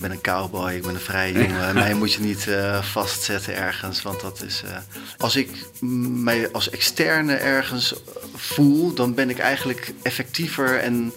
ik 0.00 0.08
ben 0.08 0.16
een 0.16 0.22
cowboy, 0.22 0.72
ik 0.72 0.82
ben 0.82 0.94
een 0.94 1.00
vrije 1.00 1.32
jongen. 1.32 1.74
Mij 1.84 1.94
moet 1.94 2.12
je 2.12 2.20
niet 2.20 2.46
uh, 2.46 2.82
vastzetten 2.82 3.56
ergens, 3.56 4.02
want 4.02 4.20
dat 4.20 4.42
is... 4.42 4.62
Uh, 4.64 4.76
als 5.18 5.36
ik 5.36 5.50
mij 5.80 6.52
als 6.52 6.70
externe 6.70 7.34
ergens 7.34 7.94
voel, 8.34 8.94
dan 8.94 9.14
ben 9.14 9.30
ik 9.30 9.38
eigenlijk 9.38 9.92
effectiever 10.02 10.78
en 10.78 11.12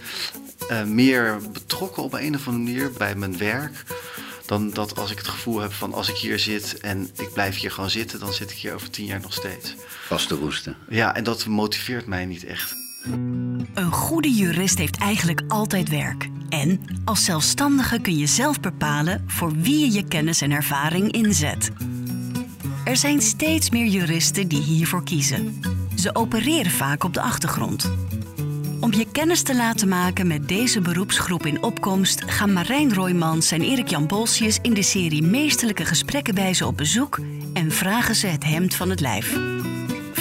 uh, 0.71 0.83
meer 0.83 1.38
betrokken 1.51 2.04
op 2.04 2.13
een 2.13 2.35
of 2.35 2.47
andere 2.47 2.63
manier 2.63 2.91
bij 2.91 3.15
mijn 3.15 3.38
werk. 3.38 3.83
Dan 4.46 4.70
dat 4.70 4.97
als 4.97 5.11
ik 5.11 5.18
het 5.18 5.27
gevoel 5.27 5.59
heb 5.59 5.73
van 5.73 5.93
als 5.93 6.09
ik 6.09 6.15
hier 6.15 6.39
zit 6.39 6.77
en 6.79 7.09
ik 7.18 7.34
blijf 7.34 7.59
hier 7.59 7.71
gewoon 7.71 7.89
zitten, 7.89 8.20
dan 8.20 8.34
zit 8.34 8.52
ik 8.52 8.57
hier 8.57 8.73
over 8.73 8.89
tien 8.89 9.05
jaar 9.05 9.21
nog 9.21 9.34
steeds. 9.34 9.75
Vast 10.05 10.27
te 10.27 10.36
roesten. 10.36 10.75
Ja, 10.89 11.15
en 11.15 11.23
dat 11.23 11.45
motiveert 11.45 12.05
mij 12.05 12.25
niet 12.25 12.45
echt. 12.45 12.82
Een 13.73 13.91
goede 13.91 14.31
jurist 14.31 14.77
heeft 14.77 14.97
eigenlijk 14.97 15.41
altijd 15.47 15.89
werk. 15.89 16.29
En 16.49 16.81
als 17.05 17.25
zelfstandige 17.25 17.99
kun 17.99 18.17
je 18.17 18.27
zelf 18.27 18.59
bepalen 18.59 19.23
voor 19.27 19.52
wie 19.52 19.79
je 19.79 19.91
je 19.91 20.07
kennis 20.07 20.41
en 20.41 20.52
ervaring 20.52 21.11
inzet. 21.11 21.71
Er 22.84 22.97
zijn 22.97 23.21
steeds 23.21 23.70
meer 23.70 23.88
juristen 23.88 24.47
die 24.47 24.61
hiervoor 24.61 25.03
kiezen. 25.03 25.61
Ze 25.95 26.16
opereren 26.16 26.71
vaak 26.71 27.03
op 27.03 27.13
de 27.13 27.21
achtergrond. 27.21 27.91
Om 28.80 28.94
je 28.94 29.08
kennis 29.11 29.41
te 29.41 29.55
laten 29.55 29.88
maken 29.88 30.27
met 30.27 30.47
deze 30.47 30.81
beroepsgroep 30.81 31.45
in 31.45 31.63
opkomst 31.63 32.23
gaan 32.25 32.53
Marijn 32.53 32.94
Roymans 32.94 33.52
en 33.52 33.61
Erik-Jan 33.61 34.08
Bolsius 34.08 34.59
in 34.61 34.73
de 34.73 34.83
serie 34.83 35.23
Meesterlijke 35.23 35.85
Gesprekken 35.85 36.35
bij 36.35 36.53
ze 36.53 36.66
op 36.66 36.77
bezoek 36.77 37.20
en 37.53 37.72
vragen 37.72 38.16
ze 38.16 38.27
het 38.27 38.44
hemd 38.44 38.75
van 38.75 38.89
het 38.89 38.99
lijf. 38.99 39.52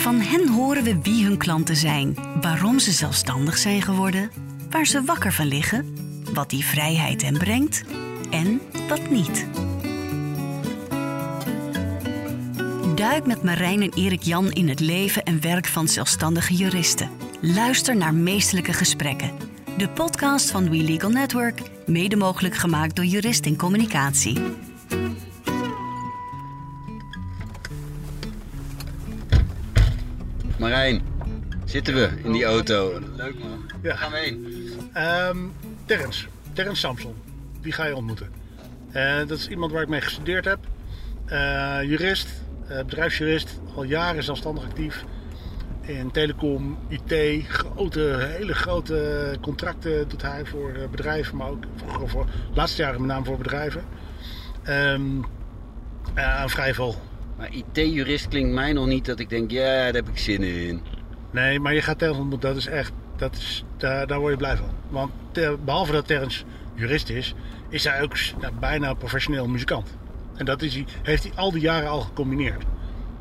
Van 0.03 0.21
hen 0.21 0.49
horen 0.49 0.83
we 0.83 0.99
wie 1.03 1.25
hun 1.25 1.37
klanten 1.37 1.77
zijn, 1.77 2.17
waarom 2.41 2.79
ze 2.79 2.93
zelfstandig 2.93 3.59
zijn 3.59 3.83
geworden, 3.83 4.31
waar 4.71 4.87
ze 4.87 5.03
wakker 5.03 5.33
van 5.33 5.47
liggen, 5.47 5.97
wat 6.33 6.51
die 6.51 6.65
vrijheid 6.65 7.23
hen 7.23 7.39
brengt 7.39 7.85
en 8.31 8.61
wat 8.89 9.11
niet. 9.11 9.47
Duik 12.95 13.27
met 13.27 13.43
Marijn 13.43 13.83
en 13.83 13.93
Erik 13.95 14.23
Jan 14.23 14.51
in 14.53 14.69
het 14.69 14.81
leven 14.81 15.23
en 15.23 15.41
werk 15.41 15.67
van 15.67 15.89
zelfstandige 15.89 16.55
juristen. 16.55 17.11
Luister 17.41 17.97
naar 17.97 18.15
Meestelijke 18.15 18.73
Gesprekken. 18.73 19.31
De 19.77 19.89
podcast 19.89 20.51
van 20.51 20.71
We 20.71 20.77
Legal 20.77 21.11
Network, 21.11 21.61
mede 21.87 22.17
mogelijk 22.17 22.55
gemaakt 22.55 22.97
door 22.97 23.05
Jurist 23.05 23.47
in 23.47 23.57
Communicatie. 23.57 24.41
Marijn, 30.63 31.03
zitten 31.65 31.95
we 31.95 32.11
in 32.25 32.33
die 32.33 32.45
auto? 32.45 33.01
Leuk 33.17 33.39
man. 33.39 33.65
Ja. 33.83 33.89
Waar 33.89 33.99
gaan 33.99 34.11
we 34.11 34.19
heen? 34.19 34.47
Um, 35.29 35.53
Terrence, 35.85 36.27
Terrence 36.53 36.81
Samson. 36.81 37.15
Die 37.61 37.73
ga 37.73 37.85
je 37.85 37.97
ontmoeten. 37.97 38.31
Uh, 38.93 39.17
dat 39.17 39.39
is 39.39 39.49
iemand 39.49 39.73
waar 39.73 39.83
ik 39.83 39.89
mee 39.89 40.01
gestudeerd 40.01 40.45
heb. 40.45 40.59
Uh, 41.27 41.79
jurist, 41.83 42.29
uh, 42.71 42.77
bedrijfsjurist, 42.77 43.61
al 43.75 43.83
jaren 43.83 44.23
zelfstandig 44.23 44.65
actief. 44.65 45.05
In 45.81 46.11
telecom, 46.11 46.79
IT, 46.89 47.45
grote, 47.49 48.27
hele 48.39 48.55
grote 48.55 49.37
contracten 49.41 50.09
doet 50.09 50.23
hij 50.23 50.45
voor 50.45 50.73
bedrijven, 50.91 51.37
maar 51.37 51.49
ook 51.49 51.65
voor, 51.87 52.09
voor 52.09 52.27
laatste 52.55 52.83
jaren 52.83 53.01
met 53.01 53.11
name 53.11 53.25
voor 53.25 53.39
bedrijven. 53.39 53.85
Um, 54.69 55.25
vrij 56.47 56.75
veel 56.75 56.97
maar 57.43 57.51
IT-jurist 57.53 58.29
klinkt 58.29 58.53
mij 58.53 58.73
nog 58.73 58.87
niet 58.87 59.05
dat 59.05 59.19
ik 59.19 59.29
denk, 59.29 59.51
ja, 59.51 59.63
daar 59.63 59.93
heb 59.95 60.09
ik 60.09 60.19
zin 60.19 60.43
in. 60.43 60.83
Nee, 61.31 61.61
maar 61.61 61.75
je 61.75 61.83
gaat 61.83 61.99
Terrence 61.99 62.21
ontmoeten, 62.21 62.49
dat 62.49 62.59
is 62.59 62.67
echt, 62.67 62.93
dat 63.17 63.37
is, 63.37 63.65
daar, 63.77 64.07
daar 64.07 64.19
word 64.19 64.33
je 64.33 64.39
blij 64.39 64.57
van. 64.57 64.69
Want 64.89 65.13
behalve 65.65 65.93
dat 65.93 66.07
Terrence 66.07 66.45
jurist 66.75 67.09
is, 67.09 67.35
is 67.69 67.85
hij 67.85 68.03
ook 68.03 68.15
nou, 68.41 68.53
bijna 68.61 68.95
professioneel 68.95 69.49
muzikant. 69.49 69.97
En 70.37 70.45
dat 70.45 70.63
is 70.63 70.75
hij, 70.75 70.85
heeft 71.03 71.23
hij 71.23 71.33
al 71.35 71.53
die 71.53 71.61
jaren 71.61 71.89
al 71.89 72.01
gecombineerd. 72.01 72.65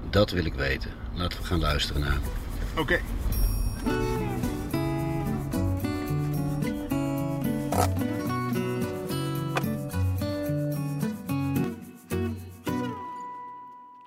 Dat 0.09 0.31
wil 0.31 0.45
ik 0.45 0.53
weten. 0.53 0.91
Laten 1.13 1.39
we 1.39 1.45
gaan 1.45 1.59
luisteren 1.59 2.01
naar 2.01 2.19
Oké. 2.71 2.81
Okay. 2.81 3.01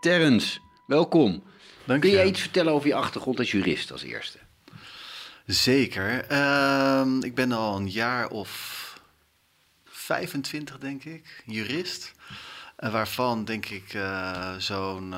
Terrence, 0.05 0.59
welkom. 0.87 1.43
Dank 1.85 2.01
Kun 2.01 2.11
je. 2.11 2.17
je 2.17 2.25
iets 2.25 2.41
vertellen 2.41 2.73
over 2.73 2.89
je 2.89 2.95
achtergrond 2.95 3.39
als 3.39 3.51
jurist 3.51 3.93
als 3.93 4.03
eerste? 4.03 4.39
Zeker. 5.47 6.33
Uh, 6.33 7.07
ik 7.21 7.35
ben 7.35 7.53
al 7.53 7.77
een 7.77 7.91
jaar 7.91 8.29
of 8.29 9.01
25, 9.85 10.79
denk 10.79 11.05
ik, 11.05 11.43
jurist. 11.47 12.13
Uh, 12.79 12.93
waarvan, 12.93 13.45
denk 13.45 13.67
ik, 13.67 13.95
uh, 13.95 14.55
zo'n 14.57 15.15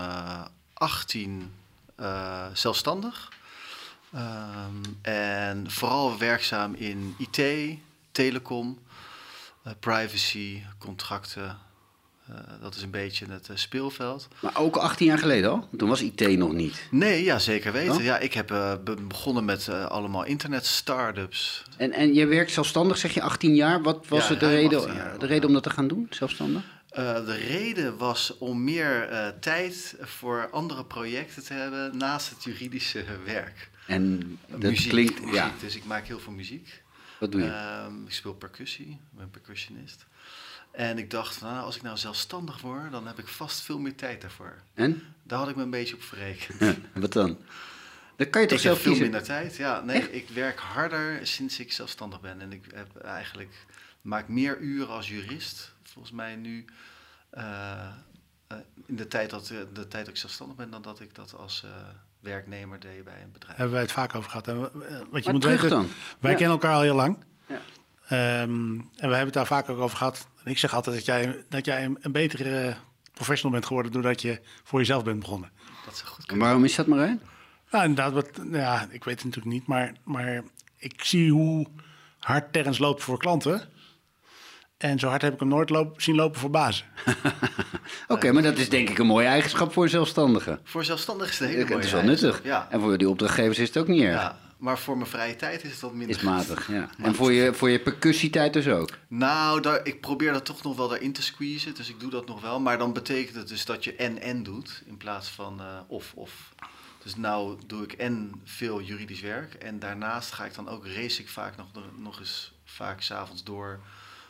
18 0.72 1.52
eh, 1.96 2.46
zelfstandig. 2.52 3.32
Um, 4.14 4.98
en 5.02 5.70
vooral 5.70 6.18
werkzaam 6.18 6.74
in 6.74 7.14
IT, 7.18 7.78
telecom, 8.12 8.78
privacy, 9.80 10.62
contracten, 10.78 11.58
uh, 12.30 12.36
dat 12.60 12.74
is 12.74 12.82
een 12.82 12.90
beetje 12.90 13.26
het 13.28 13.48
uh, 13.50 13.56
speelveld. 13.56 14.28
Maar 14.40 14.56
ook 14.56 14.76
18 14.76 15.06
jaar 15.06 15.18
geleden 15.18 15.50
al? 15.50 15.68
Toen 15.76 15.88
was 15.88 16.00
IT 16.00 16.38
nog 16.38 16.52
niet. 16.52 16.88
Nee, 16.90 17.24
ja, 17.24 17.38
zeker 17.38 17.72
weten. 17.72 17.94
Oh? 17.94 18.02
Ja, 18.02 18.18
ik 18.18 18.34
heb 18.34 18.50
uh, 18.50 18.72
begonnen 19.08 19.44
met 19.44 19.68
allemaal 19.68 20.24
internet-startups. 20.24 21.62
En, 21.76 21.92
en 21.92 22.14
je 22.14 22.26
werkt 22.26 22.50
zelfstandig, 22.50 22.98
zeg 22.98 23.14
je 23.14 23.22
18 23.22 23.54
jaar. 23.54 23.82
Wat 23.82 24.06
was 24.08 24.22
ja, 24.22 24.30
het 24.30 24.40
de 24.40 24.48
reden, 24.48 24.94
jaar, 24.94 25.18
de 25.18 25.26
reden 25.26 25.46
om 25.48 25.54
dat 25.54 25.62
te 25.62 25.70
gaan 25.70 25.88
doen, 25.88 26.06
zelfstandig? 26.10 26.74
de 27.26 27.44
reden 27.48 27.96
was 27.96 28.38
om 28.38 28.64
meer 28.64 29.08
tijd 29.40 29.96
voor 30.00 30.48
andere 30.50 30.84
projecten 30.84 31.44
te 31.44 31.52
hebben 31.52 31.96
naast 31.96 32.30
het 32.30 32.44
juridische 32.44 33.04
werk. 33.24 33.70
En 33.86 34.38
dat 34.46 34.60
muziek, 34.60 34.88
klinkt... 34.88 35.20
Muziek, 35.20 35.34
ja. 35.34 35.52
Dus 35.60 35.76
ik 35.76 35.84
maak 35.84 36.06
heel 36.06 36.18
veel 36.18 36.32
muziek. 36.32 36.82
Wat 37.18 37.32
doe 37.32 37.42
je? 37.42 37.48
Ehm, 37.48 38.06
ik 38.06 38.12
speel 38.12 38.34
percussie, 38.34 38.90
ik 38.90 39.18
ben 39.18 39.30
percussionist. 39.30 40.06
En 40.76 40.98
ik 40.98 41.10
dacht, 41.10 41.40
nou, 41.40 41.64
als 41.64 41.76
ik 41.76 41.82
nou 41.82 41.96
zelfstandig 41.96 42.60
word, 42.60 42.90
dan 42.92 43.06
heb 43.06 43.18
ik 43.18 43.28
vast 43.28 43.60
veel 43.60 43.78
meer 43.78 43.94
tijd 43.94 44.20
daarvoor. 44.20 44.54
En? 44.74 45.02
Daar 45.22 45.38
had 45.38 45.48
ik 45.48 45.56
me 45.56 45.62
een 45.62 45.70
beetje 45.70 45.94
op 45.94 46.02
verrekend. 46.02 46.60
Ja, 46.60 46.74
wat 47.00 47.12
dan? 47.12 47.38
Dan 48.16 48.30
kan 48.30 48.40
je 48.40 48.46
toch 48.46 48.56
ik 48.56 48.62
zelf 48.62 48.82
heb 48.84 48.92
veel 48.92 49.02
minder 49.02 49.22
tijd. 49.22 49.56
Ja, 49.56 49.80
nee, 49.80 49.96
Echt? 50.00 50.14
ik 50.14 50.28
werk 50.28 50.58
harder 50.58 51.26
sinds 51.26 51.58
ik 51.60 51.72
zelfstandig 51.72 52.20
ben. 52.20 52.40
En 52.40 52.52
ik 52.52 52.64
heb 52.74 52.96
eigenlijk, 52.96 53.54
maak 54.00 54.28
meer 54.28 54.58
uren 54.58 54.88
als 54.88 55.08
jurist, 55.08 55.72
volgens 55.82 56.14
mij 56.14 56.36
nu, 56.36 56.64
uh, 57.34 57.42
uh, 58.52 58.58
in 58.86 58.96
de 58.96 59.08
tijd, 59.08 59.30
dat, 59.30 59.46
de 59.46 59.88
tijd 59.88 59.90
dat 59.90 60.08
ik 60.08 60.16
zelfstandig 60.16 60.56
ben, 60.56 60.70
dan 60.70 60.82
dat 60.82 61.00
ik 61.00 61.14
dat 61.14 61.34
als 61.34 61.62
uh, 61.64 61.70
werknemer 62.20 62.80
deed 62.80 63.04
bij 63.04 63.22
een 63.22 63.32
bedrijf. 63.32 63.56
Hebben 63.56 63.74
wij 63.74 63.82
het 63.82 63.92
vaak 63.92 64.14
over 64.14 64.30
gehad. 64.30 64.46
Wat 64.46 64.72
je 64.72 65.22
Maar 65.24 65.32
moet 65.32 65.44
weten, 65.44 65.68
dan. 65.68 65.88
wij 66.20 66.30
Ja. 66.30 66.36
kennen 66.36 66.56
elkaar 66.56 66.74
al 66.74 66.80
heel 66.82 66.94
lang. 66.94 67.18
Ehm, 68.08 68.78
en 68.78 68.90
we 68.96 69.00
hebben 69.00 69.24
het 69.24 69.32
daar 69.32 69.46
vaak 69.46 69.68
ook 69.68 69.78
over 69.78 69.96
gehad. 69.96 70.26
En 70.44 70.50
ik 70.50 70.58
zeg 70.58 70.74
altijd 70.74 70.96
dat 70.96 71.04
jij, 71.04 71.44
dat 71.48 71.64
jij 71.64 71.84
een, 71.84 71.98
een 72.00 72.12
betere 72.12 72.76
professional 73.12 73.52
bent 73.52 73.66
geworden 73.66 73.92
doordat 73.92 74.22
je 74.22 74.40
voor 74.64 74.78
jezelf 74.78 75.04
bent 75.04 75.20
begonnen. 75.20 75.50
Dat 75.84 75.96
zou 75.96 76.08
goed 76.08 76.30
En 76.30 76.38
waarom 76.38 76.64
is 76.64 76.74
dat, 76.74 76.86
Marijn? 76.86 77.20
Nou, 77.70 77.84
inderdaad, 77.84 78.12
wat, 78.12 78.36
nou 78.36 78.56
ja, 78.56 78.86
ik 78.90 79.04
weet 79.04 79.14
het 79.14 79.24
natuurlijk 79.24 79.54
niet, 79.54 79.66
maar, 79.66 79.92
maar 80.04 80.42
ik 80.78 81.04
zie 81.04 81.32
hoe 81.32 81.66
hard 82.18 82.52
Terrence 82.52 82.80
loopt 82.80 83.02
voor 83.02 83.18
klanten. 83.18 83.68
En 84.76 84.98
zo 84.98 85.08
hard 85.08 85.22
heb 85.22 85.32
ik 85.32 85.40
hem 85.40 85.48
nooit 85.48 85.70
loop, 85.70 86.00
zien 86.00 86.14
lopen 86.14 86.40
voor 86.40 86.50
bazen. 86.50 86.86
Oké, 88.08 88.32
maar 88.32 88.42
dat 88.42 88.58
is 88.58 88.68
denk 88.68 88.88
ik 88.88 88.98
een 88.98 89.06
mooie 89.06 89.26
eigenschap 89.26 89.72
voor 89.72 89.82
een 89.82 89.88
zelfstandige. 89.88 90.58
Voor 90.64 90.84
zelfstandig 90.84 91.28
is 91.28 91.38
het 91.38 91.40
een 91.40 91.48
hele 91.48 91.60
Het 91.60 91.70
mooie 91.70 91.84
is 91.84 91.92
wel 91.92 92.02
nuttig. 92.02 92.40
Ja. 92.44 92.68
En 92.70 92.80
voor 92.80 92.98
die 92.98 93.08
opdrachtgevers 93.08 93.58
is 93.58 93.68
het 93.68 93.76
ook 93.76 93.88
niet 93.88 94.02
erg. 94.02 94.20
ja, 94.20 94.38
maar 94.56 94.78
voor 94.78 94.96
mijn 94.96 95.08
vrije 95.08 95.36
tijd 95.36 95.64
is 95.64 95.70
het 95.70 95.80
wat 95.80 95.94
minder. 95.94 96.16
Is 96.16 96.22
matig, 96.22 96.70
ja. 96.70 96.90
En 97.02 97.14
voor 97.14 97.32
je, 97.32 97.54
voor 97.54 97.70
je 97.70 97.80
percussietijd 97.80 98.52
dus 98.52 98.68
ook. 98.68 98.90
Nou, 99.08 99.60
daar, 99.60 99.86
ik 99.86 100.00
probeer 100.00 100.32
dat 100.32 100.44
toch 100.44 100.62
nog 100.62 100.76
wel 100.76 100.88
daarin 100.88 101.12
te 101.12 101.22
squeezen, 101.22 101.74
dus 101.74 101.88
ik 101.88 102.00
doe 102.00 102.10
dat 102.10 102.26
nog 102.26 102.40
wel. 102.40 102.60
Maar 102.60 102.78
dan 102.78 102.92
betekent 102.92 103.36
het 103.36 103.48
dus 103.48 103.64
dat 103.64 103.84
je 103.84 103.94
en-en 103.94 104.42
doet, 104.42 104.82
in 104.86 104.96
plaats 104.96 105.28
van 105.28 105.60
eh, 105.60 105.80
of-of. 105.86 106.54
Dus 107.02 107.16
nou 107.16 107.58
doe 107.66 107.82
ik 107.82 107.92
en 107.92 108.40
veel 108.44 108.80
juridisch 108.80 109.20
werk 109.20 109.54
en 109.54 109.78
daarnaast 109.78 110.32
ga 110.32 110.44
ik 110.44 110.54
dan 110.54 110.68
ook, 110.68 110.86
race 110.86 111.22
ik 111.22 111.28
vaak 111.28 111.56
nog, 111.56 111.66
nog 111.96 112.18
eens 112.18 112.52
vaak 112.64 113.00
s'avonds 113.00 113.44
door 113.44 113.80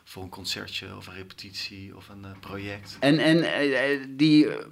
voor 0.05 0.23
een 0.23 0.29
concertje 0.29 0.97
of 0.97 1.07
een 1.07 1.15
repetitie 1.15 1.97
of 1.97 2.09
een 2.09 2.25
eh, 2.25 2.31
project. 2.41 2.97
En, 3.01 3.19
en 3.19 3.43
eh, 3.43 3.93
eh, 3.93 4.01
die 4.09 4.49
eh, 4.49 4.65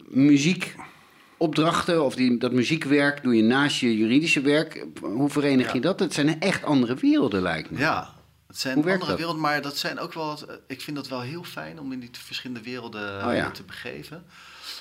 muziekopdrachten 1.39 2.05
of 2.05 2.15
die, 2.15 2.39
dat 2.39 2.53
muziekwerk 2.53 3.23
doe 3.23 3.37
je 3.37 3.43
naast 3.43 3.81
je 3.81 3.97
juridische 3.97 4.41
werk. 4.41 4.87
Hoe 5.01 5.31
verenig 5.31 5.73
je 5.73 5.81
dat? 5.81 6.01
Het 6.01 6.15
zijn 6.15 6.41
echt 6.41 6.65
andere 6.65 6.95
werelden, 6.95 7.43
lijkt 7.43 7.71
me. 7.71 7.79
Ja, 7.79 8.15
het 8.47 8.59
zijn 8.59 8.75
Hoe 8.75 8.93
andere 8.93 9.17
werelden, 9.17 9.41
maar 9.41 9.63
dat 9.63 9.77
zijn 9.77 9.99
ook 9.99 10.13
wel. 10.13 10.27
wat- 10.27 10.47
Ik 10.67 10.81
vind 10.81 10.97
dat 10.97 11.09
wel 11.09 11.21
heel 11.21 11.43
fijn 11.45 11.81
om 11.81 11.93
in 11.93 12.01
die 12.01 12.11
verschillende 12.13 12.63
werelden 12.63 13.03
Oh 13.27 13.35
ja. 13.35 13.45
eh, 13.45 13.51
te 13.51 13.63
begeven. 13.63 14.25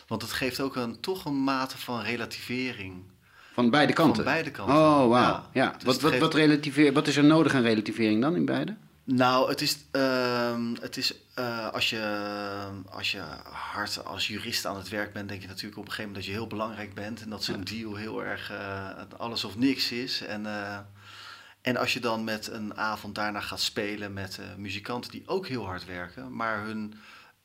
Want 0.08 0.22
het 0.22 0.32
geeft 0.32 0.60
ook 0.60 0.76
een, 0.76 1.00
toch 1.00 1.26
een 1.26 1.44
mate 1.44 1.78
van 1.78 2.02
relativering. 2.02 2.94
Van 3.54 3.70
beide 3.70 3.94
kanten? 3.94 4.16
Van 4.16 4.34
beide 4.34 4.52
kanten. 4.52 4.76
Oh, 4.76 5.08
wauw. 5.08 5.10
Ja. 5.10 5.50
Ja. 5.54 5.72
Dus 5.72 5.84
Wat, 5.84 6.02
wat, 6.02 6.10
geeft- 6.12 6.24
wat, 6.24 6.34
relativeer, 6.34 6.94
wat 6.94 7.08
is 7.08 7.18
er 7.18 7.24
nodig 7.24 7.54
aan 7.56 7.62
relativering 7.62 8.22
dan 8.22 8.36
in 8.36 8.46
beide? 8.46 8.76
Nou, 9.06 9.50
het 9.50 9.62
is, 9.62 9.78
ehm, 9.92 10.74
het 10.82 10.98
is 10.98 11.14
eh, 11.34 11.70
als, 11.70 11.90
je, 11.90 12.36
als 12.90 13.12
je 13.12 13.20
hard 13.44 14.06
als 14.06 14.28
jurist 14.28 14.66
aan 14.66 14.78
het 14.78 14.90
werk 14.90 15.14
bent, 15.14 15.30
denk 15.30 15.42
je 15.42 15.48
natuurlijk 15.48 15.78
op 15.78 15.86
een 15.86 15.92
gegeven 15.92 16.12
moment 16.12 16.26
dat 16.26 16.34
je 16.34 16.40
heel 16.40 16.50
belangrijk 16.50 16.94
bent 16.94 17.22
en 17.22 17.30
dat 17.30 17.44
zo'n 17.44 17.64
deal 17.64 17.96
heel 17.96 18.24
erg 18.24 18.52
uh, 18.52 18.90
alles 19.18 19.44
of 19.44 19.58
niks 19.58 19.92
is. 19.92 20.22
En, 20.22 20.46
uh, 20.46 20.80
en 21.62 21.78
als 21.78 21.94
je 21.94 22.00
dan 22.00 22.24
met 22.24 22.48
een 22.48 22.78
avond 22.78 23.16
daarna 23.16 23.40
gaat 23.40 23.60
spelen 23.60 24.14
met 24.14 24.40
muzikanten 24.58 25.12
die 25.12 25.24
ook 25.26 25.48
heel 25.48 25.66
hard 25.66 25.86
werken, 25.86 26.36
maar 26.36 26.64
hun 26.64 26.94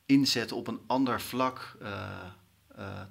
inzet 0.05 0.51
op 0.51 0.67
een 0.67 0.79
ander 0.87 1.21
vlak 1.21 1.77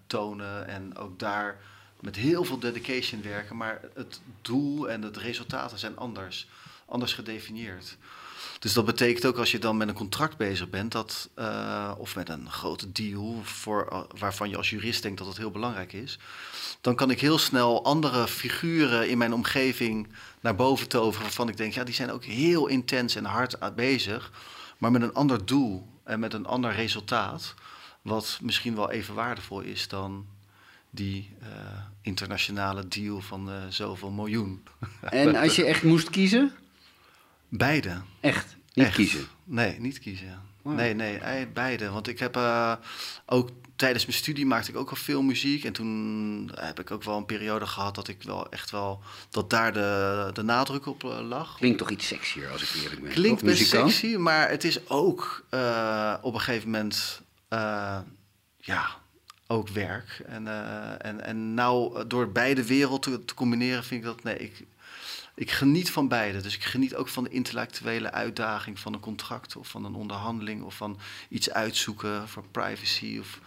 tonen 0.07 0.67
en 0.67 0.97
ook 0.97 1.19
daar 1.19 1.61
met 2.01 2.17
heel 2.17 2.45
veel 2.45 2.59
dedication 2.59 3.23
werken, 3.23 3.57
maar 3.57 3.81
het 3.95 4.21
doel 4.43 4.91
en 4.91 5.03
het 5.03 5.17
resultaten 5.17 5.79
zijn 5.79 5.97
anders, 5.97 6.49
anders 6.87 7.15
gedefinieerd. 7.15 7.97
Dus 8.59 8.73
dat 8.73 8.85
betekent 8.85 9.27
ook 9.27 9.37
als 9.37 9.51
je 9.51 9.59
dan 9.59 9.77
met 9.77 9.89
een 9.89 9.95
contract 9.95 10.37
bezig 10.37 10.71
bent, 10.71 10.93
dat, 10.93 11.29
uh, 11.39 11.93
of 11.99 12.15
met 12.15 12.29
een 12.29 12.51
grote 12.51 12.93
deal 12.93 13.41
voor, 13.43 13.89
uh, 13.93 14.01
waarvan 14.19 14.49
je 14.49 14.57
als 14.57 14.71
jurist 14.71 15.03
denkt 15.03 15.19
dat 15.19 15.27
het 15.27 15.37
heel 15.37 15.51
belangrijk 15.51 15.93
is, 15.93 16.19
dan 16.81 16.95
kan 16.95 17.11
ik 17.11 17.21
heel 17.21 17.39
snel 17.39 17.85
andere 17.85 18.29
figuren 18.29 19.09
in 19.09 19.19
mijn 19.19 19.33
omgeving 19.33 20.09
naar 20.41 20.55
boven 20.55 20.89
toveren 20.89 21.23
waarvan 21.23 21.49
ik 21.49 21.57
denk, 21.57 21.73
ja, 21.73 21.85
die 21.85 21.95
zijn 21.95 22.11
ook 22.11 22.25
heel 22.25 22.67
intens 22.67 23.15
en 23.15 23.25
hard 23.25 23.75
bezig, 23.75 24.33
maar 24.79 24.91
met 24.91 25.03
een 25.03 25.15
ander 25.15 25.47
doel 25.47 25.87
en 26.05 26.21
met 26.21 26.35
een 26.35 26.47
ander 26.47 26.73
resultaat, 26.73 27.55
wat 28.03 28.39
misschien 28.43 28.75
wel 28.75 28.91
even 28.91 29.15
waardevol 29.15 29.61
is 29.61 29.89
dan 29.89 30.27
die 30.91 31.31
uh, 31.43 31.49
internationale 32.03 32.89
deal 32.89 33.21
van 33.21 33.51
zoveel 33.69 34.11
miljoen. 34.11 34.63
En 35.01 35.37
als 35.37 35.57
je 35.57 35.65
echt 35.65 35.83
moest 35.83 36.11
kiezen? 36.11 36.53
Beide. 37.49 38.01
Echt? 38.21 38.57
Niet 38.75 38.87
Echt. 38.87 38.95
kiezen? 38.95 39.27
Nee, 39.45 39.81
niet 39.81 39.99
kiezen. 39.99 40.41
Wow. 40.63 40.75
Nee, 40.75 40.95
nee, 40.95 41.19
ei- 41.19 41.47
beide. 41.47 41.91
Want 41.91 42.09
ik 42.09 42.19
heb 42.19 42.37
uh, 42.37 42.75
ook 43.27 43.51
tijdens 43.77 44.07
mijn 44.07 44.19
studie 44.19 44.47
maakte 44.47 44.71
ik 44.71 44.77
ook 44.77 44.91
al 44.91 44.97
veel 44.97 45.23
muziek. 45.23 45.65
En 45.65 45.73
toen 45.73 46.51
heb 46.55 46.81
ik 46.81 46.91
ook 46.91 47.03
wel 47.05 47.17
een 47.17 47.27
periode 47.27 47.67
gehad 47.67 47.95
dat 47.95 48.09
ik 48.09 48.23
wel 48.23 48.51
echt 48.51 48.71
wel... 48.71 49.03
dat 49.31 49.51
daar 49.51 49.73
de, 49.73 50.31
de 50.33 50.43
nadruk 50.43 50.87
op 50.87 51.03
lag. 51.03 51.57
Klinkt 51.57 51.79
toch 51.79 51.91
iets 51.91 52.07
sexier 52.07 52.51
als 52.51 52.63
ik 52.63 52.83
eerlijk 52.83 53.03
ben. 53.03 53.13
Klinkt 53.13 53.43
best 53.43 53.69
sexy, 53.69 54.17
maar 54.17 54.49
het 54.49 54.65
is 54.65 54.89
ook 54.89 55.45
uh, 55.51 56.15
op 56.23 56.35
een 56.35 56.41
gegeven 56.41 56.71
moment... 56.71 57.23
ja, 58.57 58.87
ook 59.47 59.69
werk. 59.69 60.23
En, 60.27 60.47
en, 61.03 61.25
en 61.25 61.55
nou, 61.55 62.07
door 62.07 62.33
beide 62.33 62.67
werelden 62.67 63.01
te, 63.01 63.25
te 63.25 63.35
combineren 63.35 63.85
vind 63.85 64.01
ik 64.01 64.07
dat... 64.07 64.23
Nee, 64.23 64.37
ik, 64.37 64.65
ik 65.39 65.51
geniet 65.51 65.91
van 65.91 66.09
beide. 66.09 66.41
Dus 66.41 66.55
ik 66.55 66.65
geniet 66.65 66.95
ook 66.95 67.09
van 67.09 67.25
de 67.25 67.31
intellectuele 67.31 68.11
uitdaging 68.11 68.79
van 68.79 68.93
een 68.93 69.01
contract 69.01 69.57
of 69.57 69.69
van 69.69 69.85
een 69.85 69.95
onderhandeling 69.95 70.63
of 70.63 70.75
van 70.75 70.99
iets 71.29 71.51
uitzoeken 71.51 72.29
voor 72.29 72.45
privacy. 72.51 73.17
Of, 73.21 73.41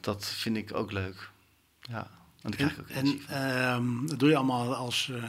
dat 0.00 0.26
vind 0.26 0.56
ik 0.56 0.74
ook 0.74 0.92
leuk. 0.92 1.30
Ja, 1.80 2.10
en, 2.42 2.58
en, 2.58 2.74
en 2.88 3.06
uh, 3.30 4.08
dat 4.08 4.18
doe 4.18 4.28
je 4.28 4.36
allemaal 4.36 4.74
als, 4.74 5.08
uh, 5.10 5.22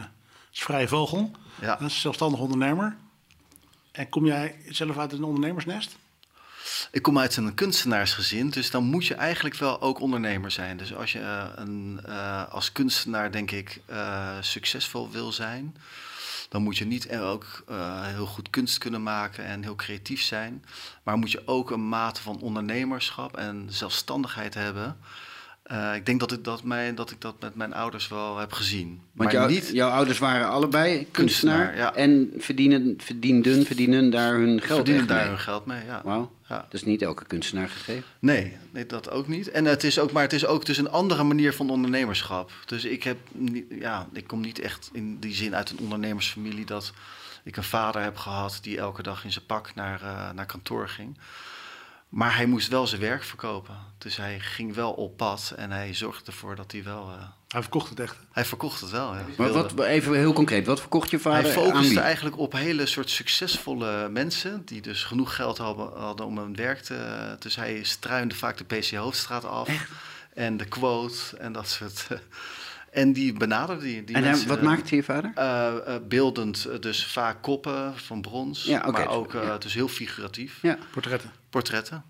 als 0.49 0.63
vrije 0.63 0.87
vogel, 0.87 1.31
ja. 1.61 1.73
als 1.73 2.01
zelfstandig 2.01 2.39
ondernemer. 2.39 2.97
En 3.91 4.09
kom 4.09 4.25
jij 4.25 4.55
zelf 4.69 4.97
uit 4.97 5.11
een 5.11 5.23
ondernemersnest? 5.23 5.97
Ik 6.91 7.01
kom 7.01 7.19
uit 7.19 7.35
een 7.35 7.53
kunstenaarsgezin, 7.53 8.49
dus 8.49 8.71
dan 8.71 8.83
moet 8.83 9.05
je 9.05 9.13
eigenlijk 9.13 9.55
wel 9.55 9.81
ook 9.81 9.99
ondernemer 9.99 10.51
zijn. 10.51 10.77
Dus 10.77 10.95
als 10.95 11.11
je 11.11 11.19
uh, 11.19 11.45
een, 11.55 11.99
uh, 12.07 12.47
als 12.49 12.71
kunstenaar, 12.71 13.31
denk 13.31 13.51
ik, 13.51 13.81
uh, 13.89 14.37
succesvol 14.41 15.11
wil 15.11 15.31
zijn, 15.31 15.75
dan 16.49 16.61
moet 16.61 16.77
je 16.77 16.85
niet 16.85 17.11
ook 17.11 17.63
heel 18.01 18.25
goed 18.25 18.49
kunst 18.49 18.77
kunnen 18.77 19.03
maken 19.03 19.45
en 19.45 19.63
heel 19.63 19.75
creatief 19.75 20.21
zijn. 20.21 20.65
Maar 21.03 21.17
moet 21.17 21.31
je 21.31 21.47
ook 21.47 21.71
een 21.71 21.89
mate 21.89 22.21
van 22.21 22.41
ondernemerschap 22.41 23.37
en 23.37 23.67
zelfstandigheid 23.69 24.53
hebben. 24.53 24.97
Uh, 25.71 25.95
ik 25.95 26.05
denk 26.05 26.19
dat 26.19 26.31
ik 26.31 26.43
dat, 26.43 26.63
mij, 26.63 26.93
dat 26.93 27.11
ik 27.11 27.21
dat 27.21 27.35
met 27.39 27.55
mijn 27.55 27.73
ouders 27.73 28.07
wel 28.07 28.37
heb 28.37 28.51
gezien. 28.51 28.87
Want 28.87 29.31
maar 29.31 29.41
jou, 29.41 29.51
niet... 29.51 29.69
jouw 29.73 29.89
ouders 29.89 30.17
waren 30.17 30.49
allebei 30.49 31.07
kunstenaar, 31.11 31.65
kunstenaar 31.65 31.77
ja. 31.77 31.95
en 31.95 32.33
verdienen, 32.37 32.93
verdienden, 32.97 33.65
verdienen 33.65 34.09
daar 34.09 34.33
hun 34.33 34.61
geld 34.61 34.75
verdienen 34.75 35.07
daar 35.07 35.17
mee. 35.17 35.27
hun 35.27 35.39
geld 35.39 35.65
mee, 35.65 35.85
ja. 35.85 36.01
Wauw, 36.03 36.31
ja. 36.47 36.55
dat 36.57 36.73
is 36.73 36.83
niet 36.83 37.01
elke 37.01 37.25
kunstenaar 37.25 37.69
gegeven. 37.69 38.03
Nee, 38.19 38.57
nee, 38.71 38.85
dat 38.85 39.11
ook 39.11 39.27
niet. 39.27 39.49
En 39.51 39.65
het 39.65 39.83
is 39.83 39.99
ook, 39.99 40.11
maar 40.11 40.23
het 40.23 40.33
is 40.33 40.45
ook 40.45 40.65
dus 40.65 40.77
een 40.77 40.89
andere 40.89 41.23
manier 41.23 41.53
van 41.53 41.69
ondernemerschap. 41.69 42.51
Dus 42.65 42.85
ik 42.85 43.03
heb, 43.03 43.17
niet, 43.31 43.65
ja, 43.79 44.07
ik 44.13 44.27
kom 44.27 44.41
niet 44.41 44.59
echt 44.59 44.89
in 44.93 45.19
die 45.19 45.33
zin 45.33 45.55
uit 45.55 45.69
een 45.69 45.79
ondernemersfamilie 45.79 46.65
dat 46.65 46.93
ik 47.43 47.57
een 47.57 47.63
vader 47.63 48.01
heb 48.01 48.17
gehad 48.17 48.59
die 48.61 48.77
elke 48.77 49.03
dag 49.03 49.23
in 49.23 49.31
zijn 49.31 49.45
pak 49.45 49.75
naar, 49.75 50.01
uh, 50.03 50.31
naar 50.31 50.45
kantoor 50.45 50.89
ging. 50.89 51.17
Maar 52.09 52.35
hij 52.35 52.45
moest 52.45 52.67
wel 52.67 52.87
zijn 52.87 53.01
werk 53.01 53.23
verkopen. 53.23 53.75
Dus 53.97 54.17
hij 54.17 54.39
ging 54.39 54.75
wel 54.75 54.91
op 54.91 55.17
pad 55.17 55.53
en 55.55 55.71
hij 55.71 55.93
zorgde 55.93 56.31
ervoor 56.31 56.55
dat 56.55 56.71
hij 56.71 56.83
wel. 56.83 57.09
Uh, 57.09 57.23
hij 57.47 57.61
verkocht 57.61 57.89
het 57.89 57.99
echt. 57.99 58.15
Hij 58.31 58.45
verkocht 58.45 58.81
het 58.81 58.89
wel. 58.89 59.15
Ja. 59.15 59.25
Maar 59.37 59.51
wat, 59.51 59.79
even 59.79 60.17
heel 60.17 60.33
concreet, 60.33 60.65
wat 60.65 60.79
verkocht 60.79 61.09
je 61.09 61.19
vader? 61.19 61.43
Hij 61.43 61.51
focuste 61.51 61.99
eigenlijk 61.99 62.37
op 62.37 62.53
hele 62.53 62.85
soort 62.85 63.09
succesvolle 63.09 64.09
mensen 64.09 64.61
die 64.65 64.81
dus 64.81 65.03
genoeg 65.03 65.35
geld 65.35 65.57
hadden, 65.57 65.99
hadden 65.99 66.25
om 66.25 66.37
hun 66.37 66.55
werk 66.55 66.81
te. 66.81 67.35
Dus 67.39 67.55
hij 67.55 67.83
struinde 67.83 68.35
vaak 68.35 68.57
de 68.57 68.77
PC 68.77 68.91
Hoofdstraat 68.91 69.45
af. 69.45 69.67
Echt? 69.67 69.89
En 70.33 70.57
de 70.57 70.65
quote 70.65 71.37
en 71.37 71.53
dat 71.53 71.69
soort. 71.69 72.07
En 72.91 73.13
die 73.13 73.33
benaderde 73.33 73.83
die, 73.83 74.03
die 74.03 74.15
en 74.15 74.21
mensen, 74.21 74.47
wat 74.47 74.61
maakte 74.61 74.95
je 74.95 75.03
vader? 75.03 75.31
Uh, 75.37 75.73
uh, 75.87 75.95
beeldend, 76.07 76.67
uh, 76.69 76.79
dus 76.79 77.05
vaak 77.05 77.41
koppen 77.41 77.97
van 77.97 78.21
brons, 78.21 78.63
ja, 78.63 78.83
okay, 78.87 79.05
maar 79.05 79.13
ook 79.13 79.33
ja. 79.33 79.57
dus 79.57 79.73
heel 79.73 79.87
figuratief. 79.87 80.59
Ja. 80.61 80.77
Portretten. 80.91 81.31
Portretten. 81.49 82.03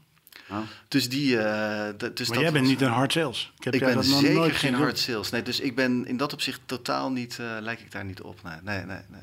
Oh. 0.49 0.57
Dus 0.87 1.09
die. 1.09 1.35
de, 1.35 1.93
dus 1.97 2.27
maar 2.27 2.37
dat 2.37 2.43
jij 2.43 2.51
bent 2.51 2.65
was, 2.65 2.69
niet 2.69 2.81
een 2.81 2.91
hard 2.91 3.11
sales. 3.11 3.53
Ik, 3.57 3.63
heb 3.63 3.73
ik 3.73 3.79
ben 3.79 3.93
dat 3.93 4.05
zeker 4.05 4.33
nooit 4.33 4.55
geen 4.55 4.73
hard 4.73 4.99
sales. 4.99 5.29
Nee, 5.29 5.43
dus 5.43 5.59
ik 5.59 5.75
ben 5.75 6.07
in 6.07 6.17
dat 6.17 6.33
opzicht 6.33 6.61
totaal 6.65 7.11
niet. 7.11 7.37
lijk 7.59 7.79
ik 7.79 7.91
daar 7.91 8.05
niet 8.05 8.21
op. 8.21 8.39
Nee, 8.43 8.53
nee, 8.63 8.85
nee, 8.85 8.85
nee. 8.85 9.21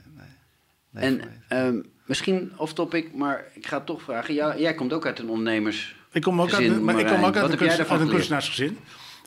nee. 0.90 1.10
nee 1.10 1.20
en 1.48 1.66
um, 1.66 1.86
misschien 2.04 2.52
off 2.56 2.72
topic, 2.72 3.14
maar 3.14 3.44
ik 3.54 3.66
ga 3.66 3.76
het 3.76 3.86
toch 3.86 4.02
vragen. 4.02 4.34
Jij, 4.34 4.58
jij 4.58 4.74
komt 4.74 4.92
ook 4.92 5.06
uit 5.06 5.18
een 5.18 5.28
ondernemers. 5.28 5.94
Ik 6.12 6.22
kom 6.22 6.40
ook 6.40 6.50
gezin, 6.50 6.72
uit, 6.72 6.82
maar 6.82 6.98
ik 6.98 7.06
kom 7.06 7.24
ook 7.24 7.36
uit 7.36 7.52
een, 7.52 7.58
kunst, 7.58 7.90
uit 7.90 8.00
een 8.00 8.08
kunstenaarsgezin. 8.08 8.78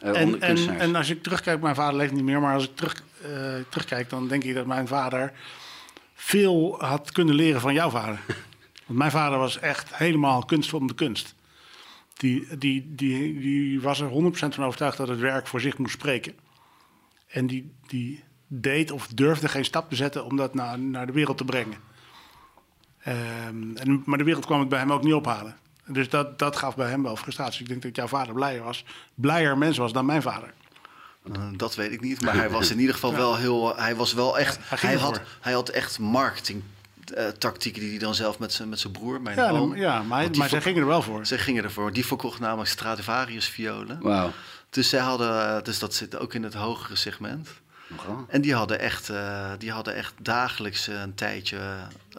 Uh, 0.03 0.21
en, 0.21 0.41
en, 0.41 0.79
en, 0.79 0.95
als 0.95 1.09
ik 1.09 1.23
terugkijk, 1.23 1.61
mijn 1.61 1.75
vader 1.75 1.95
leeft 1.97 2.13
niet 2.13 2.23
meer, 2.23 2.41
maar 2.41 2.53
als 2.53 2.63
ik 2.63 2.75
terug, 2.75 3.03
uh, 3.25 3.29
terugkijk, 3.69 4.09
dan 4.09 4.27
denk 4.27 4.43
ik 4.43 4.55
dat 4.55 4.65
mijn 4.65 4.87
vader 4.87 5.33
veel 6.13 6.75
had 6.79 7.11
kunnen 7.11 7.35
leren 7.35 7.61
van 7.61 7.73
jouw 7.73 7.89
vader. 7.89 8.19
Want 8.85 8.99
mijn 8.99 9.11
vader 9.11 9.37
was 9.37 9.59
echt 9.59 9.95
helemaal 9.95 10.45
kunst 10.45 10.73
om 10.73 10.87
de 10.87 10.93
kunst. 10.93 11.35
Die, 12.13 12.57
die, 12.57 12.95
die, 12.95 13.39
die 13.39 13.81
was 13.81 13.99
er 13.99 14.09
100% 14.09 14.11
van 14.31 14.63
overtuigd 14.63 14.97
dat 14.97 15.07
het 15.07 15.19
werk 15.19 15.47
voor 15.47 15.61
zich 15.61 15.77
moest 15.77 15.94
spreken. 15.94 16.33
En 17.27 17.47
die, 17.47 17.71
die 17.87 18.23
deed 18.47 18.91
of 18.91 19.07
durfde 19.07 19.47
geen 19.47 19.65
stap 19.65 19.89
te 19.89 19.95
zetten 19.95 20.25
om 20.25 20.35
dat 20.35 20.53
naar, 20.53 20.79
naar 20.79 21.06
de 21.06 21.11
wereld 21.11 21.37
te 21.37 21.45
brengen. 21.45 21.77
Um, 23.07 23.77
en, 23.77 24.03
maar 24.06 24.18
de 24.18 24.23
wereld 24.23 24.45
kwam 24.45 24.59
het 24.59 24.69
bij 24.69 24.79
hem 24.79 24.91
ook 24.91 25.03
niet 25.03 25.13
ophalen. 25.13 25.57
Dus 25.91 26.09
dat, 26.09 26.39
dat 26.39 26.55
gaf 26.55 26.75
bij 26.75 26.89
hem 26.89 27.03
wel 27.03 27.15
frustratie. 27.15 27.61
Ik 27.61 27.67
denk 27.67 27.81
dat 27.81 27.95
jouw 27.95 28.07
vader 28.07 28.33
blijer 28.33 28.63
was, 28.63 28.85
blijer 29.15 29.57
mens 29.57 29.77
was 29.77 29.93
dan 29.93 30.05
mijn 30.05 30.21
vader. 30.21 30.53
Uh, 31.23 31.43
dat 31.55 31.75
weet 31.75 31.91
ik 31.91 32.01
niet, 32.01 32.21
maar 32.21 32.35
hij 32.35 32.49
was 32.49 32.71
in 32.71 32.79
ieder 32.83 32.93
geval 32.93 33.11
ja. 33.11 33.17
wel 33.17 33.35
heel. 33.35 33.77
Hij 33.77 33.95
was 33.95 34.13
wel 34.13 34.39
echt. 34.39 34.55
Ja, 34.55 34.61
hij, 34.67 34.89
hij 34.89 34.99
had, 34.99 35.21
hij 35.39 35.53
had 35.53 35.69
echt 35.69 35.99
marketing. 35.99 36.63
Uh, 37.17 37.27
tactieken 37.27 37.81
die 37.81 37.89
hij 37.89 37.99
dan 37.99 38.15
zelf 38.15 38.39
met 38.39 38.53
zijn, 38.53 38.69
met 38.69 38.79
zijn 38.79 38.93
broer, 38.93 39.21
mijn 39.21 39.37
ja, 39.37 39.49
oom... 39.49 39.75
Ja, 39.75 40.01
maar, 40.01 40.29
maar 40.37 40.49
zij 40.49 40.61
gingen 40.61 40.81
er 40.81 40.87
wel 40.87 41.01
voor. 41.01 41.25
Zij 41.25 41.37
gingen 41.37 41.63
ervoor. 41.63 41.93
Die 41.93 42.05
verkocht 42.05 42.39
namelijk 42.39 42.69
Stradivarius 42.69 43.47
violen. 43.47 43.99
Wow. 44.01 44.29
Dus, 44.69 44.89
zij 44.89 44.99
hadden, 44.99 45.63
dus 45.63 45.79
dat 45.79 45.93
zit 45.93 46.19
ook 46.19 46.33
in 46.33 46.43
het 46.43 46.53
hogere 46.53 46.95
segment. 46.95 47.49
En 48.27 48.41
die 48.41 48.53
hadden 48.53 48.79
echt, 48.79 49.09
uh, 49.09 49.51
die 49.57 49.71
hadden 49.71 49.95
echt 49.95 50.13
dagelijks 50.21 50.87
een 50.87 51.15
tijdje 51.15 51.59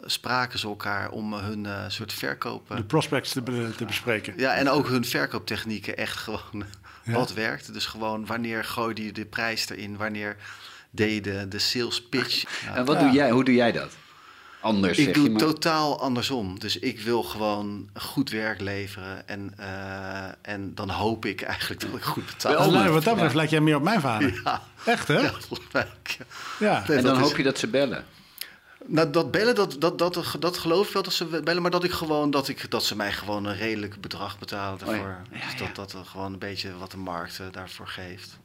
spraken 0.05 0.59
ze 0.59 0.67
elkaar 0.67 1.09
om 1.09 1.33
hun 1.33 1.63
uh, 1.63 1.83
soort 1.87 2.13
verkopen. 2.13 2.75
De 2.75 2.83
prospects 2.83 3.31
te, 3.31 3.41
be 3.41 3.71
te, 3.77 3.85
bespreken. 3.85 4.33
Ja, 4.37 4.53
en 4.53 4.69
ook 4.69 4.87
hun 4.87 5.05
verkooptechnieken 5.05 5.97
echt 5.97 6.17
gewoon 6.17 6.41
ja. 7.03 7.11
wat 7.11 7.33
werkte. 7.33 7.71
Dus 7.71 7.85
gewoon 7.85 8.25
wanneer 8.25 8.63
gooide 8.63 9.05
je 9.05 9.11
de 9.11 9.25
prijs 9.25 9.69
erin, 9.69 9.97
wanneer 9.97 10.35
deed 10.91 11.13
je 11.13 11.21
de, 11.21 11.47
de 11.47 11.59
sales 11.59 12.03
pitch. 12.03 12.63
Ja. 12.65 12.75
En 12.75 12.85
wat 12.85 12.95
ja. 12.95 13.03
doe 13.03 13.11
jij? 13.11 13.31
Hoe 13.31 13.43
doe 13.43 13.55
jij 13.55 13.71
dat? 13.71 13.97
Anders. 14.61 14.97
Ik 14.97 15.03
zeg 15.05 15.13
doe 15.13 15.23
je 15.23 15.29
maar. 15.29 15.39
totaal 15.39 16.01
andersom. 16.01 16.59
Dus 16.59 16.79
ik 16.79 16.99
wil 16.99 17.23
gewoon 17.23 17.89
goed 17.93 18.29
werk 18.29 18.61
leveren. 18.61 19.27
En, 19.27 19.53
uh, 19.59 20.25
en 20.41 20.75
dan 20.75 20.89
hoop 20.89 21.25
ik 21.25 21.41
eigenlijk 21.41 21.81
dat 21.81 21.93
ik 21.93 22.03
goed 22.03 22.25
betaal. 22.25 22.71
Nou, 22.71 22.89
wat 22.89 23.03
dat 23.03 23.13
betreft 23.13 23.31
ja. 23.31 23.37
lijkt 23.37 23.51
jij 23.51 23.61
meer 23.61 23.75
op 23.75 23.83
mijn 23.83 24.01
vader. 24.01 24.41
Ja. 24.43 24.61
Echt, 24.85 25.07
hè? 25.07 25.19
Ja, 25.19 25.87
ja. 26.59 26.83
Nee, 26.87 26.97
en 26.97 27.03
dan 27.03 27.17
hoop 27.17 27.37
je 27.37 27.43
dat 27.43 27.57
ze 27.57 27.67
bellen. 27.67 28.05
Nou, 28.85 29.09
dat 29.09 29.31
bellen, 29.31 29.55
dat, 29.55 29.75
dat, 29.79 29.97
dat, 29.97 30.35
dat 30.39 30.57
geloof 30.57 30.87
ik 30.87 30.93
wel 30.93 31.03
dat 31.03 31.13
ze 31.13 31.25
bellen, 31.25 31.61
maar 31.61 31.71
dat 31.71 31.83
ik 31.83 31.91
gewoon 31.91 32.31
dat, 32.31 32.47
ik, 32.47 32.71
dat 32.71 32.85
ze 32.85 32.95
mij 32.95 33.11
gewoon 33.11 33.45
een 33.45 33.55
redelijk 33.55 34.01
bedrag 34.01 34.39
betalen 34.39 34.79
daarvoor. 34.79 35.21
Oh 35.31 35.37
ja. 35.37 35.45
dus 35.45 35.57
dat, 35.57 35.75
dat 35.75 35.93
er 35.93 36.05
gewoon 36.05 36.33
een 36.33 36.39
beetje 36.39 36.77
wat 36.77 36.91
de 36.91 36.97
markt 36.97 37.39
uh, 37.39 37.47
daarvoor 37.51 37.87
geeft. 37.87 38.39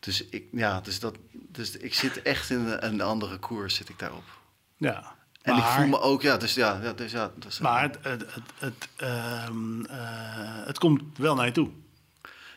Dus 0.00 0.24
ik, 0.24 0.44
ja, 0.52 0.80
dus 0.80 1.00
dat, 1.00 1.16
dus 1.32 1.76
ik 1.76 1.94
zit 1.94 2.22
echt 2.22 2.50
in 2.50 2.58
een, 2.58 2.86
een 2.86 3.00
andere 3.00 3.38
koers, 3.38 3.74
zit 3.74 3.88
ik 3.88 3.98
daarop. 3.98 4.24
Ja. 4.76 5.18
En 5.42 5.56
ik 5.56 5.62
Maar- 5.62 5.72
voel 5.76 5.86
me 5.86 6.00
ook, 6.00 6.22
ja, 6.22 6.36
dus 6.36 6.54
ja, 6.54 6.80
ja, 6.82 6.92
dus 6.92 7.12
ja. 7.12 7.30
Dus, 7.38 7.58
Maar 7.58 7.82
het, 7.82 7.98
het, 8.02 8.20
het, 8.34 8.42
het, 8.58 8.88
ehm, 8.96 9.84
eh, 9.84 10.66
het 10.66 10.78
komt 10.78 11.02
wel 11.18 11.34
naar 11.34 11.46
je 11.46 11.52
toe. 11.52 11.68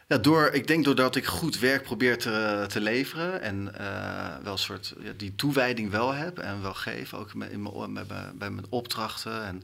Ja, 0.08 0.18
door, 0.18 0.48
ik 0.48 0.68
denk 0.68 0.86
doordat 0.86 1.16
ik 1.16 1.25
goed 1.25 1.60
werk 1.60 1.84
probeer 1.84 2.18
te, 2.18 2.66
te 2.68 2.82
leveren 2.82 3.42
en 3.42 3.78
eh, 3.80 4.44
wel 4.44 4.52
een 4.52 4.58
soort 4.60 4.94
ja, 5.00 5.12
die 5.18 5.36
toewijding 5.36 5.92
wel 5.92 6.12
heb 6.13 6.38
en 6.40 6.62
wel 6.62 6.74
geef, 6.74 7.13
ook 7.13 7.32
in 7.50 7.62
mijn, 7.62 7.94
mijn- 7.94 8.08
bij 8.36 8.50
mijn 8.50 8.66
opdrachten. 8.70 9.44
En 9.46 9.63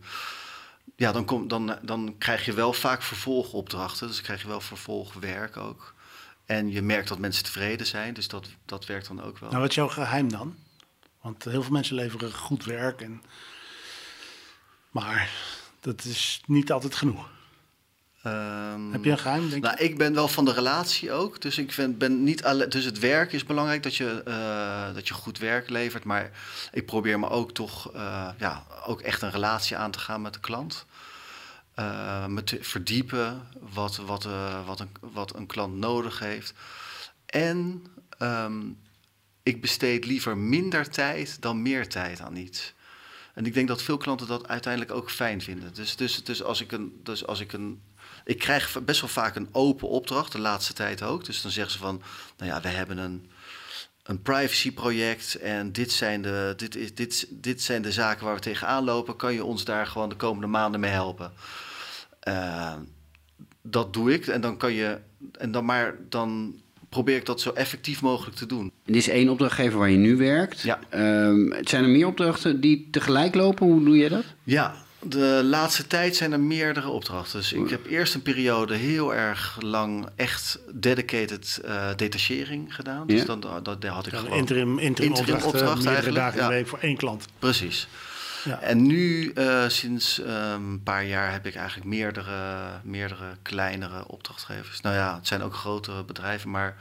ja, 0.96 1.12
dan, 1.12 1.26
kom, 1.26 1.48
dan, 1.48 1.76
dan 1.82 2.16
krijg 2.18 2.46
je 2.46 2.54
wel 2.54 2.74
vaak 2.74 3.02
vervolgopdrachten, 3.04 4.08
dus 4.08 4.16
dan 4.16 4.26
krijg 4.26 4.42
je 4.42 4.48
wel 4.48 4.62
vervolgwerk 4.62 5.58
ook. 5.58 5.94
En 6.46 6.72
je 6.72 6.82
merkt 6.82 7.08
dat 7.08 7.18
mensen 7.18 7.44
tevreden 7.44 7.86
zijn, 7.88 8.14
dus 8.14 8.28
dat, 8.28 8.48
dat 8.66 8.86
werkt 8.86 9.08
dan 9.08 9.24
ook 9.24 9.38
wel. 9.38 9.50
Nou, 9.50 9.62
wat 9.62 9.70
is 9.70 9.76
jouw 9.76 9.88
geheim 9.88 10.30
dan? 10.32 10.56
Want 11.22 11.44
heel 11.44 11.64
veel 11.64 11.72
mensen 11.72 11.96
leveren 11.96 12.34
goed 12.34 12.66
werk. 12.66 13.02
En... 13.02 13.24
Maar 14.92 15.30
dat 15.80 16.04
is 16.04 16.42
niet 16.46 16.72
altijd 16.72 16.96
genoeg. 16.96 17.30
Ehm, 18.24 18.92
Heb 18.92 19.04
je 19.04 19.12
een 19.12 19.18
geheim, 19.18 19.50
denk? 19.50 19.64
Nou, 19.64 19.78
ik 19.78 19.98
ben 19.98 20.14
wel 20.14 20.28
van 20.28 20.46
de 20.46 20.54
relatie 20.54 21.12
ook. 21.12 21.42
Dus 21.42 21.58
ik 21.58 21.72
vind, 21.72 21.98
ben 21.98 22.24
niet 22.24 22.44
alleen. 22.44 22.70
Dus 22.70 22.86
het 22.86 23.00
werk 23.00 23.34
is 23.34 23.44
belangrijk 23.44 23.84
dat 23.84 23.96
je, 23.96 24.22
eh, 24.26 24.94
dat 24.94 25.08
je 25.08 25.14
goed 25.14 25.38
werk 25.38 25.70
levert. 25.70 26.04
Maar 26.04 26.32
ik 26.72 26.86
probeer 26.86 27.20
me 27.20 27.30
ook 27.30 27.52
toch 27.52 27.94
eh, 27.94 28.30
ja, 28.38 28.64
ook 28.86 29.02
echt 29.02 29.22
een 29.22 29.32
relatie 29.32 29.78
aan 29.78 29.92
te 29.92 30.00
gaan 30.00 30.22
met 30.22 30.34
de 30.34 30.40
klant. 30.40 30.86
Eh, 31.74 32.26
me 32.26 32.44
te 32.44 32.58
verdiepen 32.62 33.48
wat, 33.74 33.96
wat, 33.98 34.28
wat, 34.66 34.80
een, 34.80 34.92
wat 35.00 35.36
een 35.36 35.48
klant 35.48 35.76
nodig 35.76 36.20
heeft. 36.20 36.54
En 37.26 37.86
ehm, 38.18 38.62
ik 39.44 39.62
besteed 39.62 40.06
liever 40.06 40.38
minder 40.38 40.90
tijd 40.90 41.42
dan 41.42 41.62
meer 41.62 41.88
tijd 41.88 42.22
aan 42.22 42.36
iets. 42.36 42.74
En 43.34 43.46
ik 43.46 43.54
denk 43.54 43.68
dat 43.68 43.82
veel 43.82 43.98
klanten 43.98 44.28
dat 44.28 44.48
uiteindelijk 44.48 44.94
ook 44.94 45.12
fijn 45.12 45.42
vinden. 45.42 45.74
Dus, 45.74 45.96
dus, 45.96 46.24
dus, 46.24 46.44
als, 46.44 46.62
ik 46.62 46.72
een, 46.72 47.00
dus 47.04 47.26
als 47.26 47.40
ik 47.40 47.54
een. 47.54 47.82
Ik 48.24 48.40
krijg 48.40 48.84
best 48.84 49.02
wel 49.02 49.10
vaak 49.10 49.36
een 49.36 49.50
open 49.52 49.88
opdracht, 49.88 50.32
de 50.32 50.40
laatste 50.40 50.74
tijd 50.74 51.04
ook. 51.04 51.26
Dus 51.26 51.42
dan 51.42 51.52
zeggen 51.52 51.72
ze 51.74 51.78
van, 51.78 52.02
nou 52.38 52.52
ja, 52.52 52.62
we 52.62 52.68
hebben 52.68 52.98
een, 52.98 53.32
een 54.04 54.22
privacyproject 54.22 55.36
en 55.36 55.72
dit 55.72 55.92
zijn, 55.92 56.22
de, 56.22 56.54
dit, 56.58 56.76
is, 56.76 56.96
dit, 56.96 57.28
dit 57.30 57.62
zijn 57.62 57.82
de 57.82 57.92
zaken 57.92 58.26
waar 58.26 58.36
we 58.36 58.42
tegenaan 58.42 58.84
lopen. 58.84 59.16
Kan 59.16 59.34
je 59.34 59.44
ons 59.44 59.64
daar 59.64 59.88
gewoon 59.88 60.10
de 60.10 60.16
komende 60.16 60.48
maanden 60.48 60.80
mee 60.80 60.92
helpen? 60.92 61.34
Eh, 62.20 62.76
dat 63.62 63.94
doe 63.94 64.14
ik 64.14 64.28
en 64.28 64.42
dan 64.42 64.58
kan 64.58 64.74
je, 64.74 65.00
en 65.32 65.52
dan 65.52 65.66
maar 65.66 65.96
dan 66.10 66.62
probeer 66.90 67.16
ik 67.16 67.26
dat 67.26 67.42
zo 67.42 67.52
effectief 67.52 68.02
mogelijk 68.02 68.38
te 68.38 68.46
doen. 68.46 68.62
En 68.86 68.94
dit 68.94 68.96
is 68.96 69.10
één 69.10 69.30
opdrachtgever 69.30 69.80
waar 69.80 69.90
je 69.90 69.98
nu 69.98 70.18
werkt. 70.18 70.62
Ja. 70.62 70.80
Ehm, 70.90 71.52
het 71.52 71.70
zijn 71.70 71.84
er 71.84 71.90
meer 71.90 72.08
opdrachten 72.08 72.62
die 72.62 72.88
tegelijk 72.92 73.36
lopen. 73.36 73.66
Hoe 73.68 73.84
doe 73.84 73.98
je 73.98 74.10
dat? 74.10 74.24
Ja, 74.44 74.74
de 75.02 75.42
laatste 75.44 75.88
tijd 75.88 76.16
zijn 76.16 76.32
er 76.32 76.40
meerdere 76.40 76.90
opdrachten. 76.90 77.40
Dus 77.40 77.54
ik 77.54 77.70
heb 77.70 77.86
eerst 77.86 78.14
een 78.14 78.22
periode 78.22 78.76
heel 78.76 79.14
erg 79.16 79.58
lang 79.62 80.06
echt 80.16 80.60
dedicated 80.74 81.62
eh, 81.66 81.88
detachering 81.96 82.76
gedaan. 82.76 83.08
Dus 83.08 83.20
Ja. 83.20 83.26
dan, 83.26 83.40
dan, 83.40 83.64
dan 83.80 83.92
had 83.92 84.06
ik 84.08 84.14
Ja, 84.14 84.20
gewoon... 84.20 84.38
interim, 84.38 84.80
interim, 84.80 85.10
Interim 85.10 85.34
opdrachten, 85.36 85.48
opdracht 85.48 85.84
meerdere 85.84 85.94
eigenlijk, 85.94 86.16
dagen 86.16 86.42
in 86.42 86.48
de 86.48 86.54
week 86.54 86.68
voor 86.68 86.80
één 86.80 86.98
klant. 86.98 87.26
Precies. 87.40 87.88
Ja. 88.44 88.62
En 88.62 88.88
nu, 88.88 89.32
eh, 89.32 89.68
sinds 89.68 90.20
ehm, 90.22 90.72
een 90.72 90.84
paar 90.84 91.06
jaar, 91.06 91.32
heb 91.32 91.46
ik 91.46 91.56
eigenlijk 91.56 91.88
meerdere, 91.90 92.70
meerdere 92.84 93.26
kleinere 93.42 94.08
opdrachtgevers. 94.08 94.82
Nou 94.82 94.96
ja, 94.96 95.16
het 95.16 95.28
zijn 95.28 95.42
ook 95.42 95.54
grotere 95.56 96.04
bedrijven, 96.04 96.50
maar 96.50 96.76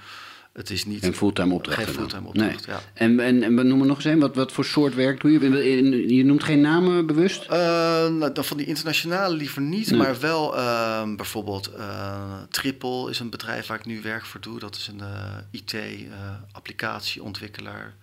het 0.52 0.70
is 0.70 0.84
niet... 0.84 1.02
Geen 1.02 1.14
fulltime 1.14 1.54
opdrachten 1.54 1.84
Geen 1.84 1.94
fulltime 1.94 2.26
opdracht, 2.28 2.66
Nee. 2.66 2.76
ja. 2.76 2.80
En, 2.94 3.20
en, 3.20 3.42
en 3.42 3.54
noem 3.54 3.78
maar 3.78 3.86
nog 3.86 3.96
eens 3.96 4.04
een. 4.04 4.18
Wat, 4.18 4.34
wat 4.34 4.52
voor 4.52 4.64
soort 4.64 4.94
werk 4.94 5.20
doe 5.20 5.32
je? 5.32 6.14
Je 6.14 6.24
noemt 6.24 6.44
geen 6.44 6.60
namen 6.60 7.06
bewust? 7.06 7.48
Nou, 7.48 8.32
dan 8.32 8.44
van 8.44 8.56
die 8.56 8.66
internationale 8.66 9.34
liever 9.36 9.62
niet, 9.62 9.90
Nee. 9.90 10.00
maar 10.00 10.20
wel 10.20 10.56
ehm, 10.56 11.16
bijvoorbeeld 11.16 11.66
eh, 11.72 12.22
Triple 12.50 13.10
is 13.10 13.18
een 13.20 13.30
bedrijf 13.30 13.66
waar 13.66 13.78
ik 13.78 13.86
nu 13.86 14.02
werk 14.02 14.24
voor 14.24 14.40
doe. 14.40 14.58
Dat 14.58 14.76
is 14.76 14.86
een 14.88 15.02
IT-applicatieontwikkelaar. 15.50 17.94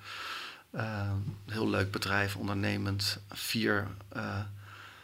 Heel 1.45 1.69
leuk 1.69 1.91
bedrijf, 1.91 2.35
ondernemend. 2.35 3.17
Vier 3.31 3.87
eh, 4.09 4.39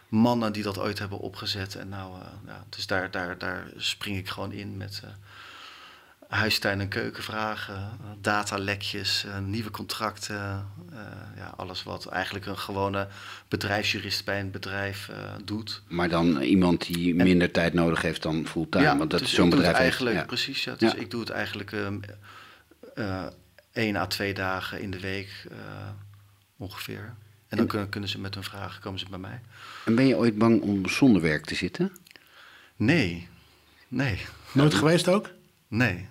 mannen 0.09 0.53
die 0.53 0.63
dat 0.63 0.77
ooit 0.79 0.99
hebben 0.99 1.17
opgezet. 1.19 1.75
En 1.75 1.89
nou, 1.89 2.13
eh, 2.21 2.27
ja, 2.47 2.63
dus 2.69 2.87
daar, 2.87 3.11
daar, 3.11 3.37
daar 3.37 3.67
spring 3.77 4.17
ik 4.17 4.29
gewoon 4.29 4.51
in 4.51 4.77
met 4.77 5.01
eh, 5.03 5.09
huistuin- 6.39 6.79
en 6.81 6.87
keukenvragen, 6.87 7.75
eh, 7.75 8.07
datalekjes, 8.21 9.25
eh, 9.25 9.37
nieuwe 9.39 9.71
contracten. 9.71 10.35
eh, 10.91 10.99
ja, 11.35 11.53
alles 11.57 11.83
wat 11.83 12.05
eigenlijk 12.05 12.45
een 12.45 12.57
gewone 12.57 13.07
bedrijfsjurist 13.47 14.25
bij 14.25 14.39
een 14.39 14.51
bedrijf 14.51 15.09
eh, 15.09 15.17
doet. 15.45 15.81
Maar 15.87 16.09
dan 16.09 16.41
iemand 16.41 16.85
die 16.85 17.15
minder 17.15 17.51
tijd 17.51 17.73
nodig 17.73 18.01
heeft 18.01 18.21
dan 18.21 18.47
fulltime. 18.47 18.97
want 18.97 19.09
dat 19.11 19.19
dus 19.19 19.29
is 19.29 19.35
zo'n 19.35 19.45
ik 19.45 19.51
doe 19.51 19.59
bedrijf 19.59 19.81
eigenlijk, 19.81 20.15
ja. 20.15 20.23
precies. 20.23 20.63
Ja, 20.63 20.75
dus 20.75 20.91
Ja. 20.91 20.97
ik 20.97 21.11
doe 21.11 21.19
het 21.19 21.29
eigenlijk 21.29 21.71
ehm 21.71 21.99
eh, 22.95 23.25
één 23.71 23.95
à 23.95 24.07
twee 24.07 24.33
dagen 24.33 24.81
in 24.81 24.91
de 24.91 24.99
week 24.99 25.45
eh, 25.51 25.57
ongeveer. 26.57 27.13
En 27.47 27.57
dan 27.57 27.67
kunnen, 27.67 27.89
kunnen 27.89 28.09
ze 28.09 28.19
met 28.19 28.33
hun 28.33 28.43
vragen, 28.43 28.81
komen 28.81 28.99
ze 28.99 29.05
bij 29.09 29.19
mij. 29.19 29.41
En 29.85 29.95
ben 29.95 30.07
je 30.07 30.17
ooit 30.17 30.37
bang 30.37 30.61
om 30.61 30.87
zonder 30.89 31.21
werk 31.21 31.45
te 31.45 31.55
zitten? 31.55 31.91
Nee, 32.75 33.27
nee, 33.87 34.19
Nooit 34.51 34.73
geweest 34.73 35.07
ook? 35.07 35.29
nee, 35.67 36.07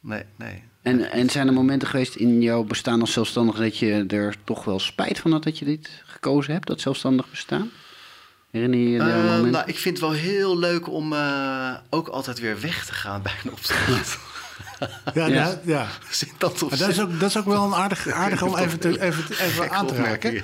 nee, 0.00 0.22
nee. 0.36 0.62
En, 0.82 1.10
en 1.10 1.30
zijn 1.30 1.46
er 1.46 1.52
momenten 1.52 1.88
geweest 1.88 2.14
in 2.14 2.40
jouw 2.42 2.62
bestaan 2.64 3.00
als 3.00 3.12
zelfstandig 3.12 3.56
dat 3.56 3.78
je 3.78 4.04
er 4.08 4.36
toch 4.44 4.64
wel 4.64 4.78
spijt 4.78 5.18
van 5.18 5.32
had 5.32 5.42
dat 5.42 5.58
je 5.58 5.64
dit 5.64 6.02
gekozen 6.04 6.52
hebt, 6.52 6.66
dat 6.66 6.80
zelfstandig 6.80 7.30
bestaan? 7.30 7.70
Herinner 8.50 8.78
je 8.78 8.88
je 8.90 8.98
daar 8.98 9.24
Eh, 9.24 9.36
moment? 9.36 9.52
nou, 9.52 9.66
ik 9.68 9.78
vind 9.78 9.98
het 10.00 10.08
wel 10.08 10.16
heel 10.16 10.58
leuk 10.58 10.88
om 10.88 11.12
eh, 11.12 11.76
ook 11.90 12.08
altijd 12.08 12.38
weer 12.40 12.60
weg 12.60 12.86
te 12.86 12.92
gaan 12.94 13.22
bij 13.22 13.34
een 13.44 13.52
opdracht. 13.52 14.18
Ja, 15.14 15.26
Ja. 15.26 15.26
ja. 15.26 15.58
ja. 15.64 15.86
Zit 16.10 16.32
dat 16.38 16.58
dat 16.58 16.80
is, 16.88 17.00
ook, 17.00 17.20
dat 17.20 17.28
is 17.28 17.38
ook 17.38 17.44
wel 17.44 17.64
een 17.64 17.74
aardig, 17.74 18.08
aardig 18.24 18.42
om 18.42 18.56
even, 18.56 18.78
te, 18.80 19.00
even, 19.02 19.24
even 19.46 19.70
aan 19.70 19.86
te 19.86 19.94
raken. 19.94 20.42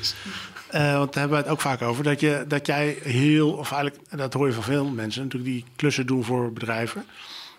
Eh, 0.70 0.96
want 0.96 1.12
daar 1.12 1.20
hebben 1.22 1.38
we 1.38 1.44
het 1.44 1.52
ook 1.52 1.60
vaak 1.60 1.82
over. 1.82 2.04
Dat, 2.04 2.20
je, 2.20 2.44
dat 2.48 2.66
jij 2.66 2.98
heel, 3.02 3.50
of 3.52 3.72
eigenlijk, 3.72 4.08
dat 4.18 4.32
hoor 4.32 4.46
je 4.46 4.52
van 4.52 4.62
veel 4.62 4.84
mensen 4.86 5.22
natuurlijk, 5.22 5.52
die 5.52 5.64
klussen 5.76 6.06
doen 6.06 6.24
voor 6.24 6.52
bedrijven. 6.52 7.04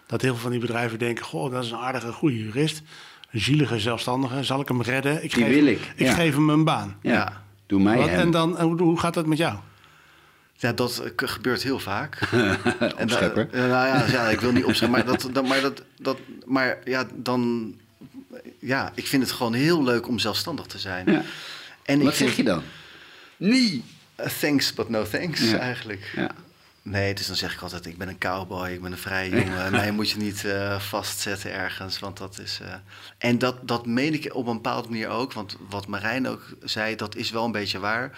Dat 0.07 0.21
heel 0.21 0.31
veel 0.31 0.41
van 0.41 0.51
die 0.51 0.59
bedrijven 0.59 0.99
denken: 0.99 1.25
Goh, 1.25 1.51
dat 1.51 1.63
is 1.63 1.71
een 1.71 1.77
aardige, 1.77 2.11
goede 2.11 2.37
jurist. 2.37 2.81
Een 3.31 3.39
zielige 3.39 3.79
zelfstandige. 3.79 4.43
Zal 4.43 4.59
ik 4.61 4.67
hem 4.67 4.81
redden? 4.81 5.23
Ik 5.23 5.33
Die 5.33 5.43
geef, 5.43 5.53
wil 5.53 5.65
ik, 5.65 5.91
Ik 5.95 6.05
ja. 6.05 6.13
geef 6.13 6.33
hem 6.35 6.49
een 6.49 6.63
baan. 6.63 6.95
ja. 7.01 7.41
Doe 7.67 7.81
mij 7.81 7.97
Wat, 7.97 8.09
hem. 8.09 8.19
en 8.19 8.31
dan, 8.31 8.61
hoe, 8.61 8.81
hoe 8.81 8.99
gaat 8.99 9.13
dat 9.13 9.25
met 9.25 9.37
jou? 9.37 9.55
Ja, 10.63 10.73
dat 10.73 11.01
gebeurt 11.15 11.63
heel 11.63 11.79
vaak. 11.79 12.15
En 12.97 13.07
nou 13.07 13.69
ja, 13.87 14.05
ja, 14.05 14.29
ik 14.29 14.39
wil 14.41 14.51
niet 14.51 14.63
opscheppen, 14.63 14.97
maar, 14.97 15.05
dat, 15.17 15.29
dat, 15.33 15.47
maar, 15.47 15.61
dat, 15.61 15.81
dat, 15.97 16.17
maar 16.45 16.77
ja, 16.85 17.05
dan... 17.13 17.73
Ja, 18.59 18.91
ik 18.95 19.07
vind 19.07 19.23
het 19.23 19.31
gewoon 19.31 19.53
heel 19.53 19.83
leuk 19.83 20.07
om 20.07 20.19
zelfstandig 20.19 20.65
te 20.65 20.79
zijn. 20.79 21.11
Ja. 21.11 21.21
En 21.83 21.97
ik 21.99 22.03
Wat 22.05 22.13
vind- 22.15 22.27
zeg 22.29 22.37
je 22.37 22.43
dan? 22.43 22.63
Nee. 23.37 23.83
Eh, 24.15 24.27
thanks, 24.39 24.73
but 24.73 24.89
no 24.89 25.03
thanks, 25.09 25.41
Ja. 25.49 25.57
eigenlijk. 25.57 26.11
Ja. 26.15 26.29
Nee, 26.81 27.13
dus 27.13 27.27
dan 27.27 27.35
zeg 27.35 27.53
ik 27.53 27.61
altijd, 27.61 27.85
ik 27.85 27.97
ben 27.97 28.07
een 28.07 28.17
cowboy, 28.17 28.69
ik 28.69 28.81
ben 28.81 28.91
een 28.91 28.97
vrije 28.97 29.29
jongen. 29.29 29.71
Mij 29.81 29.91
moet 29.91 30.09
je 30.09 30.17
niet 30.17 30.45
eh, 30.45 30.79
vastzetten 30.79 31.51
ergens, 31.53 31.99
want 31.99 32.17
dat 32.17 32.39
is... 32.39 32.59
eh, 32.61 32.73
En 33.17 33.37
dat, 33.37 33.67
dat 33.67 33.85
meen 33.85 34.13
ik 34.13 34.33
op 34.33 34.47
een 34.47 34.53
bepaalde 34.53 34.89
manier 34.89 35.07
ook, 35.09 35.33
want 35.33 35.57
wat 35.69 35.87
Marijn 35.87 36.27
ook 36.27 36.41
zei, 36.63 36.95
dat 36.95 37.15
is 37.15 37.29
wel 37.31 37.45
een 37.45 37.51
beetje 37.51 37.79
waar. 37.79 38.11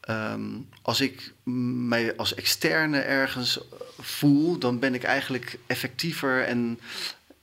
Ehm, 0.00 0.42
als 0.82 1.00
ik 1.00 1.32
mij 1.44 2.16
als 2.16 2.34
externe 2.34 2.98
ergens 2.98 3.60
voel, 4.00 4.58
dan 4.58 4.78
ben 4.78 4.94
ik 4.94 5.02
eigenlijk 5.02 5.58
effectiever 5.66 6.44
en 6.44 6.78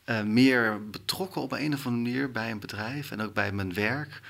eh, 0.03 0.21
meer 0.23 0.89
betrokken 0.89 1.41
op 1.41 1.51
een 1.51 1.73
of 1.73 1.85
andere 1.85 2.03
manier 2.11 2.31
bij 2.31 2.51
een 2.51 2.59
bedrijf 2.59 3.11
en 3.11 3.21
ook 3.21 3.33
bij 3.33 3.51
mijn 3.51 3.73
werk. 3.73 4.21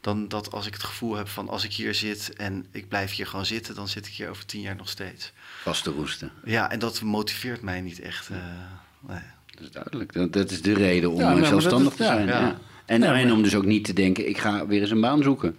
Dan 0.00 0.28
dat 0.28 0.52
als 0.52 0.66
ik 0.66 0.72
het 0.72 0.82
gevoel 0.82 1.14
heb 1.16 1.28
van 1.28 1.48
als 1.48 1.64
ik 1.64 1.72
hier 1.72 1.94
zit 1.94 2.32
en 2.36 2.66
ik 2.70 2.88
blijf 2.88 3.12
hier 3.14 3.26
gewoon 3.26 3.46
zitten, 3.46 3.74
dan 3.74 3.88
zit 3.88 4.06
ik 4.06 4.12
hier 4.12 4.28
over 4.28 4.46
tien 4.46 4.60
jaar 4.60 4.76
nog 4.76 4.88
steeds. 4.88 5.32
Vast 5.62 5.82
te 5.84 5.90
roesten. 5.90 6.30
Ja, 6.44 6.70
en 6.70 6.78
dat 6.78 7.00
motiveert 7.02 7.62
mij 7.62 7.80
niet 7.80 8.00
echt. 8.00 8.28
eh, 8.28 8.36
nee. 9.08 9.20
Dat 9.54 9.60
is 9.64 9.70
duidelijk. 9.70 10.12
Dat, 10.12 10.32
dat 10.32 10.50
is 10.50 10.62
de 10.62 10.74
reden 10.74 11.10
om 11.10 11.18
Ja, 11.20 11.32
nou, 11.34 11.44
zelfstandig 11.46 11.90
is- 11.92 11.96
te 11.96 12.04
zijn. 12.04 12.26
Ja. 12.26 12.40
ja. 12.40 12.58
En, 12.84 13.02
en 13.02 13.32
om 13.32 13.42
dus 13.42 13.54
ook 13.54 13.64
niet 13.64 13.84
te 13.84 13.92
denken, 13.92 14.28
ik 14.28 14.38
ga 14.38 14.66
weer 14.66 14.80
eens 14.80 14.90
een 14.90 15.00
baan 15.00 15.22
zoeken. 15.22 15.56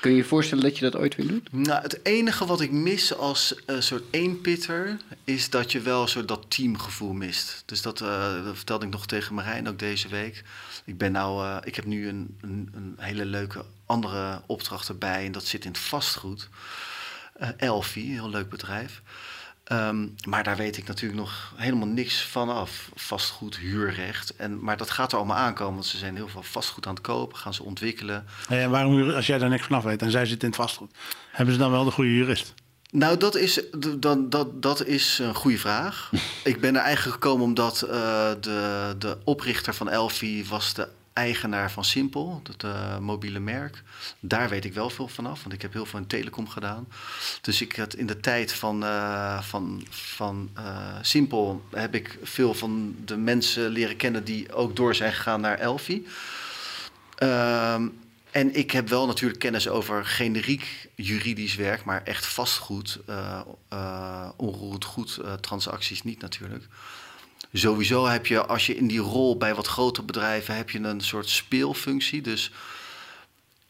Kun 0.00 0.10
je 0.10 0.16
je 0.16 0.24
voorstellen 0.24 0.64
dat 0.64 0.78
je 0.78 0.90
dat 0.90 0.96
ooit 1.00 1.14
weer 1.14 1.26
doet? 1.26 1.52
Nou, 1.52 1.82
het 1.82 2.04
enige 2.04 2.46
wat 2.46 2.60
ik 2.60 2.70
mis 2.70 3.14
als 3.14 3.54
een 3.66 3.82
soort 3.82 4.02
eenpitter 4.10 4.96
is 5.24 5.50
dat 5.50 5.72
je 5.72 5.80
wel 5.80 6.06
soort 6.06 6.28
dat 6.28 6.44
teamgevoel 6.48 7.12
mist. 7.12 7.62
Dus 7.66 7.82
dat, 7.82 8.00
eh, 8.00 8.44
dat 8.44 8.56
vertelde 8.56 8.86
ik 8.86 8.92
nog 8.92 9.06
tegen 9.06 9.34
Marijn 9.34 9.68
ook 9.68 9.78
deze 9.78 10.08
week. 10.08 10.44
Ik 10.84 10.98
ben 10.98 11.12
nou, 11.12 11.44
eh, 11.44 11.56
ik 11.64 11.76
heb 11.76 11.84
nu 11.84 12.08
een, 12.08 12.36
een, 12.40 12.68
een 12.74 12.94
hele 12.98 13.24
leuke 13.24 13.64
andere 13.86 14.42
opdracht 14.46 14.88
erbij 14.88 15.24
en 15.24 15.32
dat 15.32 15.44
zit 15.44 15.64
in 15.64 15.70
het 15.70 15.80
vastgoed. 15.80 16.48
Elfie, 17.56 18.12
heel 18.12 18.30
leuk 18.30 18.48
bedrijf. 18.48 19.02
Ehm, 19.68 20.06
maar 20.28 20.44
daar 20.44 20.56
weet 20.56 20.76
ik 20.76 20.86
natuurlijk 20.86 21.20
nog 21.20 21.52
helemaal 21.56 21.88
niks 21.88 22.22
van 22.22 22.48
af. 22.48 22.90
Vastgoed, 22.94 23.56
huurrecht. 23.56 24.36
En, 24.36 24.60
maar 24.64 24.76
dat 24.76 24.90
gaat 24.90 25.12
er 25.12 25.18
allemaal 25.18 25.36
aankomen, 25.36 25.74
want 25.74 25.86
ze 25.86 25.98
zijn 25.98 26.16
heel 26.16 26.28
veel 26.28 26.42
vastgoed 26.42 26.86
aan 26.86 26.94
het 26.94 27.02
kopen, 27.02 27.38
gaan 27.38 27.54
ze 27.54 27.62
ontwikkelen. 27.62 28.26
Hey, 28.46 28.62
en 28.62 28.70
waarom, 28.70 29.10
als 29.10 29.26
jij 29.26 29.38
daar 29.38 29.48
niks 29.48 29.66
vanaf 29.66 29.82
weet 29.84 30.02
en 30.02 30.10
zij 30.10 30.26
zit 30.26 30.42
in 30.42 30.48
het 30.48 30.56
vastgoed, 30.56 30.90
hebben 31.30 31.54
ze 31.54 31.60
dan 31.60 31.70
wel 31.70 31.84
de 31.84 31.90
goede 31.90 32.14
jurist? 32.14 32.54
Nou, 32.90 33.16
dat 33.16 33.36
is, 33.36 33.62
dat, 33.96 34.30
dat, 34.32 34.62
dat 34.62 34.84
is 34.84 35.18
een 35.18 35.34
goede 35.34 35.58
vraag. 35.58 36.10
ik 36.44 36.60
ben 36.60 36.76
er 36.76 36.82
eigenlijk 36.82 37.14
gekomen 37.14 37.44
omdat 37.44 37.82
eh, 37.82 38.30
de, 38.40 38.94
de 38.98 39.18
oprichter 39.24 39.74
van 39.74 39.88
Elfi 39.88 40.44
was 40.46 40.74
de 40.74 40.88
eigenaar 41.18 41.70
van 41.70 41.84
Simpel, 41.84 42.40
het 42.48 42.62
eh, 42.62 42.98
mobiele 42.98 43.38
merk. 43.38 43.82
Daar 44.20 44.48
weet 44.48 44.64
ik 44.64 44.74
wel 44.74 44.90
veel 44.90 45.08
vanaf, 45.08 45.42
want 45.42 45.54
ik 45.54 45.62
heb 45.62 45.72
heel 45.72 45.86
veel 45.86 45.98
in 45.98 46.06
telecom 46.06 46.48
gedaan. 46.48 46.88
Dus 47.40 47.60
ik 47.60 47.76
had 47.76 47.94
in 47.94 48.06
de 48.06 48.20
tijd 48.20 48.52
van, 48.52 48.84
eh, 48.84 49.42
van, 49.42 49.86
van 49.90 50.50
eh, 50.54 50.96
Simpel 51.02 51.62
heb 51.70 51.94
ik 51.94 52.18
veel 52.22 52.54
van 52.54 52.96
de 53.04 53.16
mensen 53.16 53.68
leren 53.68 53.96
kennen 53.96 54.24
die 54.24 54.52
ook 54.52 54.76
door 54.76 54.94
zijn 54.94 55.12
gegaan 55.12 55.40
naar 55.40 55.58
Elfi. 55.58 56.06
Ehm, 57.14 57.88
en 58.30 58.54
ik 58.54 58.70
heb 58.70 58.88
wel 58.88 59.06
natuurlijk 59.06 59.40
kennis 59.40 59.68
over 59.68 60.04
generiek 60.04 60.88
juridisch 60.94 61.54
werk, 61.54 61.84
maar 61.84 62.02
echt 62.02 62.26
vastgoed, 62.26 63.00
onroerend 64.36 64.84
goed 64.84 65.20
transacties 65.40 66.02
niet 66.02 66.20
natuurlijk. 66.20 66.64
Sowieso 67.52 68.06
heb 68.06 68.26
je, 68.26 68.46
als 68.46 68.66
je 68.66 68.76
in 68.76 68.86
die 68.86 68.98
rol 68.98 69.36
bij 69.36 69.54
wat 69.54 69.66
grotere 69.66 70.06
bedrijven, 70.06 70.56
heb 70.56 70.70
je 70.70 70.78
een 70.78 71.00
soort 71.00 71.28
speelfunctie. 71.28 72.22
Dus 72.22 72.52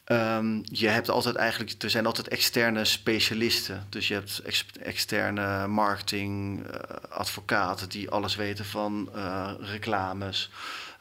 ehm, 0.05 0.61
je 0.63 0.89
hebt 0.89 1.11
altijd 1.11 1.37
eigenlijk, 1.37 1.83
er 1.83 1.91
zijn 1.91 2.07
altijd 2.07 2.29
externe 2.29 2.85
specialisten. 2.85 3.87
Dus 3.89 4.09
je 4.09 4.15
hebt 4.15 4.39
ex- 4.39 4.67
externe 4.83 5.67
marketing, 5.67 6.67
eh, 6.67 6.81
advocaten 7.09 7.89
die 7.89 8.11
alles 8.11 8.37
weten 8.37 8.65
van 8.65 9.09
eh, 9.15 9.53
reclames. 9.61 10.51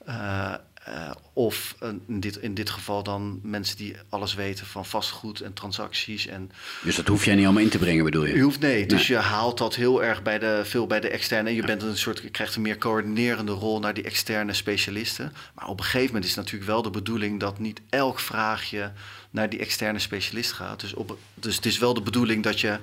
Eh, 0.06 0.54
eh, 0.88 1.12
of 1.34 1.76
eh, 1.80 1.90
in, 2.08 2.20
dit, 2.20 2.38
in 2.38 2.54
dit 2.54 2.70
geval 2.70 3.04
dan 3.04 3.40
mensen 3.44 3.78
die 3.78 3.96
alles 4.10 4.34
weten 4.34 4.66
van 4.66 4.86
vastgoed 4.86 5.42
en 5.42 5.54
transacties. 5.54 6.28
En 6.28 6.52
Dus 6.84 6.96
dat 6.96 7.08
hoef 7.08 7.26
jij 7.26 7.36
niet 7.36 7.46
allemaal 7.46 7.64
in 7.64 7.70
te 7.70 7.78
brengen, 7.78 8.04
bedoel 8.04 8.26
je 8.26 8.36
je? 8.36 8.42
hoeft 8.42 8.60
nee, 8.60 8.86
dus 8.86 9.08
je 9.08 9.16
haalt 9.16 9.58
dat 9.58 9.76
heel 9.76 10.04
erg 10.04 10.22
bij 10.22 10.40
de, 10.40 10.62
veel 10.64 10.88
bij 10.88 11.00
de 11.00 11.10
externe. 11.10 11.50
En 11.50 11.56
je 11.56 11.66
bent 11.66 11.82
een 11.82 11.98
soort, 11.98 12.20
je 12.20 12.30
krijgt 12.30 12.56
een 12.56 12.62
meer 12.62 12.78
coördinerende 12.78 13.52
rol 13.52 13.80
naar 13.80 13.94
die 13.94 14.04
externe 14.04 14.54
specialisten. 14.54 15.34
Maar 15.56 15.68
op 15.68 15.80
een 15.80 15.86
gegeven 15.86 16.06
moment 16.06 16.24
is 16.24 16.30
het 16.30 16.40
natuurlijk 16.40 16.72
wel 16.72 16.82
de 16.82 16.90
bedoeling 16.90 17.40
dat 17.40 17.60
niet 17.60 17.82
elk 17.90 18.20
vraagje 18.20 18.92
naar 19.30 19.50
die 19.50 19.60
externe 19.60 20.00
specialist 20.00 20.52
gaat. 20.52 20.80
Dus, 20.80 20.94
op, 20.94 21.18
dus 21.34 21.56
het 21.56 21.66
is 21.66 21.78
wel 21.78 21.94
de 21.94 22.02
bedoeling 22.02 22.44
dat 22.44 22.60
je 22.60 22.78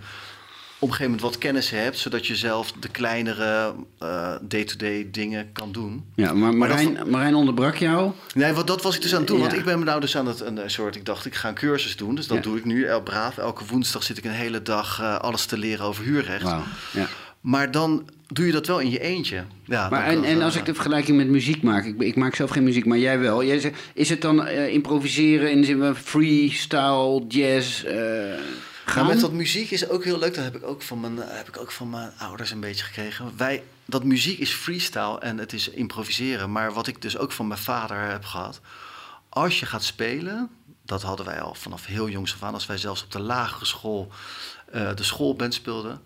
een 0.88 0.94
gegeven 0.94 1.12
moment 1.12 1.20
wat 1.32 1.38
kennis 1.38 1.70
hebt, 1.70 1.98
zodat 1.98 2.26
je 2.26 2.36
zelf 2.36 2.72
de 2.72 2.88
kleinere 2.88 3.74
eh, 3.98 4.32
day-to-day 4.42 5.08
dingen 5.10 5.52
kan 5.52 5.72
doen. 5.72 6.04
Ja, 6.14 6.32
maar 6.32 6.54
Maar 6.54 6.68
dat- 6.68 7.06
Marijn, 7.06 7.34
onderbrak 7.34 7.76
jou. 7.76 8.12
Nee, 8.34 8.52
wat, 8.52 8.66
dat 8.66 8.82
was 8.82 8.94
ik 8.96 9.02
dus 9.02 9.12
aan 9.12 9.18
het 9.18 9.28
doen. 9.28 9.40
Want 9.40 9.52
ik 9.52 9.64
ben 9.64 9.78
me 9.78 9.84
nou 9.84 10.00
dus 10.00 10.16
aan 10.16 10.26
het 10.26 10.40
een 10.40 10.60
soort. 10.66 10.96
Ik 10.96 11.04
dacht, 11.04 11.26
ik 11.26 11.34
ga 11.34 11.48
een 11.48 11.54
cursus 11.54 11.96
doen. 11.96 12.14
Dus 12.14 12.26
dat 12.26 12.36
Ja. 12.36 12.42
doe 12.42 12.56
ik 12.58 12.64
nu. 12.64 12.84
El, 12.84 13.02
braaf. 13.02 13.38
Elke 13.38 13.64
woensdag 13.66 14.02
zit 14.02 14.18
ik 14.18 14.24
een 14.24 14.30
hele 14.30 14.62
dag 14.62 15.00
eh, 15.00 15.18
alles 15.18 15.46
te 15.46 15.58
leren 15.58 15.84
over 15.86 16.04
huurrecht. 16.04 16.46
Ja. 16.92 17.06
Maar 17.40 17.70
dan 17.70 18.08
doe 18.28 18.46
je 18.46 18.52
dat 18.52 18.66
wel 18.66 18.78
in 18.80 18.90
je 18.90 19.00
eentje. 19.00 19.44
Ja, 19.64 19.88
Maar 19.88 20.06
en, 20.06 20.24
en 20.24 20.42
als 20.42 20.56
ik 20.56 20.64
de 20.64 20.74
vergelijking 20.74 21.16
met 21.16 21.28
muziek 21.28 21.62
maak, 21.62 21.84
ik, 21.84 22.00
ik 22.02 22.16
maak 22.16 22.34
zelf 22.34 22.50
geen 22.50 22.62
muziek, 22.64 22.84
maar 22.86 22.98
jij 22.98 23.18
wel. 23.18 23.44
Jij 23.44 23.58
zegt, 23.60 23.80
is 23.94 24.08
het 24.08 24.20
dan 24.20 24.46
eh, 24.46 24.72
improviseren 24.72 25.50
in 25.50 25.60
de 25.60 25.66
zin 25.66 25.78
van 25.78 25.96
freestyle, 25.96 27.24
jazz? 27.28 27.84
Eh 28.86 28.94
Maar 28.94 29.04
met 29.04 29.20
dat 29.20 29.32
muziek 29.32 29.70
is 29.70 29.88
ook 29.88 30.04
heel 30.04 30.18
leuk. 30.18 30.34
Dat 30.34 30.44
heb 30.44 30.56
ik 30.56 30.66
ook 30.66 30.82
van 30.82 31.00
mijn, 31.00 31.16
heb 31.18 31.48
ik 31.48 31.58
ook 31.60 31.70
van 31.70 31.90
mijn 31.90 32.12
ouders 32.18 32.50
een 32.50 32.60
beetje 32.60 32.84
gekregen. 32.84 33.32
Wij, 33.36 33.62
dat 33.84 34.04
muziek 34.04 34.38
is 34.38 34.52
freestyle 34.52 35.18
en 35.18 35.38
het 35.38 35.52
is 35.52 35.68
improviseren. 35.68 36.52
Maar 36.52 36.72
wat 36.72 36.86
ik 36.86 37.02
dus 37.02 37.18
ook 37.18 37.32
van 37.32 37.46
mijn 37.46 37.60
vader 37.60 38.00
heb 38.10 38.24
gehad. 38.24 38.60
Als 39.28 39.60
je 39.60 39.66
gaat 39.66 39.84
spelen, 39.84 40.50
dat 40.82 41.02
hadden 41.02 41.26
wij 41.26 41.40
al 41.40 41.54
vanaf 41.54 41.86
heel 41.86 42.08
jongs 42.08 42.32
af 42.34 42.42
aan. 42.42 42.54
Als 42.54 42.66
wij 42.66 42.78
zelfs 42.78 43.02
op 43.04 43.12
de 43.12 43.20
lagere 43.20 43.64
school 43.64 44.10
eh, 44.72 44.94
de 44.94 45.02
schoolband 45.02 45.54
speelden. 45.54 46.00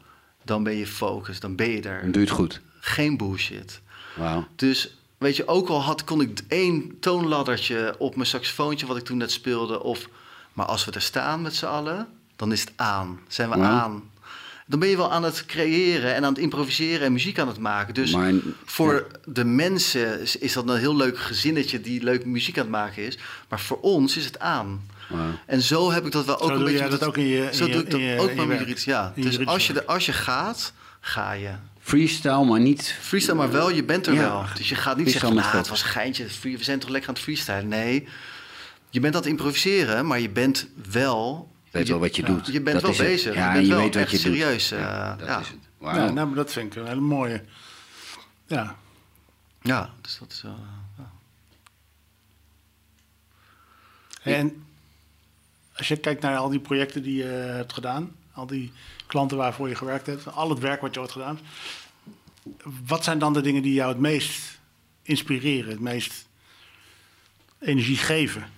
Dan 0.44 0.62
ben 0.62 0.74
je 0.76 0.86
focus, 0.86 1.40
dan 1.40 1.56
ben 1.56 1.68
je 1.70 1.80
Dan 1.80 1.92
er. 1.92 2.02
doe 2.02 2.12
je 2.12 2.28
het 2.28 2.30
goed. 2.30 2.60
Geen 2.80 3.16
bullshit. 3.16 3.80
Wauw. 4.16 4.46
Dus 4.56 4.96
weet 5.18 5.36
je, 5.36 5.46
ook 5.48 5.68
al 5.68 5.82
had, 5.82 6.04
kon 6.04 6.20
ik 6.20 6.40
één 6.48 6.96
toonladdertje 7.00 7.94
op 7.98 8.14
mijn 8.14 8.26
saxofoontje, 8.28 8.86
wat 8.86 8.96
ik 8.96 9.04
toen 9.04 9.16
net 9.16 9.32
speelde. 9.32 9.82
Of, 9.82 10.08
maar 10.52 10.66
als 10.66 10.84
we 10.84 10.90
er 10.92 11.02
staan 11.02 11.42
met 11.42 11.54
z'n 11.54 11.66
allen, 11.66 12.08
dan 12.38 12.52
is 12.52 12.60
het 12.60 12.72
aan. 12.76 13.18
Zijn 13.28 13.50
we 13.50 13.56
Ja. 13.56 13.62
aan. 13.68 14.02
Dan 14.66 14.78
ben 14.78 14.88
je 14.88 14.96
wel 14.96 15.12
aan 15.12 15.22
het 15.22 15.46
creëren 15.46 16.14
en 16.14 16.24
aan 16.24 16.32
het 16.32 16.42
improviseren 16.42 17.06
en 17.06 17.12
muziek 17.12 17.38
aan 17.38 17.48
het 17.48 17.58
maken. 17.58 17.94
Dus 17.94 18.16
voor 18.64 19.06
de 19.24 19.44
mensen 19.44 20.20
is, 20.20 20.36
is 20.36 20.52
dat 20.52 20.68
een 20.68 20.76
heel 20.78 20.96
leuk 20.96 21.18
gezinnetje 21.18 21.80
die 21.80 22.02
leuk 22.02 22.24
muziek 22.24 22.56
aan 22.56 22.62
het 22.62 22.72
maken 22.72 23.02
is. 23.02 23.18
Maar 23.48 23.60
voor 23.60 23.80
ons 23.80 24.16
is 24.16 24.24
het 24.24 24.38
aan. 24.38 24.80
En 25.46 25.62
zo 25.62 25.90
heb 25.92 26.06
ik 26.06 26.12
dat 26.12 26.24
wel 26.24 26.40
ook 26.40 26.48
Zo 26.48 26.54
een 26.54 26.58
doe 26.64 26.72
beetje. 26.72 26.88
dat 26.88 27.04
ook 27.04 27.16
in 27.16 27.26
je- 27.26 27.48
Zo 27.52 27.64
in 27.64 27.66
je- 27.70 27.72
doe 27.76 27.82
ik 27.84 27.90
dat 27.90 28.00
je- 28.00 28.16
ook. 28.18 28.78
Ja. 28.78 29.12
Dus 29.16 29.46
als 29.46 29.66
je, 29.66 29.72
de, 29.72 29.86
als 29.86 30.06
je 30.06 30.12
gaat, 30.12 30.72
ga 31.00 31.32
je. 31.32 31.50
Freestyle, 31.80 32.44
maar 32.44 32.60
niet... 32.60 32.96
Freestyle 33.00 33.34
maar 33.34 33.50
wel, 33.52 33.70
je 33.70 33.84
bent 33.84 34.06
er 34.06 34.14
Ja. 34.14 34.20
wel. 34.20 34.44
Dus 34.56 34.68
je 34.68 34.74
gaat 34.74 34.96
niet 34.96 35.08
Freestyle 35.08 35.32
zeggen, 35.32 35.50
nou, 35.50 35.56
het 35.56 35.68
was 35.68 35.82
een 35.82 35.88
geintje, 35.88 36.26
we 36.42 36.64
zijn 36.64 36.78
toch 36.78 36.88
lekker 36.90 37.08
aan 37.08 37.14
het 37.14 37.24
freestylen. 37.24 37.68
Nee, 37.68 38.08
je 38.90 39.00
bent 39.00 39.14
aan 39.14 39.20
het 39.20 39.30
improviseren, 39.30 40.06
maar 40.06 40.20
je 40.20 40.30
bent 40.30 40.68
wel... 40.90 41.50
Je 41.70 41.78
weet 41.78 41.88
wel 41.88 41.98
wat 41.98 42.16
je 42.16 42.22
doet. 42.22 42.46
Je 42.46 42.60
bent 42.60 42.80
Dat 42.80 42.96
wel 42.96 43.06
bezig. 43.06 43.34
Ja, 43.34 43.40
je 43.40 43.46
en 43.48 43.52
bent 43.54 43.66
je 43.66 43.72
wel 43.72 43.82
weet 43.82 43.94
wat 43.94 44.02
echt 44.02 44.10
je 44.10 44.16
doet. 44.28 44.36
serieus. 44.36 44.70
eh, 44.70 44.78
Ja, 44.80 44.86
Ja, 44.86 45.16
dat 45.16 45.40
is 45.40 45.48
het. 45.48 45.58
Ja, 45.80 46.10
nou, 46.10 46.26
maar 46.26 46.34
dat 46.34 46.52
vind 46.52 46.74
ik 46.76 46.82
een 46.82 46.88
hele 46.88 47.00
mooie. 47.00 47.44
Ja. 48.46 48.76
Ja, 49.62 49.90
dus 50.00 50.18
dat 50.18 50.32
is... 50.32 50.42
eh, 50.44 50.50
ja. 50.98 51.10
En 54.22 54.64
als 55.76 55.88
je 55.88 55.96
kijkt 55.96 56.22
naar 56.22 56.36
al 56.36 56.48
die 56.48 56.60
projecten 56.60 57.02
die 57.02 57.16
je 57.16 57.24
hebt 57.24 57.72
gedaan, 57.72 58.16
al 58.32 58.46
die 58.46 58.72
klanten 59.06 59.36
waarvoor 59.36 59.68
je 59.68 59.74
gewerkt 59.74 60.06
hebt, 60.06 60.32
al 60.32 60.50
het 60.50 60.58
werk 60.58 60.80
wat 60.80 60.94
je 60.94 61.00
ooit 61.00 61.12
gedaan 61.12 61.38
hebt, 61.38 61.48
wat 62.86 63.04
zijn 63.04 63.18
dan 63.18 63.32
de 63.32 63.40
dingen 63.40 63.62
die 63.62 63.72
jou 63.74 63.88
het 63.88 63.98
meest 64.00 64.58
inspireren, 65.02 65.70
het 65.70 65.80
meest 65.80 66.26
energie 67.58 67.96
geven? 67.96 68.48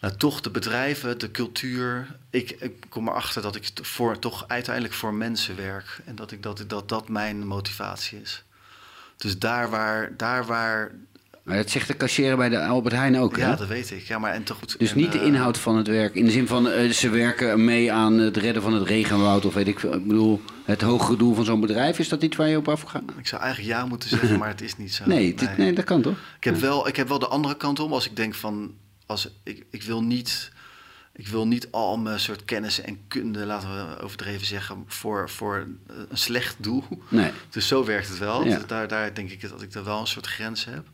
Nou, 0.00 0.14
toch 0.16 0.40
de 0.40 0.50
bedrijven, 0.50 1.18
de 1.18 1.30
cultuur. 1.30 2.16
Ik, 2.30 2.50
ik 2.50 2.72
kom 2.88 3.08
erachter 3.08 3.42
dat 3.42 3.56
ik 3.56 3.70
voor, 3.82 4.18
toch 4.18 4.44
uiteindelijk 4.48 4.94
voor 4.94 5.14
mensen 5.14 5.56
werk. 5.56 6.00
En 6.04 6.14
dat, 6.14 6.30
ik, 6.32 6.42
dat, 6.42 6.64
dat 6.66 6.88
dat 6.88 7.08
mijn 7.08 7.46
motivatie 7.46 8.20
is. 8.20 8.44
Dus 9.16 9.38
daar 9.38 9.70
waar... 9.70 10.12
Daar 10.16 10.44
waar 10.46 10.90
Maar 11.42 11.56
dat 11.56 11.70
zegt 11.70 11.86
de 11.86 11.94
kassier 11.94 12.36
bij 12.36 12.48
de 12.48 12.64
Albert 12.64 12.94
Heijn 12.94 13.18
ook, 13.18 13.36
hè? 13.36 13.42
ja, 13.46 13.54
dat 13.56 13.68
weet 13.68 13.90
ik. 13.90 14.02
Ja, 14.02 14.18
maar 14.18 14.32
en 14.32 14.44
goed. 14.58 14.78
Dus 14.78 14.90
en, 14.90 14.96
niet 14.96 15.12
de 15.12 15.18
eh, 15.18 15.26
inhoud 15.26 15.58
van 15.58 15.76
het 15.76 15.86
werk. 15.86 16.14
In 16.14 16.24
de 16.24 16.30
zin 16.30 16.46
van 16.46 16.68
eh, 16.68 16.90
ze 16.90 17.08
werken 17.08 17.64
mee 17.64 17.92
aan 17.92 18.18
het 18.18 18.36
redden 18.36 18.62
van 18.62 18.72
het 18.74 18.86
regenwoud 18.88 19.44
of 19.44 19.54
weet 19.54 19.68
ik 19.68 19.78
veel. 19.80 19.94
Ik 19.94 20.06
bedoel, 20.06 20.40
het 20.64 20.80
hogere 20.80 21.16
doel 21.16 21.34
van 21.34 21.44
zo'n 21.44 21.60
bedrijf, 21.60 21.98
is 21.98 22.08
dat 22.08 22.22
iets 22.22 22.36
waar 22.36 22.48
je 22.48 22.56
op 22.56 22.68
afgaat? 22.68 23.02
Ik 23.18 23.26
zou 23.26 23.42
eigenlijk 23.42 23.74
ja 23.74 23.86
moeten 23.86 24.08
zeggen, 24.08 24.38
maar 24.38 24.48
het 24.48 24.60
is 24.60 24.76
niet 24.76 24.94
zo. 24.94 25.04
Nee, 25.06 25.34
dit- 25.34 25.56
nee, 25.56 25.72
dat 25.72 25.84
kan 25.84 26.02
toch? 26.02 26.16
Ik 26.36 26.44
heb, 26.44 26.56
wel, 26.56 26.88
ik 26.88 26.96
heb 26.96 27.08
wel 27.08 27.18
de 27.18 27.28
andere 27.28 27.56
kant 27.56 27.80
om. 27.80 27.92
Als 27.92 28.06
ik 28.06 28.16
denk 28.16 28.34
van, 28.34 28.74
als, 29.08 29.28
ik, 29.42 29.66
ik, 29.70 29.82
wil 29.82 30.02
niet, 30.02 30.52
ik 31.12 31.28
wil 31.28 31.46
niet 31.46 31.68
al 31.70 31.98
mijn 31.98 32.20
soort 32.20 32.44
kennis 32.44 32.80
en 32.80 33.08
kunde, 33.08 33.46
laten 33.46 33.68
we 33.74 34.02
overdreven 34.02 34.46
zeggen, 34.46 34.84
voor, 34.86 35.30
voor 35.30 35.66
een 35.86 36.08
slecht 36.18 36.56
doel. 36.58 36.84
Nee. 37.08 37.30
Dus 37.50 37.68
zo 37.68 37.84
werkt 37.84 38.08
het 38.08 38.18
wel. 38.18 38.44
Ja. 38.44 38.54
Dus 38.54 38.66
daar, 38.66 38.88
daar 38.88 39.14
denk 39.14 39.30
ik 39.30 39.48
dat 39.48 39.62
ik 39.62 39.74
er 39.74 39.84
wel 39.84 40.00
een 40.00 40.06
soort 40.06 40.26
grens 40.26 40.64
heb. 40.64 40.86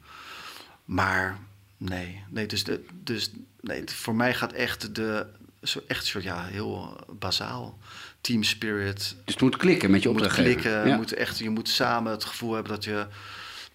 Maar 0.84 1.38
nee, 1.76 2.22
nee 2.28 2.46
dus, 2.46 2.64
de, 2.64 2.84
dus 3.02 3.30
nee, 3.60 3.82
voor 3.86 4.14
mij 4.14 4.34
gaat 4.34 4.52
echt 4.52 4.94
de, 4.94 5.26
zo, 5.62 5.80
echt 5.88 6.06
soort, 6.06 6.24
ja, 6.24 6.44
heel 6.44 6.96
bazaal. 7.18 7.78
Team 8.20 8.42
spirit, 8.42 8.96
Dus 9.24 9.34
het 9.34 9.40
moet 9.42 9.56
klikken 9.56 9.90
met 9.90 10.02
je 10.02 10.08
je 10.08 10.14
moet 10.14 10.22
opdrachtgever. 10.22 10.60
klikken, 10.60 10.88
Ja. 10.88 10.96
moet 10.96 11.12
echt, 11.12 11.38
je 11.38 11.50
moet 11.50 11.68
samen 11.68 12.12
het 12.12 12.24
gevoel 12.24 12.52
hebben 12.52 12.72
dat 12.72 12.84
je, 12.84 13.06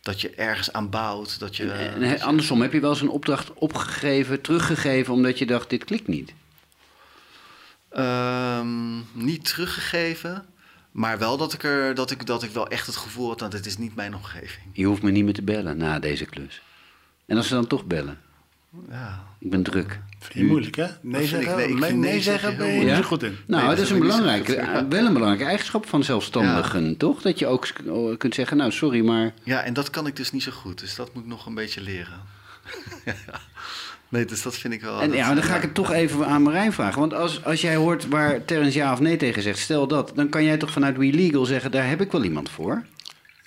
dat 0.10 0.22
je 0.22 0.30
ergens 0.30 0.74
aan 0.74 0.90
bouwt. 0.90 1.40
Dat 1.40 1.56
je, 1.56 1.72
En, 1.72 2.22
andersom, 2.22 2.62
heb 2.62 2.74
je 2.74 2.80
wel 2.80 2.90
eens 2.90 3.02
een 3.02 3.10
opdracht 3.10 3.54
opgegeven, 3.54 4.42
teruggegeven, 4.42 5.14
omdat 5.14 5.38
je 5.40 5.46
dacht, 5.46 5.70
dit 5.70 5.84
klikt 5.84 6.08
niet? 6.08 6.34
Ehm, 7.90 8.98
niet 9.12 9.46
teruggegeven, 9.46 10.46
maar 10.92 11.20
wel 11.20 11.38
dat 11.38 11.54
ik, 11.54 11.64
er, 11.64 11.96
dat, 11.96 12.12
ik, 12.12 12.26
dat 12.26 12.44
ik 12.44 12.52
wel 12.52 12.68
echt 12.68 12.86
het 12.86 12.96
gevoel 12.96 13.28
had 13.28 13.40
dat 13.40 13.54
het 13.54 13.66
is 13.66 13.78
niet 13.78 13.96
mijn 13.96 14.16
omgeving. 14.16 14.66
Je 14.74 14.86
hoeft 14.86 15.02
me 15.02 15.12
niet 15.12 15.24
meer 15.24 15.34
te 15.34 15.42
bellen 15.42 15.78
na 15.78 16.00
deze 16.00 16.26
klus. 16.26 16.62
En 17.26 17.38
als 17.38 17.48
ze 17.48 17.54
dan 17.54 17.68
toch 17.68 17.86
bellen, 17.86 18.20
Ja. 18.90 19.24
ik 19.40 19.50
ben 19.50 19.64
druk. 19.64 20.00
Vind 20.20 20.34
je 20.34 20.46
moeilijk, 20.46 20.76
hè? 20.76 20.88
Nee 21.02 21.28
zeggen, 21.28 21.56
nee, 21.56 21.68
ik 21.68 21.80
nee, 21.80 21.94
nee 21.94 22.22
zeggen 22.22 22.58
ben 22.58 22.68
je 22.68 22.96
niet 22.96 23.04
goed 23.06 23.24
in. 23.24 23.38
Nou, 23.48 23.62
Nee, 23.62 23.68
dat 23.70 23.76
dat 23.78 23.86
is 23.86 23.92
een 23.92 24.00
belangrijke, 24.00 24.54
ja. 24.56 24.88
wel 24.88 25.06
een 25.06 25.14
belangrijke 25.14 25.46
eigenschap 25.46 25.88
van 25.88 26.04
zelfstandigen, 26.04 26.98
toch? 26.98 27.22
Dat 27.22 27.40
je 27.40 27.48
ook 27.48 27.68
oh, 27.88 28.18
kunt 28.18 28.36
zeggen, 28.36 28.58
nou 28.58 28.72
sorry, 28.72 29.06
maar 29.06 29.34
ja, 29.44 29.62
en 29.62 29.74
dat 29.74 29.90
kan 29.90 30.08
ik 30.08 30.16
dus 30.16 30.32
niet 30.32 30.44
zo 30.44 30.52
goed. 30.52 30.80
Dus 30.80 30.96
dat 30.96 31.14
moet 31.14 31.24
ik 31.24 31.30
nog 31.30 31.46
een 31.46 31.54
beetje 31.54 31.82
leren. 31.82 32.22
Nee, 34.10 34.26
dus 34.26 34.42
dat 34.42 34.56
vind 34.58 34.74
ik 34.74 34.82
wel... 34.82 35.02
En 35.02 35.10
dat- 35.10 35.18
ja, 35.18 35.34
dan 35.34 35.44
ga 35.44 35.56
ik 35.56 35.62
het 35.62 35.74
toch 35.74 35.92
even 35.92 36.26
aan 36.26 36.42
Marijn 36.42 36.74
vragen. 36.74 37.00
Want 37.00 37.14
als, 37.14 37.44
als 37.44 37.62
jij 37.62 37.76
hoort 37.76 38.08
waar 38.08 38.46
Terrence 38.46 38.78
ja 38.78 38.94
of 38.94 39.00
nee 39.00 39.18
tegen 39.18 39.42
zegt, 39.42 39.60
stel 39.60 39.88
dat, 39.88 40.12
dan 40.16 40.30
kan 40.30 40.44
jij 40.44 40.58
toch 40.58 40.72
vanuit 40.72 40.98
We 40.98 41.06
Legal 41.14 41.46
zeggen, 41.46 41.72
daar 41.72 41.88
heb 41.88 42.02
ik 42.02 42.12
wel 42.12 42.24
iemand 42.24 42.50
voor. 42.50 42.84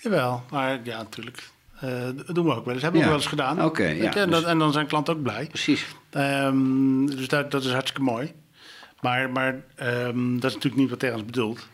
Jawel, 0.01 0.45
maar 0.51 0.81
ja, 0.85 0.97
natuurlijk. 0.97 1.51
Eh, 1.83 1.91
dat 2.27 2.35
doen 2.35 2.45
we 2.47 2.55
ook 2.55 2.65
wel 2.65 2.75
eens. 2.75 2.83
Hebben 2.83 3.01
we 3.01 3.07
Ja. 3.07 3.13
ook 3.13 3.21
wel 3.21 3.21
eens 3.23 3.27
gedaan. 3.27 3.65
Oké, 3.65 3.87
ja, 3.89 4.15
en, 4.15 4.31
dus- 4.31 4.41
dan, 4.41 4.51
en 4.51 4.59
dan 4.59 4.73
zijn 4.73 4.87
klanten 4.87 5.15
ook 5.15 5.23
blij. 5.23 5.47
Precies. 5.47 5.87
Ehm, 6.11 7.07
dus 7.07 7.29
dat, 7.29 7.51
dat 7.51 7.65
is 7.65 7.73
hartstikke 7.73 8.03
mooi. 8.03 8.33
Maar, 9.01 9.31
maar 9.31 9.61
ehm, 9.75 10.35
dat 10.35 10.51
is 10.51 10.55
natuurlijk 10.55 10.77
niet 10.77 10.91
wat 10.91 10.99
Terrence 10.99 11.25
bedoelt. 11.25 11.69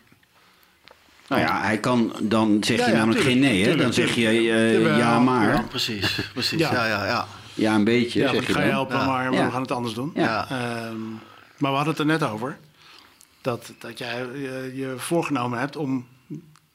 Nou 1.27 1.41
ja, 1.41 1.61
hij 1.61 1.77
kan, 1.77 2.13
dan 2.21 2.63
zeg 2.63 2.77
je 2.77 2.83
Ja, 2.83 2.89
ja, 2.89 2.95
namelijk 2.95 3.19
tuurlijk, 3.21 3.45
geen 3.45 3.51
nee, 3.53 3.67
hè? 3.67 3.75
Dan 3.75 3.93
zeg 3.93 4.15
je 4.15 4.27
eh, 4.27 4.97
ja 4.97 5.19
maar. 5.19 5.53
Ja, 5.53 5.61
precies, 5.61 6.29
precies. 6.33 6.59
Ja. 6.59 6.73
Ja, 6.73 6.85
ja, 6.85 7.05
ja. 7.05 7.27
Ja, 7.53 7.75
een 7.75 7.83
beetje, 7.83 8.19
Ja, 8.19 8.29
zeg 8.29 8.41
ik 8.41 8.47
je 8.47 8.53
ga 8.53 8.61
je 8.61 8.69
helpen, 8.69 8.97
Ja. 8.97 9.05
maar, 9.05 9.31
we 9.31 9.37
gaan 9.51 9.61
het 9.61 9.71
anders 9.71 9.93
doen. 9.93 10.11
Ja. 10.15 10.47
Ehm, 10.49 11.09
maar 11.57 11.71
we 11.71 11.77
hadden 11.77 11.87
het 11.87 11.99
er 11.99 12.05
net 12.05 12.23
over. 12.23 12.57
Dat, 13.41 13.73
dat 13.79 13.97
jij 13.97 14.17
je, 14.33 14.71
je 14.75 14.93
voorgenomen 14.97 15.59
hebt 15.59 15.75
om... 15.75 16.07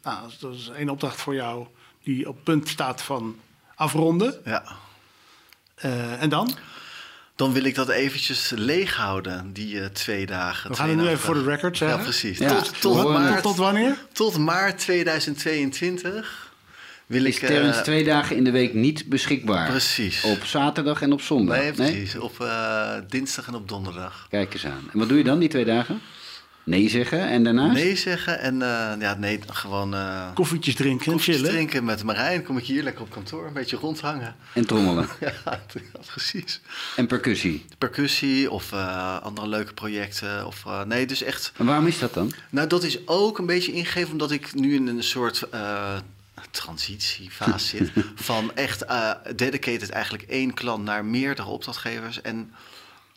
Nou, 0.02 0.18
dat 0.40 0.54
is 0.54 0.70
één 0.76 0.88
opdracht 0.88 1.20
voor 1.20 1.34
jou 1.34 1.66
die 2.04 2.28
op 2.28 2.38
punt 2.44 2.68
staat 2.68 3.02
van 3.02 3.36
afronden. 3.74 4.34
ja. 4.44 4.62
Eh, 5.74 6.22
en 6.22 6.28
dan? 6.28 6.56
Dan 7.36 7.52
wil 7.52 7.64
ik 7.64 7.74
dat 7.74 7.88
eventjes 7.88 8.52
leeg 8.54 8.96
houden, 8.96 9.52
die 9.52 9.80
eh, 9.80 9.86
twee 9.86 10.26
dagen. 10.26 10.70
We 10.70 10.76
gaan 10.76 10.88
het 10.88 10.98
nu 10.98 11.06
even 11.06 11.18
voor 11.18 11.34
de 11.34 11.42
record 11.42 11.76
zeggen. 11.76 11.98
Ja, 11.98 12.02
precies. 12.04 12.38
Ja. 12.38 12.48
Tot, 12.48 12.80
tot, 12.80 13.08
maart, 13.08 13.42
Tot, 13.42 13.56
wanneer? 13.56 13.96
tot 14.12 14.38
maart 14.38 14.78
2022 14.78 16.52
wil 17.06 17.24
Is 17.24 17.36
ik... 17.36 17.42
eh, 17.42 17.80
twee 17.80 18.04
dagen 18.04 18.36
in 18.36 18.44
de 18.44 18.50
week 18.50 18.74
niet 18.74 19.08
beschikbaar? 19.08 19.68
Precies. 19.70 20.22
Op 20.24 20.44
zaterdag 20.44 21.02
en 21.02 21.12
op 21.12 21.20
zondag? 21.20 21.56
Nee, 21.58 21.72
precies. 21.72 22.16
Op 22.16 22.40
eh, 22.40 22.94
dinsdag 23.08 23.46
en 23.46 23.54
op 23.54 23.68
donderdag. 23.68 24.26
Kijk 24.30 24.52
eens 24.54 24.66
aan. 24.66 24.88
En 24.92 24.98
wat 24.98 25.08
doe 25.08 25.18
je 25.18 25.24
dan 25.24 25.38
die 25.38 25.48
twee 25.48 25.64
dagen? 25.64 26.00
Nee 26.64 26.88
zeggen 26.88 27.28
en 27.28 27.44
daarnaast? 27.44 27.74
Nee 27.74 27.96
zeggen 27.96 28.40
en 28.40 28.62
eh, 28.62 29.00
ja, 29.00 29.14
nee, 29.14 29.40
gewoon 29.46 29.94
eh 29.94 30.32
Koffietjes 30.34 30.74
drinken 30.74 31.06
en 31.06 31.12
koffies 31.12 31.36
chillen. 31.36 31.50
drinken 31.50 31.84
met 31.84 32.02
Marijn. 32.02 32.42
Kom 32.42 32.58
ik 32.58 32.64
hier 32.64 32.82
lekker 32.82 33.02
op 33.02 33.10
kantoor, 33.10 33.46
een 33.46 33.52
beetje 33.52 33.76
rondhangen. 33.76 34.36
En 34.54 34.66
trommelen. 34.66 35.08
Ja, 35.20 35.60
precies. 36.06 36.60
En 36.96 37.06
percussie. 37.06 37.64
Percussie 37.78 38.50
of 38.50 38.72
eh, 38.72 39.20
andere 39.22 39.48
leuke 39.48 39.74
projecten. 39.74 40.46
Of, 40.46 40.62
eh, 40.66 40.82
nee, 40.82 41.06
dus 41.06 41.22
echt... 41.22 41.52
En 41.56 41.66
waarom 41.66 41.86
is 41.86 41.98
dat 41.98 42.14
dan? 42.14 42.32
Nou, 42.50 42.68
dat 42.68 42.82
is 42.82 43.06
ook 43.06 43.38
een 43.38 43.46
beetje 43.46 43.72
ingegeven 43.72 44.12
omdat 44.12 44.30
ik 44.30 44.54
nu 44.54 44.74
in 44.74 44.86
een 44.86 45.02
soort 45.02 45.42
eh, 45.50 45.96
transitiefase 46.50 47.66
zit. 47.76 47.90
Van 48.14 48.54
echt 48.54 48.84
eh, 48.84 49.10
dedicated 49.36 49.90
eigenlijk 49.90 50.24
één 50.28 50.54
klant 50.54 50.84
naar 50.84 51.04
meerdere 51.04 51.48
opdrachtgevers. 51.48 52.20
En 52.20 52.52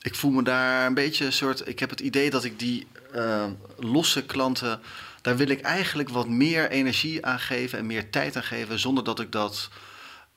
ik 0.01 0.15
voel 0.15 0.31
me 0.31 0.43
daar 0.43 0.85
een 0.85 0.93
beetje 0.93 1.25
een 1.25 1.33
soort... 1.33 1.67
Ik 1.67 1.79
heb 1.79 1.89
het 1.89 1.99
idee 1.99 2.29
dat 2.29 2.43
ik 2.43 2.59
die 2.59 2.87
eh, 3.17 3.45
losse 3.77 4.25
klanten... 4.25 4.79
Daar 5.21 5.37
wil 5.37 5.47
ik 5.47 5.61
eigenlijk 5.61 6.09
wat 6.09 6.27
meer 6.27 6.69
energie 6.69 7.25
aan 7.25 7.39
geven 7.39 7.79
en 7.79 7.85
meer 7.85 8.09
tijd 8.09 8.35
aan 8.35 8.43
geven... 8.43 8.79
zonder 8.79 9.03
dat 9.03 9.19
ik 9.19 9.31
dat 9.31 9.69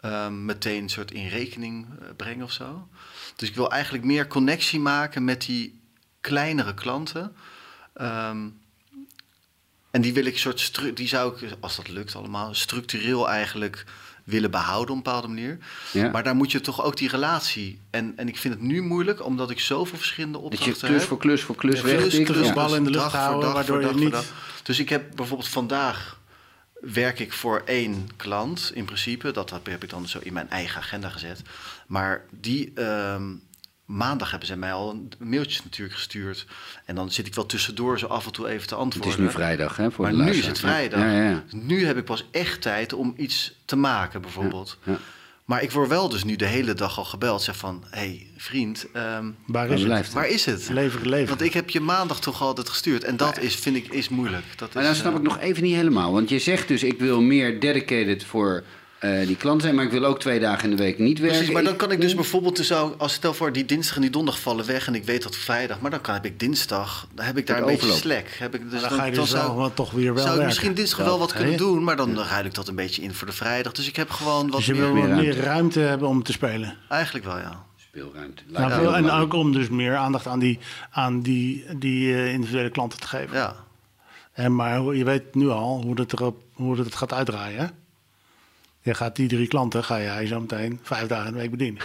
eh, 0.01 0.29
meteen 0.29 0.89
soort 0.89 1.11
in 1.11 1.29
rekening 1.29 1.87
eh, 1.87 2.07
breng 2.17 2.43
of 2.43 2.53
zo. 2.53 2.89
Dus 3.37 3.49
ik 3.49 3.55
wil 3.55 3.71
eigenlijk 3.71 4.05
meer 4.05 4.27
connectie 4.27 4.81
maken 4.81 5.25
met 5.25 5.41
die 5.41 5.81
kleinere 6.21 6.75
klanten... 6.75 7.37
Ehm, 7.95 8.49
en 9.91 10.01
die 10.01 10.13
wil 10.13 10.25
ik 10.25 10.39
soort 10.39 10.97
die 10.97 11.09
zou 11.09 11.37
ik, 11.37 11.57
als 11.61 11.77
dat 11.77 11.89
lukt 11.89 12.15
allemaal, 12.15 12.55
structureel 12.55 13.29
eigenlijk 13.29 13.85
willen 14.31 14.51
behouden 14.51 14.91
op 14.91 14.97
een 14.97 15.03
bepaalde 15.03 15.29
manier. 15.29 15.59
Ja. 15.93 16.11
Maar 16.11 16.23
daar 16.23 16.35
moet 16.37 16.53
je 16.53 16.61
toch 16.61 16.83
ook 16.85 16.97
die 16.97 17.09
relatie. 17.09 17.79
En, 17.91 18.13
en 18.17 18.29
ik 18.29 18.37
vind 18.39 18.55
het 18.55 18.63
nu 18.63 18.83
moeilijk, 18.83 19.25
omdat 19.25 19.51
ik 19.51 19.61
zoveel 19.61 19.99
verschillende 19.99 20.39
Dat 20.41 20.51
je 20.53 20.57
opdrachten 20.59 20.89
klus 20.89 21.01
heb. 21.01 21.09
voor 21.09 21.19
klus 21.19 21.43
voor 21.43 21.57
klus 21.57 21.81
Ja, 21.81 21.87
weg. 21.87 21.97
klus, 22.09 22.25
klus, 22.25 22.47
ja. 22.47 22.53
bal 22.53 22.75
in 22.75 22.85
de 22.85 22.91
lucht 22.91 23.03
Dag 23.03 23.13
houden, 23.13 23.41
dag 23.45 23.53
waardoor 23.53 23.81
je 23.83 23.95
niet- 23.95 24.11
dag. 24.11 24.25
Dus 24.63 24.79
ik 24.79 24.89
heb 24.89 25.17
bijvoorbeeld 25.17 25.49
vandaag 25.49 26.19
werk 26.81 27.19
ik 27.19 27.33
voor 27.33 27.63
één 27.65 28.09
klant 28.17 28.71
in 28.75 28.85
principe. 28.85 29.31
Dat 29.31 29.51
heb 29.51 29.67
heb 29.67 29.83
ik 29.83 29.91
dan 29.91 30.09
zo 30.09 30.19
in 30.23 30.33
mijn 30.33 30.51
eigen 30.51 30.81
agenda 30.81 31.09
gezet. 31.09 31.43
Maar 31.87 32.25
die 32.31 32.73
ehm, 32.75 33.23
maandag 33.91 34.31
hebben 34.31 34.49
ze 34.49 34.57
mij 34.57 34.73
al 34.73 34.91
een 34.91 35.13
mailtje 35.19 35.61
natuurlijk 35.65 35.97
gestuurd. 35.97 36.47
En 36.85 36.95
dan 36.95 37.11
zit 37.11 37.27
ik 37.27 37.35
wel 37.35 37.47
tussendoor 37.47 37.99
zo 37.99 38.07
af 38.07 38.27
en 38.27 38.33
toe 38.33 38.49
even 38.49 38.67
te 38.67 38.75
Het 38.75 38.83
antwoorden. 38.83 39.13
is 39.13 39.19
nu 39.19 39.31
vrijdag, 39.31 39.77
hè? 39.77 39.91
Voor 39.91 40.05
Maar 40.05 40.17
de 40.17 40.23
nu 40.23 40.39
is 40.39 40.47
het 40.47 40.59
vrijdag. 40.59 41.01
Ja, 41.01 41.13
ja, 41.13 41.29
ja. 41.29 41.45
Nu 41.51 41.87
heb 41.87 41.97
ik 41.97 42.05
pas 42.05 42.25
echt 42.31 42.63
tijd 42.63 42.93
om 42.93 43.15
iets 43.17 43.55
te 43.65 43.77
maken, 43.77 44.21
bijvoorbeeld. 44.21 44.79
Ja. 44.85 44.99
Maar 45.45 45.63
ik 45.63 45.71
word 45.71 45.89
wel 45.89 46.09
dus 46.09 46.25
nu 46.25 46.37
de 46.37 46.47
hele 46.47 46.75
dag 46.75 46.99
al 46.99 47.05
gebeld. 47.05 47.43
Zeg 47.43 47.57
van, 47.57 47.85
hé 47.91 47.99
hey, 47.99 48.27
vriend, 48.37 48.87
ehm, 48.93 49.31
Waar 49.47 49.71
is 49.71 49.83
het? 49.83 49.93
het? 49.93 50.13
waar 50.13 50.29
is 50.29 50.45
het? 50.45 50.69
Leven, 50.69 51.09
leven. 51.09 51.29
Want 51.29 51.41
ik 51.41 51.53
heb 51.53 51.71
je 51.71 51.81
maandag 51.81 52.21
toch 52.21 52.43
altijd 52.43 52.69
gestuurd. 52.69 53.05
En 53.05 53.17
dat 53.17 53.39
is, 53.39 53.55
vind 53.55 53.77
ik, 53.77 53.89
is 53.89 54.09
moeilijk. 54.09 54.45
Dat 54.57 54.75
Maar 54.75 54.83
is, 54.83 54.89
dan 54.89 54.99
snap 54.99 55.13
eh, 55.13 55.19
ik 55.19 55.25
nog 55.25 55.39
even 55.39 55.63
niet 55.63 55.75
helemaal. 55.75 56.13
Want 56.13 56.29
je 56.29 56.39
zegt 56.39 56.69
dus, 56.69 56.83
ik 56.83 56.99
wil 56.99 57.21
meer 57.21 57.61
dedicated 57.61 58.25
voor 58.25 58.65
eh, 59.01 59.27
die 59.27 59.37
klant 59.37 59.63
zijn... 59.63 59.75
maar 59.75 59.85
ik 59.85 59.91
wil 59.91 60.05
ook 60.05 60.21
twee 60.21 60.41
dagen 60.41 60.71
in 60.71 60.77
de 60.77 60.83
week 60.83 60.99
niet 60.99 61.19
werken. 61.19 61.37
Precies, 61.37 61.55
maar 61.55 61.65
dan 61.65 61.77
kan 61.77 61.91
ik 61.91 62.01
dus 62.01 62.15
bijvoorbeeld, 62.15 62.57
dus 62.57 62.67
zou, 62.67 62.95
als 62.99 63.13
stel 63.13 63.35
voor 63.35 63.53
die 63.53 63.65
dinsdag 63.65 63.95
en 63.95 64.01
die 64.01 64.11
donderdag 64.11 64.43
vallen 64.43 64.67
weg 64.67 64.87
en 64.87 64.95
ik 64.95 65.05
weet 65.05 65.23
dat 65.23 65.37
vrijdag, 65.37 65.81
maar 65.81 65.91
dan 65.91 66.01
kan 66.01 66.15
heb 66.15 66.25
ik 66.25 66.39
dinsdag, 66.41 67.07
dan 67.15 67.25
heb 67.25 67.37
ik 67.39 67.47
daar 67.47 67.59
een 67.59 67.65
beetje 67.65 67.77
overloop. 67.77 67.99
slack. 67.99 68.27
Heb 68.39 68.55
ik, 68.55 68.71
dus 68.71 68.81
dan 68.81 68.91
ga 68.91 69.05
je 69.05 69.13
dus 69.13 69.31
wel, 69.31 69.57
wel 69.57 69.75
toch 69.75 69.91
weer 69.91 70.15
wel 70.15 70.25
zou 70.27 70.41
ik 70.41 70.47
misschien 70.47 70.75
dinsdag 70.75 70.99
Dat, 70.99 71.07
wel 71.07 71.19
wat 71.19 71.33
kunnen 71.33 71.57
doen, 71.57 71.85
maar 71.85 71.97
dan 71.97 72.19
ruil 72.19 72.45
ik 72.45 72.55
dat 72.55 72.69
een 72.69 72.75
beetje 72.75 73.03
in 73.03 73.15
voor 73.15 73.27
de 73.27 73.33
vrijdag. 73.33 73.73
Dus 73.73 73.89
ik 73.89 73.97
heb 73.97 74.11
gewoon 74.11 74.51
wat 74.51 74.57
Dus 74.57 74.67
je 74.67 74.73
meer, 74.73 74.83
wil 74.83 74.93
meer 74.93 75.07
ruimte. 75.09 75.25
meer 75.25 75.45
ruimte 75.45 75.81
hebben 75.81 76.09
om 76.09 76.23
te 76.23 76.33
spelen. 76.33 76.77
Eigenlijk 76.89 77.25
wel, 77.25 77.39
ja. 77.39 77.65
Speelruimte. 77.77 78.43
Nou, 78.47 78.95
en 78.95 79.11
ook 79.11 79.33
om 79.35 79.53
dus 79.53 79.69
meer 79.69 79.97
aandacht 79.97 80.27
aan 80.27 80.39
die, 80.39 80.59
aan 80.91 81.21
die, 81.21 81.65
die 81.77 82.15
eh, 82.15 82.33
individuele 82.33 82.71
klanten 82.71 83.01
te 83.01 83.07
geven. 83.07 83.37
Ja, 83.37 83.55
En 84.33 84.55
maar 84.55 84.95
je 84.95 85.05
weet 85.05 85.35
nu 85.35 85.49
al 85.49 85.83
hoe 85.83 86.01
het, 86.01 86.13
erop, 86.13 86.43
hoe 86.53 86.79
het 86.79 86.95
gaat 86.95 87.13
uitdraaien. 87.13 87.71
Je 88.83 88.95
gaat 88.95 89.17
die 89.17 89.29
drie 89.29 89.47
klanten, 89.49 89.85
ga 89.85 90.01
jij 90.01 90.27
zo 90.27 90.41
meteen 90.41 90.79
vijf 90.83 91.07
dagen 91.07 91.27
in 91.27 91.33
de 91.33 91.39
week 91.39 91.51
bedienen. 91.51 91.83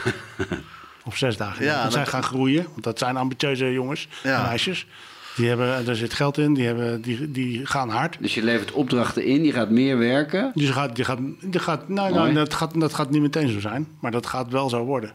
of 1.05 1.17
zes 1.17 1.38
dagen. 1.38 1.63
Ja. 1.65 1.71
Want 1.71 1.84
dat- 1.84 1.91
zij 1.93 2.05
gaan 2.05 2.23
groeien, 2.23 2.63
want 2.71 2.84
dat 2.84 2.99
zijn 2.99 3.17
ambitieuze 3.17 3.71
jongens 3.73 4.08
Ja. 4.23 4.38
en 4.38 4.41
meisjes. 4.47 4.88
Die 5.36 5.47
hebben, 5.47 5.86
daar 5.86 5.95
zit 5.95 6.13
geld 6.13 6.38
in, 6.38 6.53
die, 6.53 6.65
hebben, 6.65 7.01
die, 7.01 7.31
die 7.31 7.65
gaan 7.65 7.89
hard. 7.89 8.17
Dus 8.19 8.34
je 8.34 8.43
levert 8.43 8.71
opdrachten 8.71 9.25
in, 9.25 9.43
je 9.43 9.51
gaat 9.51 9.69
meer 9.69 9.97
werken. 9.97 10.51
Dus 10.53 10.67
je 10.67 10.73
gaat, 10.73 10.97
je 10.97 11.03
gaat, 11.03 11.19
je 11.51 11.60
gaat, 11.60 11.89
nou, 11.89 12.13
nou, 12.13 12.34
dat, 12.34 12.53
gaat, 12.53 12.79
dat 12.79 12.93
gaat 12.93 13.10
niet 13.10 13.21
meteen 13.21 13.49
zo 13.49 13.60
zijn, 13.60 13.88
maar 13.99 14.12
dat 14.12 14.25
gaat 14.25 14.49
wel 14.51 14.69
zo 14.69 14.84
worden. 14.84 15.12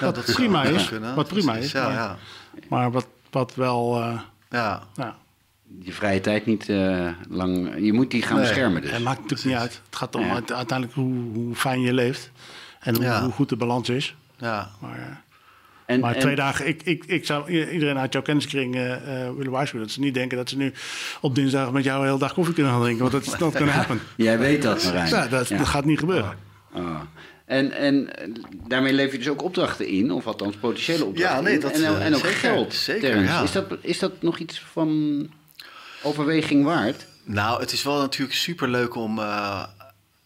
ja 0.00 0.10
dat 0.12 0.24
zou 0.24 0.36
prima 0.36 0.62
is, 0.64 0.88
kunnen. 0.88 1.14
wat 1.14 1.28
prima 1.28 1.52
Precies, 1.52 1.66
is, 1.66 1.80
Ja, 1.80 1.84
maar- 1.88 1.92
ja. 1.96 2.16
Maar 2.68 2.90
wat, 2.90 3.06
wat 3.30 3.54
wel, 3.54 4.00
eh, 4.02 4.20
ja. 4.50 4.82
nou, 4.94 5.12
Je 5.82 5.92
vrije 5.92 6.20
tijd 6.20 6.46
niet 6.46 6.68
eh, 6.68 7.08
lang... 7.28 7.74
Je 7.78 7.92
moet 7.92 8.10
die 8.10 8.22
gaan 8.22 8.36
Nee. 8.36 8.46
beschermen 8.46 8.82
dus. 8.82 8.90
Het 8.90 9.02
maakt 9.02 9.20
natuurlijk 9.20 9.48
niet 9.48 9.58
uit. 9.58 9.80
Het 9.86 9.96
gaat 9.96 10.14
om 10.14 10.24
Ja. 10.24 10.32
uiteindelijk 10.32 10.92
hoe, 10.92 11.14
hoe 11.34 11.54
fijn 11.54 11.80
je 11.80 11.92
leeft. 11.94 12.30
En 12.80 12.94
hoe, 12.94 13.04
Ja. 13.04 13.22
hoe 13.22 13.32
goed 13.32 13.48
de 13.48 13.56
balans 13.56 13.88
is. 13.88 14.16
ja. 14.38 14.70
Maar, 14.80 14.98
eh, 14.98 15.04
En, 15.86 16.00
maar 16.00 16.14
en- 16.14 16.20
twee 16.20 16.34
dagen, 16.34 16.66
ik, 16.68 16.82
ik, 16.82 17.04
ik 17.06 17.26
zou 17.26 17.50
iedereen 17.70 17.98
uit 17.98 18.12
jouw 18.12 18.22
kenniskring 18.22 18.74
eh, 18.74 18.92
eh, 19.26 19.34
willen 19.36 19.52
waarschuwen. 19.52 19.86
Dat 19.86 19.94
ze 19.94 20.00
niet 20.00 20.14
denken 20.14 20.36
dat 20.36 20.48
ze 20.48 20.56
nu 20.56 20.72
op 21.20 21.34
dinsdag 21.34 21.72
met 21.72 21.84
jou 21.84 22.00
een 22.00 22.06
hele 22.06 22.18
dag 22.18 22.32
koffie 22.34 22.54
kunnen 22.54 22.72
gaan 22.72 22.80
drinken. 22.82 23.00
Want 23.10 23.24
dat 23.24 23.34
is 23.34 23.38
not 23.44 23.56
gonna 23.56 23.72
happen. 23.72 24.00
Jij 24.16 24.38
weet 24.38 24.62
dat, 24.62 24.84
Marijn. 24.84 25.08
Ja, 25.08 25.26
dat, 25.28 25.48
Ja. 25.48 25.56
dat 25.56 25.66
gaat 25.66 25.84
niet 25.84 25.98
gebeuren. 25.98 26.36
Ah. 26.72 27.00
En, 27.44 27.72
en 27.72 28.16
eh, 28.16 28.28
daarmee 28.66 28.92
lever 28.92 29.12
je 29.12 29.18
dus 29.18 29.28
ook 29.28 29.42
opdrachten 29.42 29.86
in, 29.86 30.10
of 30.12 30.26
althans 30.26 30.56
potentiële 30.56 31.04
opdrachten 31.04 31.36
Ja, 31.36 31.42
nee, 31.42 31.54
in. 31.54 31.60
dat, 31.60 31.70
en, 31.80 32.00
en 32.00 32.14
ook 32.14 32.20
zeker, 32.20 32.36
geld, 32.38 32.74
zeker, 32.74 33.22
ja. 33.22 33.42
Is, 33.42 33.52
dat, 33.52 33.76
is 33.80 33.98
dat 33.98 34.22
nog 34.22 34.38
iets 34.38 34.60
van 34.60 35.28
overweging 36.02 36.64
waard? 36.64 37.06
Nou, 37.24 37.60
het 37.60 37.72
is 37.72 37.82
wel 37.82 38.00
natuurlijk 38.00 38.38
super 38.38 38.68
leuk 38.68 38.94
om 38.94 39.18
eh, 39.18 39.64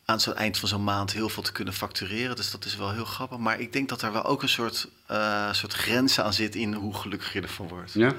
aan 0.05 0.21
zo'n 0.21 0.37
eind 0.37 0.59
van 0.59 0.69
zo'n 0.69 0.85
maand 0.85 1.13
heel 1.13 1.29
veel 1.29 1.43
te 1.43 1.53
kunnen 1.53 1.75
factureren. 1.75 2.37
Dus 2.37 2.51
dat 2.51 2.65
is 2.65 2.77
wel 2.77 2.93
heel 2.93 3.05
grappig. 3.05 3.39
Maar 3.39 3.61
ik 3.61 3.73
denk 3.73 3.89
dat 3.89 4.01
daar 4.01 4.13
wel 4.13 4.25
ook 4.25 4.43
een 4.43 4.49
soort, 4.49 4.89
eh, 5.07 5.53
soort 5.53 5.73
grens 5.73 6.21
aan 6.21 6.33
zit 6.33 6.55
in 6.55 6.73
hoe 6.75 6.95
gelukkig 6.95 7.33
je 7.33 7.41
ervan 7.41 7.69
wordt. 7.69 7.93
Ja. 7.93 8.13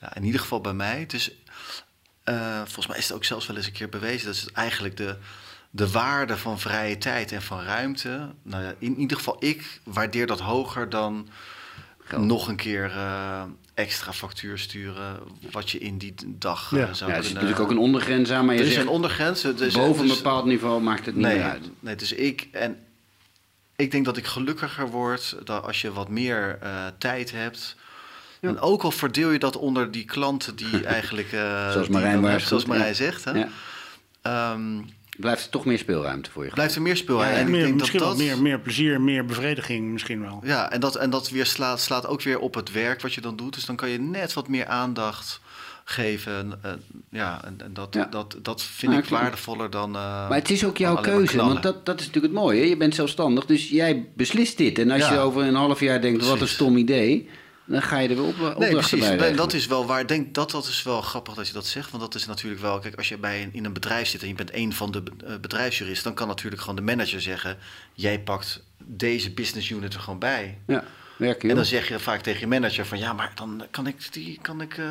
Ja, 0.00 0.14
in 0.16 0.24
ieder 0.24 0.40
geval 0.40 0.60
bij 0.60 0.72
mij. 0.72 1.06
Dus 1.06 1.30
eh, 2.24 2.56
volgens 2.56 2.86
mij 2.86 2.98
is 2.98 3.08
het 3.08 3.16
ook 3.16 3.24
zelfs 3.24 3.46
wel 3.46 3.56
eens 3.56 3.66
een 3.66 3.72
keer 3.72 3.88
bewezen. 3.88 4.26
Dat 4.26 4.34
is 4.34 4.52
eigenlijk 4.52 4.96
de, 4.96 5.16
de 5.70 5.90
waarde 5.90 6.36
van 6.36 6.60
vrije 6.60 6.98
tijd 6.98 7.32
en 7.32 7.42
van 7.42 7.62
ruimte. 7.62 8.30
Nou 8.42 8.62
ja, 8.64 8.74
in 8.78 8.98
ieder 8.98 9.16
geval 9.16 9.36
ik 9.38 9.80
waardeer 9.84 10.26
dat 10.26 10.40
hoger 10.40 10.90
dan 10.90 11.28
Geld. 12.04 12.24
nog 12.24 12.48
een 12.48 12.56
keer 12.56 12.92
extra 13.74 14.12
factuur 14.12 14.58
sturen. 14.58 15.18
Wat 15.50 15.70
je 15.70 15.78
in 15.78 15.98
die 15.98 16.14
dag 16.26 16.72
eh, 16.72 16.78
Ja. 16.78 16.94
zou 16.94 17.10
Ja, 17.10 17.16
er 17.16 17.22
kunnen... 17.22 17.24
zit 17.24 17.34
natuurlijk 17.34 17.60
ook 17.60 17.70
een 17.70 17.78
ondergrens 17.78 18.30
aan, 18.30 18.44
maar 18.44 18.54
je 18.54 18.60
Er 18.60 18.66
is 18.66 18.72
zegt 18.72 18.86
een 18.86 18.92
ondergrens. 18.92 19.40
Dus, 19.42 19.74
boven 19.74 20.02
een 20.02 20.08
dus- 20.08 20.16
bepaald 20.16 20.44
niveau 20.44 20.82
maakt 20.82 21.06
het 21.06 21.14
niet 21.14 21.24
nee, 21.24 21.36
meer 21.36 21.44
uit. 21.50 21.70
nee, 21.80 21.96
dus 21.96 22.12
ik 22.12 22.48
en 22.52 22.76
ik 23.76 23.90
denk 23.90 24.04
dat 24.04 24.16
ik 24.16 24.26
gelukkiger 24.26 24.88
word 24.90 25.36
dat 25.44 25.64
als 25.64 25.80
je 25.80 25.92
wat 25.92 26.08
meer 26.08 26.58
eh, 26.60 26.86
tijd 26.98 27.32
hebt. 27.32 27.76
Ja. 28.40 28.48
En 28.48 28.60
ook 28.60 28.82
al 28.82 28.90
verdeel 28.90 29.30
je 29.30 29.38
dat 29.38 29.56
onder 29.56 29.90
die 29.90 30.04
klanten 30.04 30.56
die 30.56 30.86
eigenlijk. 30.96 31.32
eh, 31.32 31.70
Zoals 31.70 31.86
die 31.88 31.96
Marijn 31.96 32.40
Zoals 32.40 32.64
Marijn 32.64 32.94
zegt. 32.94 33.24
Hè? 33.24 33.32
Ja. 33.32 33.48
Blijft 35.16 35.44
er 35.44 35.50
toch 35.50 35.64
meer 35.64 35.78
speelruimte 35.78 36.30
voor 36.30 36.44
je? 36.44 36.50
Blijft 36.50 36.74
er 36.74 36.82
meer 36.82 36.96
speelruimte. 36.96 37.34
Ja, 37.34 37.40
en 37.46 37.54
ik 37.54 37.60
denk 37.62 37.74
misschien 37.74 37.98
dat 37.98 38.08
wel 38.08 38.16
dat... 38.16 38.26
meer, 38.26 38.42
meer 38.42 38.60
plezier, 38.60 39.00
meer 39.00 39.24
bevrediging 39.24 39.92
misschien 39.92 40.20
wel. 40.20 40.40
Ja, 40.44 40.70
en 40.72 40.80
dat, 40.80 40.96
en 40.96 41.10
dat 41.10 41.30
weer 41.30 41.46
slaat, 41.46 41.80
slaat 41.80 42.06
ook 42.06 42.22
weer 42.22 42.38
op 42.38 42.54
het 42.54 42.72
werk 42.72 43.00
wat 43.02 43.14
je 43.14 43.20
dan 43.20 43.36
doet. 43.36 43.54
Dus 43.54 43.64
dan 43.64 43.76
kan 43.76 43.88
je 43.88 43.98
net 44.00 44.32
wat 44.32 44.48
meer 44.48 44.66
aandacht 44.66 45.40
geven. 45.84 46.58
eh, 46.62 46.70
ja, 47.10 47.44
en, 47.44 47.56
en 47.64 47.70
dat, 47.74 47.94
Ja. 47.94 48.04
dat, 48.04 48.36
dat 48.42 48.62
vind 48.62 48.92
Ja, 48.92 48.98
ik 48.98 49.04
waardevoller 49.04 49.70
dan. 49.70 49.94
eh, 49.96 50.28
Maar 50.28 50.38
het 50.38 50.50
is 50.50 50.64
ook 50.64 50.76
jouw 50.76 50.96
keuze, 50.96 51.36
want 51.36 51.62
dat, 51.62 51.86
dat 51.86 52.00
is 52.00 52.06
natuurlijk 52.06 52.32
het 52.34 52.42
mooie. 52.42 52.60
hè? 52.60 52.66
Je 52.66 52.76
bent 52.76 52.94
zelfstandig, 52.94 53.46
dus 53.46 53.68
jij 53.68 54.08
beslist 54.16 54.56
dit. 54.56 54.78
En 54.78 54.90
als 54.90 55.02
Ja. 55.02 55.12
je 55.12 55.18
over 55.18 55.42
een 55.42 55.54
half 55.54 55.80
jaar 55.80 56.00
denkt, 56.00 56.26
wat 56.26 56.40
een 56.40 56.48
stom 56.48 56.76
idee... 56.76 57.28
dan 57.64 57.82
ga 57.82 57.98
je 57.98 58.08
er 58.08 58.14
weer 58.14 58.24
op, 58.24 58.28
opdrachten 58.34 58.58
Nee, 58.60 58.70
precies. 58.72 58.98
bij 59.08 59.16
Nee, 59.16 59.34
dat 59.34 59.52
is 59.52 59.66
wel 59.66 59.86
waar. 59.86 60.00
Ik 60.00 60.08
denk 60.08 60.34
dat 60.34 60.50
dat 60.50 60.66
is 60.66 60.82
wel 60.82 61.02
grappig 61.02 61.34
dat 61.34 61.46
je 61.46 61.52
dat 61.52 61.66
zegt. 61.66 61.90
Want 61.90 62.02
dat 62.02 62.14
is 62.14 62.26
natuurlijk 62.26 62.62
wel. 62.62 62.78
Kijk, 62.78 62.96
als 62.96 63.08
je 63.08 63.16
bij 63.18 63.42
een, 63.42 63.48
in 63.52 63.64
een 63.64 63.72
bedrijf 63.72 64.08
zit 64.08 64.22
en 64.22 64.28
je 64.28 64.34
bent 64.34 64.54
een 64.54 64.72
van 64.72 64.90
de 64.90 65.02
eh, 65.26 65.34
bedrijfsjuristen, 65.40 66.04
dan 66.04 66.14
kan 66.14 66.28
natuurlijk 66.28 66.60
gewoon 66.60 66.76
de 66.76 66.82
manager 66.82 67.20
zeggen: 67.20 67.56
jij 67.94 68.20
pakt 68.20 68.62
deze 68.84 69.30
business 69.30 69.68
unit 69.70 69.94
er 69.94 70.00
gewoon 70.00 70.18
bij. 70.18 70.58
Ja, 70.66 70.84
werken 71.16 71.50
En 71.50 71.56
dan 71.56 71.64
zeg 71.64 71.88
je 71.88 71.98
vaak 71.98 72.20
tegen 72.20 72.40
je 72.40 72.46
manager 72.46 72.86
van 72.86 72.98
ja, 72.98 73.12
maar 73.12 73.32
dan 73.34 73.66
kan 73.70 73.86
ik 73.86 74.12
die, 74.12 74.38
kan 74.42 74.60
ik, 74.60 74.78
eh, 74.78 74.84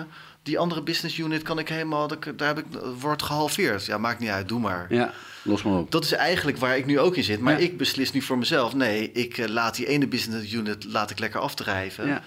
die 0.44 0.60
andere 0.60 0.82
business 0.82 1.18
unit 1.18 1.42
kan 1.42 1.60
ik 1.60 1.70
helemaal, 1.70 2.08
dat- 2.08 2.24
daar 2.36 2.48
heb 2.56 2.58
ik, 2.60 2.66
wordt 3.00 3.24
gehalveerd. 3.24 3.86
Ja, 3.86 3.98
maakt 3.98 4.20
niet 4.20 4.30
uit, 4.30 4.48
doe 4.48 4.60
maar. 4.60 4.86
Ja, 4.94 5.14
los 5.42 5.64
maar 5.64 5.78
op. 5.78 5.92
Dat 5.92 6.04
is 6.04 6.12
eigenlijk 6.12 6.58
waar 6.58 6.78
ik 6.78 6.86
nu 6.86 7.00
ook 7.00 7.16
in 7.16 7.24
zit. 7.24 7.40
Maar 7.40 7.54
Ja. 7.54 7.60
ik 7.66 7.78
beslis 7.78 8.12
nu 8.12 8.22
voor 8.22 8.38
mezelf. 8.38 8.74
Nee, 8.74 9.12
ik 9.12 9.38
eh, 9.38 9.48
laat 9.48 9.76
die 9.76 9.88
ene 9.88 10.08
business 10.08 10.54
unit 10.54 10.84
laat 10.84 11.10
ik 11.10 11.20
lekker 11.20 11.40
afdrijven. 11.40 12.08
Ja. 12.08 12.24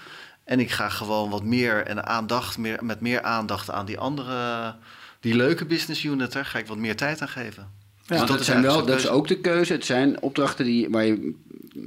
En 0.47 0.59
ik 0.59 0.71
ga 0.71 0.89
gewoon 0.89 1.29
wat 1.29 1.43
meer 1.43 1.85
en 1.85 2.05
aandacht, 2.05 2.57
meer, 2.57 2.79
met 2.83 2.99
meer 3.01 3.21
aandacht 3.21 3.71
aan 3.71 3.85
die 3.85 3.99
andere, 3.99 4.75
die 5.19 5.35
leuke 5.35 5.65
business 5.65 6.03
unit, 6.03 6.31
daar 6.31 6.45
ga 6.45 6.59
ik 6.59 6.67
wat 6.67 6.77
meer 6.77 6.95
tijd 6.95 7.21
aan 7.21 7.27
geven. 7.29 7.71
Dus 8.05 8.17
Want 8.17 8.29
dat, 8.29 8.45
zijn 8.45 8.61
wel, 8.61 8.85
dat 8.85 8.99
is 8.99 9.07
ook 9.07 9.27
de 9.27 9.39
keuze. 9.39 9.73
Het 9.73 9.85
zijn 9.85 10.21
opdrachten 10.21 10.65
die, 10.65 10.89
waar 10.89 11.05
je 11.05 11.33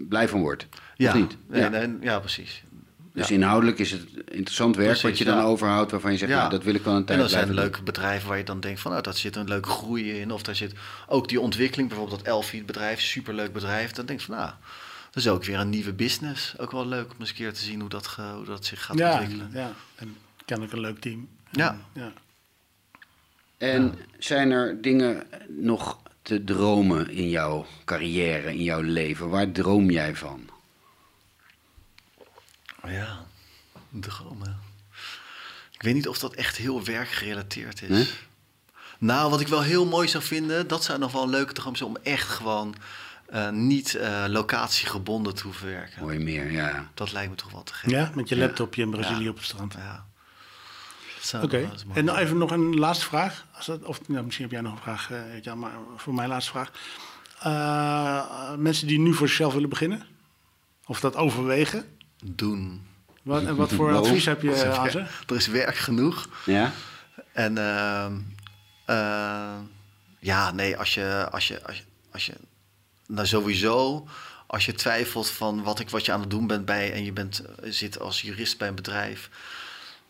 blij 0.09 0.29
van 0.29 0.40
wordt. 0.40 0.66
Ja, 0.96 1.11
Of 1.11 1.16
niet? 1.16 1.37
nee, 1.46 1.61
ja. 1.62 1.68
nee, 1.68 1.96
ja, 2.01 2.18
precies. 2.18 2.62
Dus 3.12 3.29
Ja. 3.29 3.35
inhoudelijk 3.35 3.79
is 3.79 3.90
het 3.90 4.03
interessant 4.31 4.77
werk 4.77 5.01
wat 5.01 5.18
je 5.18 5.25
dan 5.25 5.37
ja. 5.37 5.42
overhoudt... 5.42 5.90
waarvan 5.90 6.12
je 6.12 6.18
zegt, 6.18 6.33
nou, 6.33 6.51
dat 6.51 6.62
wil 6.62 6.75
ik 6.75 6.85
wel 6.85 6.94
een 6.94 7.05
tijd 7.05 7.18
En 7.18 7.18
dan 7.18 7.29
zijn 7.29 7.42
er 7.42 7.49
blijven 7.49 7.70
leuke 7.70 7.85
bedrijven 7.85 8.29
waar 8.29 8.38
je 8.38 8.44
dan 8.44 8.61
denkt 8.61 8.81
van, 8.81 8.90
nou, 8.90 9.03
dat 9.03 9.16
zit 9.16 9.37
een 9.37 9.49
leuke 9.49 9.68
groei 9.68 10.20
in. 10.20 10.31
Of 10.31 10.42
daar 10.42 10.57
zit 10.57 10.73
ook 11.07 11.29
die 11.29 11.40
ontwikkeling, 11.40 11.88
bijvoorbeeld 11.88 12.18
dat 12.18 12.29
Elfie 12.29 12.64
bedrijf, 12.64 13.01
superleuk 13.01 13.53
bedrijf. 13.53 13.92
Dan 13.92 14.07
denk 14.07 14.20
je 14.20 14.27
van, 14.27 14.37
nou, 14.37 14.51
dat 15.11 15.16
is 15.23 15.29
ook 15.29 15.44
weer 15.44 15.59
een 15.59 15.70
nieuwe 15.70 15.92
business. 15.92 16.59
Ook 16.59 16.70
wel 16.70 16.87
leuk 16.87 17.11
om 17.11 17.16
eens 17.20 17.29
een 17.29 17.35
keer 17.35 17.53
te 17.53 17.61
zien 17.61 17.81
hoe 17.81 17.88
dat, 17.88 18.07
ge- 18.07 18.33
hoe 18.35 18.44
dat 18.44 18.64
zich 18.64 18.85
gaat 18.85 18.99
Ja, 18.99 19.11
ontwikkelen. 19.12 19.51
ja. 19.53 19.73
En 19.94 20.16
kennelijk 20.44 20.75
een 20.75 20.81
leuk 20.81 20.99
team. 21.01 21.29
Ja. 21.51 21.79
ja. 21.92 22.12
En 23.59 23.99
zijn 24.18 24.51
er 24.51 24.83
dingen 24.83 25.27
nog 25.49 25.99
te 26.23 26.44
dromen 26.44 27.11
in 27.11 27.29
jouw 27.29 27.66
carrière, 27.85 28.49
in 28.55 28.62
jouw 28.62 28.81
leven? 28.81 29.29
Waar 29.29 29.53
droom 29.53 29.90
jij 29.90 30.16
van? 30.16 30.49
Ja, 32.87 33.27
dromen. 33.90 34.61
Ik 35.73 35.83
weet 35.83 35.94
niet 35.94 36.09
of 36.09 36.18
dat 36.18 36.35
echt 36.35 36.57
heel 36.57 36.85
werkgerelateerd 36.85 37.83
is. 37.83 37.88
Nee? 37.88 38.09
Nou, 38.99 39.31
wat 39.31 39.40
ik 39.40 39.49
wel 39.49 39.62
heel 39.62 39.87
mooi 39.87 40.09
zou 40.09 40.25
vinden, 40.25 40.68
dat 40.68 40.85
zou 40.85 40.99
nog 40.99 41.12
wel 41.12 41.23
een 41.23 41.31
leuke 41.31 41.53
droom 41.53 41.77
zijn 41.77 41.88
om 41.88 41.96
echt 42.03 42.29
gewoon 42.29 42.75
eh, 43.30 43.50
niet 43.50 43.94
eh, 43.94 44.24
locatiegebonden 44.28 45.34
te 45.34 45.42
hoeven 45.42 45.66
werken. 45.66 46.12
Je 46.12 46.18
meer, 46.18 46.50
ja. 46.52 46.90
Dat 46.94 47.12
lijkt 47.12 47.30
me 47.30 47.36
toch 47.36 47.50
wel 47.52 47.62
te 47.62 47.74
gek. 47.74 47.90
Ja, 47.90 48.10
met 48.14 48.28
je 48.28 48.36
Ja. 48.36 48.40
laptopje 48.46 48.82
in 48.82 48.90
Brazilië 48.90 49.24
Ja. 49.24 49.30
op 49.30 49.36
het 49.36 49.44
strand. 49.44 49.72
Ja. 49.74 50.08
Oké, 51.42 51.70
mooi 51.86 51.98
en 51.98 52.16
even 52.16 52.38
nog 52.38 52.50
een 52.50 52.74
laatste 52.78 53.04
vraag. 53.06 53.46
Als 53.52 53.66
dat, 53.66 53.82
of 53.82 54.08
nou, 54.08 54.24
misschien 54.24 54.44
heb 54.44 54.54
jij 54.54 54.60
nog 54.62 54.72
een 54.72 54.82
vraag, 54.82 55.10
eh, 55.10 55.42
Jan, 55.42 55.58
maar 55.58 55.72
voor 55.96 56.14
mijn 56.14 56.28
laatste 56.28 56.50
vraag. 56.50 56.70
Eh, 57.40 58.52
mensen 58.56 58.86
die 58.86 58.98
nu 58.98 59.14
voor 59.14 59.26
zichzelf 59.28 59.52
willen 59.52 59.68
beginnen, 59.68 60.02
of 60.86 61.00
dat 61.00 61.16
overwegen, 61.16 61.84
Doen. 62.24 62.86
wat, 63.22 63.42
en 63.42 63.56
wat 63.56 63.72
voor 63.72 63.94
advies 63.94 64.24
heb 64.24 64.42
je 64.42 64.52
Er 64.54 64.72
aan 64.72 64.90
ze? 64.90 64.98
Er 65.26 65.36
is 65.36 65.46
werk 65.46 65.76
genoeg. 65.76 66.28
Ja? 66.44 66.72
En 67.32 67.58
ehm, 67.58 68.12
eh, 68.86 69.58
ja, 70.18 70.50
nee, 70.52 70.76
als 70.76 70.94
je, 70.94 71.28
als 71.30 71.48
je, 71.48 71.62
als 71.66 71.76
je, 71.76 71.84
als 72.12 72.26
je, 72.26 72.34
nou 73.11 73.27
sowieso, 73.27 74.09
als 74.46 74.66
je 74.66 74.73
twijfelt 74.73 75.31
van 75.31 75.62
wat, 75.62 75.79
ik, 75.79 75.90
wat 75.90 76.05
je 76.05 76.12
aan 76.12 76.20
het 76.20 76.31
doen 76.31 76.46
bent 76.46 76.64
bij 76.64 76.92
en 76.92 77.05
je 77.05 77.12
bent, 77.12 77.44
eh, 77.44 77.73
zit 77.73 78.01
als 78.01 78.20
jurist 78.20 78.59
bij 78.59 78.68
een 78.68 78.75
bedrijf. 78.75 79.31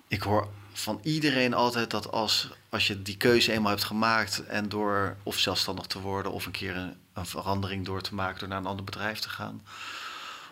Ik 0.08 0.22
hoor 0.22 0.48
van 0.72 1.00
iedereen 1.02 1.54
altijd 1.54 1.90
dat 1.90 2.10
als, 2.10 2.50
als 2.68 2.86
je 2.86 3.02
die 3.02 3.16
keuze 3.16 3.52
eenmaal 3.52 3.70
hebt 3.70 3.84
gemaakt 3.84 4.46
en 4.46 4.68
door 4.68 5.16
of 5.22 5.38
zelfstandig 5.38 5.86
te 5.86 6.00
worden 6.00 6.32
of 6.32 6.46
een 6.46 6.52
keer 6.52 6.76
een, 6.76 6.94
een 7.12 7.26
verandering 7.26 7.84
door 7.84 8.02
te 8.02 8.14
maken 8.14 8.38
door 8.38 8.48
naar 8.48 8.58
een 8.58 8.66
ander 8.66 8.84
bedrijf 8.84 9.18
te 9.18 9.28
gaan. 9.28 9.62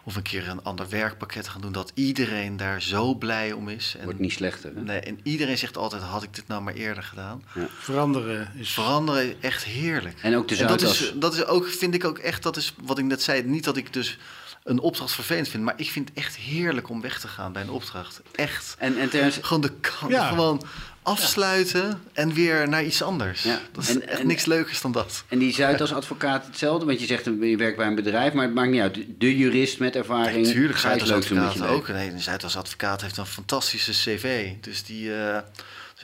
Of 0.09 0.17
een 0.17 0.23
keer 0.23 0.49
een 0.49 0.63
ander 0.63 0.89
werkpakket 0.89 1.49
gaan 1.49 1.61
doen, 1.61 1.73
dat 1.73 1.91
iedereen 1.95 2.57
daar 2.57 2.83
zo 2.83 3.15
blij 3.15 3.53
om 3.53 3.69
is. 3.69 3.95
En, 3.99 4.05
Wordt 4.05 4.19
niet 4.19 4.33
slechter. 4.33 4.75
Hè? 4.75 4.81
Nee, 4.83 5.01
en 5.01 5.21
iedereen 5.23 5.59
zegt 5.59 5.77
altijd: 5.77 6.03
had 6.03 6.23
ik 6.23 6.35
dit 6.35 6.47
nou 6.49 6.63
maar 6.63 6.75
eerder 6.75 7.03
gedaan? 7.03 7.43
Veranderen 7.79 8.51
is... 8.55 8.71
Veranderen 8.71 9.29
is 9.29 9.35
echt 9.41 9.65
heerlijk. 9.65 10.19
En 10.23 10.37
ook 10.37 10.49
de 10.49 10.57
dat 10.57 10.69
Zuidas. 10.81 11.01
is, 11.03 11.13
dat 11.15 11.35
is 11.35 11.45
ook, 11.45 11.67
vind 11.69 11.95
ik 11.95 12.05
ook 12.05 12.19
echt, 12.19 12.43
dat 12.43 12.57
is 12.57 12.75
wat 12.83 12.99
ik 12.99 13.05
net 13.05 13.23
zei. 13.23 13.43
Niet 13.43 13.65
dat 13.65 13.77
ik 13.77 13.93
dus 13.93 14.19
een 14.65 14.79
opdracht 14.79 15.13
vervelend 15.13 15.49
vind, 15.49 15.65
maar 15.65 15.75
ik 15.77 15.91
vind 15.91 16.09
het 16.09 16.19
echt 16.19 16.37
heerlijk 16.37 16.89
om 16.89 17.01
weg 17.01 17.21
te 17.21 17.29
gaan 17.29 17.53
bij 17.53 17.63
een 17.63 17.71
opdracht. 17.71 18.21
Echt. 18.35 18.75
En, 18.79 18.99
en 18.99 19.09
trouwens, 19.09 19.39
Gewoon 19.43 19.63
de 19.63 19.73
kant, 19.81 20.13
Ja. 20.13 20.29
gewoon 20.29 20.63
afsluiten 21.09 22.01
en 22.13 22.33
weer 22.33 22.69
naar 22.69 22.85
iets 22.85 23.03
anders. 23.03 23.43
Ja. 23.43 23.61
Dat 23.73 23.83
is 23.83 23.91
En- 23.91 24.09
echt 24.09 24.21
en- 24.21 24.27
niks 24.27 24.45
leukers 24.45 24.81
dan 24.81 24.93
dat. 24.93 25.25
En 25.29 25.39
die 25.39 25.55
Zuidas 25.55 25.93
advocaat 26.01 26.47
hetzelfde? 26.47 26.87
Want 26.87 27.01
je 27.01 27.07
zegt 27.07 27.25
je 27.25 27.57
werkt 27.57 27.77
bij 27.77 27.87
een 27.87 27.95
bedrijf, 27.95 28.33
maar 28.33 28.45
het 28.45 28.55
maakt 28.55 28.71
niet 28.71 28.81
uit. 28.81 28.99
De 29.19 29.37
jurist 29.37 29.79
met 29.79 29.97
ervaring. 29.97 30.47
Natuurlijk, 30.47 30.79
je 30.79 30.89
doen 30.89 31.09
met 31.19 31.29
je 31.29 31.41
advocaat 31.41 31.69
ook. 31.71 31.89
Nee, 31.89 32.11
een 32.11 32.21
Zuidas 32.21 32.57
advocaat 32.57 33.01
heeft 33.01 33.17
een 33.17 33.27
fantastische 33.27 33.93
cv. 33.93 34.53
Dus 34.61 34.85
die, 34.85 35.15
eh, 35.15 35.39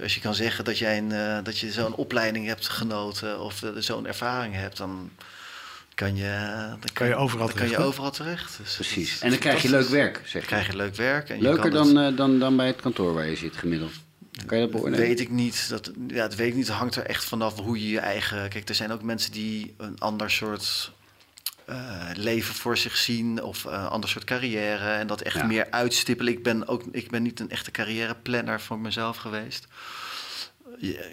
als 0.03 0.15
je 0.15 0.21
kan 0.21 0.35
zeggen 0.35 0.65
dat, 0.65 0.79
jij 0.79 0.99
een, 0.99 1.13
eh, 1.13 1.39
dat 1.43 1.59
je 1.59 1.73
zo'n 1.73 1.95
opleiding 1.95 2.47
hebt 2.47 2.69
genoten 2.69 3.41
of 3.41 3.63
eh, 3.63 3.71
zo'n 3.79 4.07
ervaring 4.07 4.55
hebt, 4.55 4.77
dan 4.77 5.11
kan 5.95 6.17
je, 6.17 6.47
dan 6.81 6.89
Kan 6.93 7.07
je 7.07 7.15
overal 7.15 7.47
dan 7.47 7.57
kan 7.57 7.65
je 7.67 7.71
terecht, 7.71 7.77
hè? 7.83 7.85
overal 7.89 8.11
terecht. 8.11 8.59
Dus 8.63 8.75
Precies. 8.75 9.21
En 9.21 9.31
dan 9.31 9.39
krijg 9.39 9.63
je 9.63 9.71
leuk 9.71 9.89
werk, 9.89 10.17
zeg 10.17 10.31
Dan 10.33 10.41
je. 10.41 10.47
krijg 10.47 10.67
je 10.67 10.77
leuk 10.77 10.95
werk. 10.97 11.29
En 11.29 11.37
je 11.37 11.43
Leuker 11.43 11.71
kan 11.71 11.87
het- 11.87 11.95
dan, 11.95 12.05
eh, 12.13 12.17
dan, 12.17 12.39
dan 12.39 12.57
bij 12.57 12.67
het 12.67 12.81
kantoor 12.81 13.15
waar 13.15 13.27
je 13.29 13.37
zit 13.37 13.57
gemiddeld. 13.57 13.93
Kan 14.47 14.59
je 14.59 14.63
dat 14.65 14.73
beoordelen? 14.73 15.07
Weet 15.07 15.21
ik 15.21 15.31
niet. 15.31 15.69
Dat, 15.69 15.91
ja, 16.09 16.23
dat 16.23 16.35
weet 16.35 16.49
ik 16.49 16.55
niet. 16.55 16.67
Het 16.67 16.77
hangt 16.77 16.97
er 16.97 17.07
echt 17.07 17.25
vanaf 17.25 17.59
hoe 17.59 17.81
je 17.81 17.89
je 17.91 17.99
eigen. 17.99 18.49
Kijk, 18.49 18.69
er 18.69 18.75
zijn 18.75 18.93
ook 18.93 19.03
mensen 19.03 19.33
die 19.33 19.75
een 19.79 19.99
ander 20.01 20.31
soort 20.31 20.93
eh, 21.65 22.09
leven 22.15 22.55
voor 22.55 22.77
zich 22.77 22.97
zien. 22.97 23.43
Of 23.43 23.65
een 23.65 23.73
ander 23.89 24.11
soort 24.11 24.25
carrière. 24.25 24.91
En 24.91 25.07
dat 25.07 25.21
echt 25.21 25.37
Ja. 25.37 25.47
meer 25.47 25.67
uitstippelen. 25.71 26.33
Ik 26.33 26.43
ben, 26.43 26.69
ook, 26.69 26.83
ik 26.93 27.11
ben 27.11 27.23
niet 27.23 27.41
een 27.41 27.51
echte 27.51 27.71
carrièreplanner 27.71 28.61
voor 28.61 28.79
mezelf 28.79 29.17
geweest. 29.17 29.67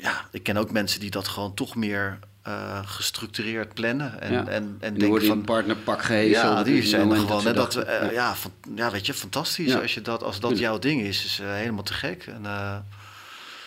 Ja, 0.01 0.27
ik 0.31 0.43
ken 0.43 0.57
ook 0.57 0.71
mensen 0.71 0.99
die 0.99 1.09
dat 1.11 1.27
gewoon 1.27 1.53
toch 1.53 1.75
meer 1.75 2.19
eh, 2.43 2.79
gestructureerd 2.85 3.73
plannen. 3.73 4.21
En, 4.21 4.31
Ja. 4.31 4.47
en, 4.47 4.77
en 4.79 4.93
denken 4.97 5.25
van. 5.25 5.41
partnerpak 5.43 6.03
gehezen. 6.03 6.41
Ja, 6.49 6.63
die 6.63 6.83
zijn 6.83 7.11
er 7.11 7.17
gewoon. 7.17 7.53
dat, 7.53 7.75
eh, 7.75 8.01
ja. 8.01 8.11
ja, 8.11 8.35
van, 8.35 8.51
ja, 8.75 8.91
weet 8.91 9.05
je, 9.05 9.13
fantastisch. 9.13 9.71
Ja. 9.71 9.79
Als, 9.79 9.93
je 9.93 10.01
dat, 10.01 10.23
als 10.23 10.39
dat 10.39 10.57
jouw 10.57 10.79
ding 10.79 11.01
is, 11.01 11.25
is 11.25 11.39
eh, 11.39 11.53
helemaal 11.53 11.83
te 11.83 11.93
gek. 11.93 12.25
En, 12.27 12.45
eh, 12.45 12.75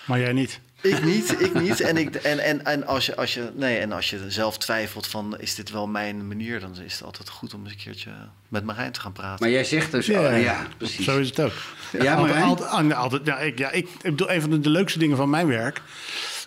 Maar 0.05 0.19
jij 0.19 0.33
niet. 0.33 0.61
ik 0.81 1.05
niet, 1.05 1.41
ik 1.41 1.55
niet. 1.61 1.81
En, 1.81 1.97
ik, 1.97 2.15
en, 2.15 2.39
en, 2.39 2.65
en, 2.65 2.87
als 2.87 3.07
je, 3.07 3.17
als 3.17 3.35
je, 3.35 3.51
nee, 3.55 3.79
en 3.79 3.93
als 3.93 4.11
je 4.11 4.31
zelf 4.31 4.59
twijfelt 4.59 5.07
van 5.07 5.39
is 5.39 5.55
dit 5.55 5.71
wel 5.71 5.87
mijn 5.87 6.27
manier, 6.27 6.61
dan 6.61 6.79
is 6.85 6.93
het 6.93 7.03
altijd 7.03 7.29
goed 7.29 7.55
om 7.55 7.63
eens 7.63 7.73
een 7.73 7.79
keertje 7.79 8.11
met 8.49 8.65
Marijn 8.65 8.93
te 8.93 9.01
gaan 9.01 9.13
praten. 9.13 9.37
Maar 9.41 9.55
jij 9.55 9.65
zegt 9.65 9.91
dus, 9.91 10.07
ja, 10.07 10.35
ja 10.35 10.67
precies. 10.77 11.05
Zo 11.05 11.19
is 11.19 11.29
het 11.29 11.41
ook. 11.41 11.53
Ja, 11.93 12.15
altijd, 12.15 12.17
Marijn? 12.17 12.43
altijd, 12.43 12.69
ah, 12.71 12.99
altijd, 12.99 13.27
ja, 13.27 13.39
ik, 13.39 13.59
ja, 13.59 13.71
ik, 13.71 13.89
ik 13.89 14.03
bedoel, 14.03 14.31
een 14.31 14.41
van 14.41 14.61
de, 14.61 14.71
leukste 14.71 14.99
dingen 14.99 15.17
van 15.17 15.31
mijn 15.31 15.47
werk 15.47 15.83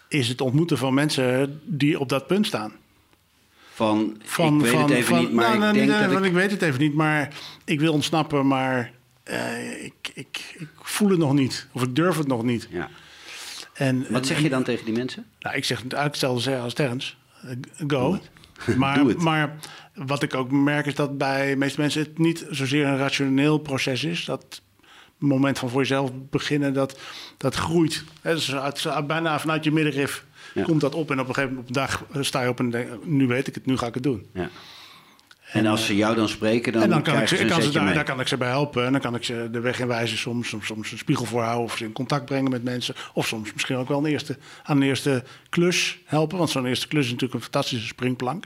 is 0.08 0.28
het 0.28 0.42
ontmoeten 0.42 0.78
van 0.78 0.94
mensen 0.94 1.60
die 1.64 2.00
op 2.00 2.10
dat 2.10 2.28
punt 2.28 2.46
staan. 2.46 2.72
Van, 3.74 4.22
Van, 4.24 4.56
ik 4.56 4.62
weet 4.62 4.72
van, 4.72 4.82
het 4.82 4.92
even 4.92 5.06
van- 5.06 5.20
niet, 5.20 5.34
maar 5.34 5.44
nou, 5.44 5.54
ik 5.54 5.60
nou, 5.60 5.74
denk 5.74 5.90
niet, 5.90 6.00
dat 6.00 6.12
want 6.12 6.26
ik... 6.26 6.32
ik 6.32 6.38
weet 6.38 6.52
het 6.52 6.62
even 6.62 6.80
niet, 6.80 6.94
maar 6.94 7.34
ik 7.66 7.80
wil 7.80 7.94
ontsnappen, 7.94 8.48
maar 8.48 8.92
eh, 9.24 9.84
ik, 9.84 10.12
ik, 10.14 10.56
ik 10.58 10.68
voel 10.82 11.10
het 11.10 11.20
nog 11.20 11.34
niet. 11.34 11.68
Of 11.72 11.84
ik 11.84 11.96
durf 11.96 12.18
het 12.18 12.28
nog 12.28 12.44
niet. 12.44 12.68
Ja. 12.70 12.90
En, 13.78 14.06
Wat 14.10 14.26
zeg 14.26 14.42
je 14.42 14.50
dan 14.50 14.64
tegen 14.64 14.86
die 14.86 14.94
mensen? 14.94 15.26
Nou, 15.40 15.56
ik 15.56 15.66
zeg 15.66 15.78
eigenlijk 15.78 16.12
hetzelfde 16.12 16.42
zeggen 16.42 16.64
als 16.64 16.74
Terrence. 16.74 17.14
Eh, 17.42 17.52
Go. 17.88 18.20
Maar, 18.78 19.06
maar 19.18 19.56
wat 19.94 20.24
ik 20.24 20.36
ook 20.36 20.52
merk 20.52 20.86
is 20.86 20.96
dat 20.96 21.18
bij 21.18 21.50
de 21.50 21.56
meeste 21.56 21.80
mensen 21.80 22.02
het 22.02 22.18
niet 22.18 22.46
zozeer 22.50 22.86
een 22.86 22.98
rationeel 22.98 23.58
proces 23.58 24.04
is. 24.04 24.26
Dat 24.26 24.62
moment 25.18 25.60
van 25.60 25.70
voor 25.70 25.82
jezelf 25.82 26.12
beginnen, 26.30 26.74
dat, 26.74 27.00
dat 27.38 27.56
groeit. 27.56 28.04
Hè, 28.22 28.34
dus 28.34 28.56
uit, 28.56 29.08
bijna 29.08 29.40
vanuit 29.40 29.64
je 29.64 29.72
middenrif 29.72 30.26
Ja. 30.54 30.64
komt 30.64 30.82
dat 30.82 30.96
op. 30.96 31.12
En 31.12 31.20
op 31.20 31.28
een 31.28 31.34
gegeven 31.34 31.56
moment 31.56 31.70
op 31.70 31.76
een 31.76 32.06
dag 32.12 32.26
sta 32.26 32.42
je 32.42 32.50
op 32.50 32.60
en 32.60 32.70
denk 32.70 33.06
nu 33.06 33.28
weet 33.28 33.48
ik 33.48 33.56
het, 33.56 33.66
nu 33.66 33.78
ga 33.78 33.88
ik 33.88 33.94
het 33.94 34.04
doen. 34.04 34.26
Ja. 34.34 34.50
En 35.52 35.66
als 35.66 35.86
ze 35.86 35.96
jou 35.96 36.16
dan 36.16 36.30
spreken, 36.30 36.74
dan, 36.74 36.82
en 36.82 36.90
dan 36.90 37.04
kan 37.04 37.22
ik, 37.22 37.28
ze, 37.28 37.46
kan 37.46 37.62
ze 37.62 37.72
daar, 37.72 38.04
kan 38.04 38.20
ik 38.20 38.28
ze 38.28 38.38
bij 38.38 38.50
helpen. 38.50 38.86
En 38.86 38.92
dan 38.92 39.02
kan 39.02 39.16
ik 39.16 39.24
ze 39.24 39.48
de 39.52 39.60
weg 39.60 39.80
in 39.80 39.88
wijzen. 39.88 40.18
Soms, 40.18 40.50
soms, 40.50 40.66
soms 40.66 40.92
een 40.92 40.98
spiegel 40.98 41.26
voorhouden. 41.26 41.64
Of 41.64 41.78
ze 41.78 41.84
in 41.84 41.92
contact 41.92 42.26
brengen 42.26 42.52
met 42.52 42.64
mensen. 42.64 42.96
Of 43.14 43.28
soms 43.28 43.54
misschien 43.54 43.76
ook 43.76 43.88
wel 43.88 43.98
een 43.98 44.06
eerste, 44.06 44.38
aan 44.64 44.78
een 44.78 44.88
eerste 44.88 45.24
klus 45.50 46.00
helpen. 46.06 46.38
Want 46.38 46.50
zo'n 46.50 46.66
eerste 46.66 46.88
klus 46.88 47.06
is 47.06 47.12
natuurlijk 47.12 47.34
een 47.34 47.52
fantastische 47.52 47.88
springplank. 47.88 48.46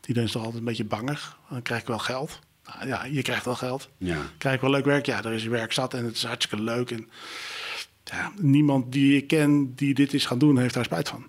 Die 0.00 0.22
is 0.22 0.32
toch 0.32 0.42
altijd 0.42 0.58
een 0.60 0.68
beetje 0.68 0.84
bangig. 0.84 1.38
Dan 1.50 1.62
krijg 1.62 1.80
ik 1.80 1.86
wel 1.86 1.98
geld. 1.98 2.38
Nou, 2.64 2.86
ja, 2.86 3.04
je 3.04 3.22
krijgt 3.22 3.44
wel 3.44 3.54
geld. 3.54 3.88
Ja. 3.98 4.18
Krijg 4.38 4.54
ik 4.54 4.60
wel 4.60 4.70
leuk 4.70 4.84
werk? 4.84 5.06
Ja, 5.06 5.24
er 5.24 5.32
is 5.32 5.44
werk 5.44 5.72
zat 5.72 5.94
en 5.94 6.04
het 6.04 6.16
is 6.16 6.24
hartstikke 6.24 6.64
leuk. 6.64 6.90
En 6.90 7.08
ja, 8.04 8.32
niemand 8.40 8.92
die 8.92 9.16
ik 9.16 9.26
ken 9.26 9.74
die 9.74 9.94
dit 9.94 10.14
is 10.14 10.26
gaan 10.26 10.38
doen, 10.38 10.58
heeft 10.58 10.74
daar 10.74 10.84
spijt 10.84 11.08
van. 11.08 11.26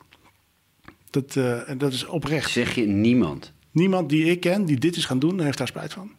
Dat, 1.10 1.36
eh, 1.36 1.70
en 1.70 1.78
dat 1.78 1.94
is 1.94 2.06
oprecht. 2.06 2.52
Zeg 2.52 2.76
je 2.76 2.86
niemand. 2.86 3.54
Niemand 3.72 4.10
die 4.10 4.26
ik 4.26 4.40
ken 4.40 4.66
die 4.66 4.78
dit 4.80 4.96
is 4.96 5.06
gaan 5.06 5.20
doen, 5.20 5.42
heeft 5.42 5.58
daar 5.58 5.68
spijt 5.68 5.94
van. 5.94 6.12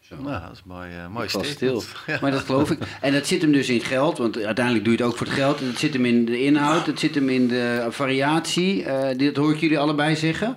Zo. 0.00 0.16
Nou, 0.22 0.40
dat 0.42 0.52
is 0.52 0.62
mooi, 0.64 0.90
eh 0.90 1.08
mooi 1.08 1.28
stil. 1.28 1.82
Ja. 2.06 2.18
Maar 2.20 2.30
dat 2.30 2.40
geloof 2.40 2.70
ik. 2.70 2.78
En 3.00 3.12
dat 3.12 3.26
zit 3.26 3.42
hem 3.42 3.52
dus 3.52 3.68
in 3.68 3.80
geld, 3.80 4.18
want 4.18 4.38
uiteindelijk 4.42 4.84
doe 4.84 4.94
je 4.96 5.02
het 5.02 5.10
ook 5.10 5.16
voor 5.18 5.26
het 5.26 5.36
geld. 5.36 5.60
En 5.60 5.66
het 5.66 5.78
zit 5.78 5.92
hem 5.92 6.04
in 6.04 6.24
de 6.24 6.42
inhoud, 6.44 6.86
het 6.86 6.98
zit 6.98 7.14
hem 7.14 7.28
in 7.28 7.48
de 7.48 7.86
variatie. 7.90 8.84
Eh, 8.84 9.18
dit 9.18 9.36
hoor 9.36 9.52
ik 9.52 9.60
jullie 9.60 9.78
allebei 9.78 10.16
zeggen. 10.16 10.56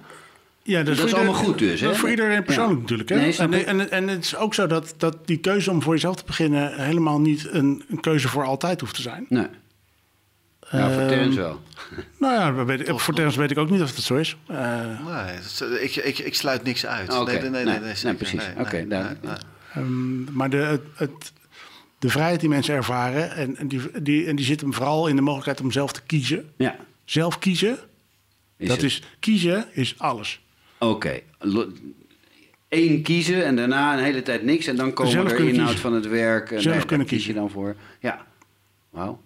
Ja, 0.63 0.83
Dat 0.83 0.97
is 0.97 1.13
allemaal 1.13 1.33
goed 1.33 1.57
dus, 1.57 1.79
Dat 1.79 1.89
hè? 1.89 1.95
is 1.95 1.99
voor 1.99 2.09
iedereen 2.09 2.43
persoonlijk 2.43 2.75
Ja. 2.75 2.81
natuurlijk. 2.81 3.09
Hè? 3.09 3.47
Nee, 3.47 3.65
en, 3.65 3.79
en, 3.79 3.91
en 3.91 4.07
het 4.07 4.23
is 4.23 4.35
ook 4.35 4.53
zo 4.53 4.67
dat, 4.67 4.93
dat 4.97 5.27
die 5.27 5.37
keuze 5.37 5.71
om 5.71 5.81
voor 5.81 5.93
jezelf 5.93 6.15
te 6.15 6.23
beginnen... 6.25 6.83
helemaal 6.83 7.19
niet 7.19 7.47
een, 7.51 7.83
een 7.89 7.99
keuze 7.99 8.27
voor 8.27 8.45
altijd 8.45 8.79
hoeft 8.81 8.95
te 8.95 9.01
zijn. 9.01 9.25
Nee. 9.29 9.47
Ja, 10.71 10.89
voor 10.91 10.99
Ehm, 11.01 11.07
Terrence 11.07 11.39
wel. 11.39 11.61
Nou 12.19 12.33
ja, 12.33 12.65
weet 12.65 12.85
Terrence 13.13 13.39
weet 13.39 13.51
ik 13.51 13.57
ook 13.57 13.69
niet 13.69 13.81
of 13.81 13.91
dat 13.95 14.03
zo 14.03 14.15
is. 14.15 14.37
Eh, 14.47 14.81
Nee, 15.05 15.81
ik, 15.81 15.95
ik, 15.95 16.17
ik 16.19 16.35
sluit 16.35 16.63
niks 16.63 16.85
uit. 16.85 17.07
Nee, 17.25 17.39
nee, 17.39 17.49
nee, 17.49 17.79
nee, 17.79 17.93
nee, 18.03 18.13
precies. 18.13 18.41
Nee, 18.55 18.65
Oké, 18.65 18.75
nee, 18.75 18.87
duidelijk. 18.87 19.21
nee, 19.21 19.31
nee. 19.31 19.83
Ehm, 19.83 20.33
maar 20.33 20.49
de, 20.49 20.57
het, 20.57 20.81
het- 20.95 21.31
de 21.99 22.09
vrijheid 22.09 22.39
die 22.39 22.49
mensen 22.49 22.75
ervaren, 22.75 23.31
en, 23.31 23.55
en, 23.57 23.67
die, 23.67 23.81
die, 24.01 24.25
en 24.25 24.35
die 24.35 24.45
zit 24.45 24.61
hem 24.61 24.73
vooral 24.73 25.07
in 25.07 25.15
de 25.15 25.21
mogelijkheid 25.21 25.61
om 25.61 25.71
zelf 25.71 25.91
te 25.91 26.01
kiezen. 26.05 26.49
Ja. 26.57 26.75
Zelf 27.05 27.39
kiezen, 27.39 27.77
Is 28.57 28.67
dat 28.67 28.77
het. 28.77 28.85
is 28.85 29.01
kiezen 29.19 29.65
is 29.71 29.95
alles. 29.97 30.41
Oké. 30.79 31.19
Eén 32.69 33.01
kiezen 33.01 33.45
en 33.45 33.55
daarna 33.55 33.97
een 33.97 34.03
hele 34.03 34.21
tijd 34.21 34.43
niks. 34.43 34.67
En 34.67 34.75
dan 34.75 34.93
komen 34.93 35.11
Zelf 35.11 35.31
er 35.31 35.39
inhoud 35.39 35.55
kiezen. 35.65 35.77
van 35.79 35.93
het 35.93 36.07
werk. 36.07 36.51
En 36.51 36.61
Zelf 36.61 36.85
kunnen 36.85 37.07
kies 37.07 37.17
je 37.19 37.23
kiezen. 37.25 37.41
dan 37.41 37.51
voor. 37.51 37.75
Ja. 37.99 38.25
Wauw. 38.89 39.21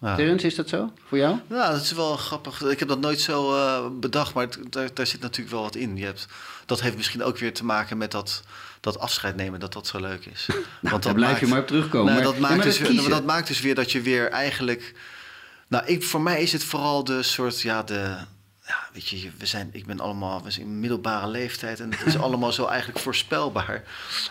Ja. 0.00 0.14
Terrence, 0.16 0.46
is 0.46 0.54
dat 0.54 0.68
zo? 0.68 0.92
Voor 1.08 1.18
jou? 1.18 1.36
Ja, 1.48 1.70
dat 1.72 1.80
is 1.82 1.92
wel 1.92 2.16
grappig. 2.16 2.62
Ik 2.62 2.78
heb 2.78 2.88
dat 2.88 3.00
nooit 3.00 3.20
zo 3.20 3.54
eh, 3.54 3.86
bedacht, 4.00 4.34
maar 4.34 4.44
het- 4.44 4.58
daar, 4.72 4.88
daar 4.94 5.06
zit 5.06 5.20
natuurlijk 5.20 5.54
wel 5.54 5.62
wat 5.62 5.74
in. 5.74 5.96
Je 5.96 6.04
hebt, 6.04 6.26
dat 6.66 6.80
heeft 6.80 6.96
misschien 6.96 7.22
ook 7.22 7.38
weer 7.38 7.52
te 7.54 7.64
maken 7.64 7.98
met 7.98 8.10
dat, 8.10 8.42
dat 8.80 8.98
afscheid 8.98 9.36
nemen, 9.36 9.60
dat 9.60 9.72
dat 9.72 9.86
zo 9.86 10.00
leuk 10.00 10.26
is. 10.26 10.48
Want 10.80 11.02
daar 11.02 11.14
blijf 11.14 11.40
je 11.40 11.46
maar 11.46 11.60
op 11.60 11.66
terugkomen. 11.66 12.12
Nou, 12.12 12.24
Maar- 12.24 12.32
dat, 12.32 12.40
maakt 12.40 12.54
maar 12.56 12.64
dus 12.64 12.78
dat 12.78 12.88
weer, 12.88 13.08
dat 13.08 13.24
maakt 13.24 13.46
dus 13.48 13.60
weer 13.60 13.74
dat 13.74 13.92
je 13.92 14.00
weer 14.00 14.30
eigenlijk... 14.30 14.94
Nou, 15.68 15.86
ik, 15.86 16.04
voor 16.04 16.20
mij 16.20 16.42
is 16.42 16.52
het 16.52 16.64
vooral 16.64 17.04
de 17.04 17.22
soort, 17.22 17.60
ja, 17.60 17.82
de... 17.82 18.16
Ja, 18.70 18.88
weet 18.92 19.08
je, 19.08 19.28
we 19.38 19.46
zijn, 19.46 19.68
ik 19.72 19.86
ben 19.86 20.00
allemaal, 20.00 20.42
we 20.44 20.50
zijn 20.50 20.66
in 20.66 20.80
middelbare 20.80 21.28
leeftijd 21.28 21.80
en 21.80 21.90
het 21.96 22.06
is 22.06 22.18
allemaal 22.18 22.52
zo 22.52 22.66
eigenlijk 22.66 22.98
voorspelbaar. 22.98 23.82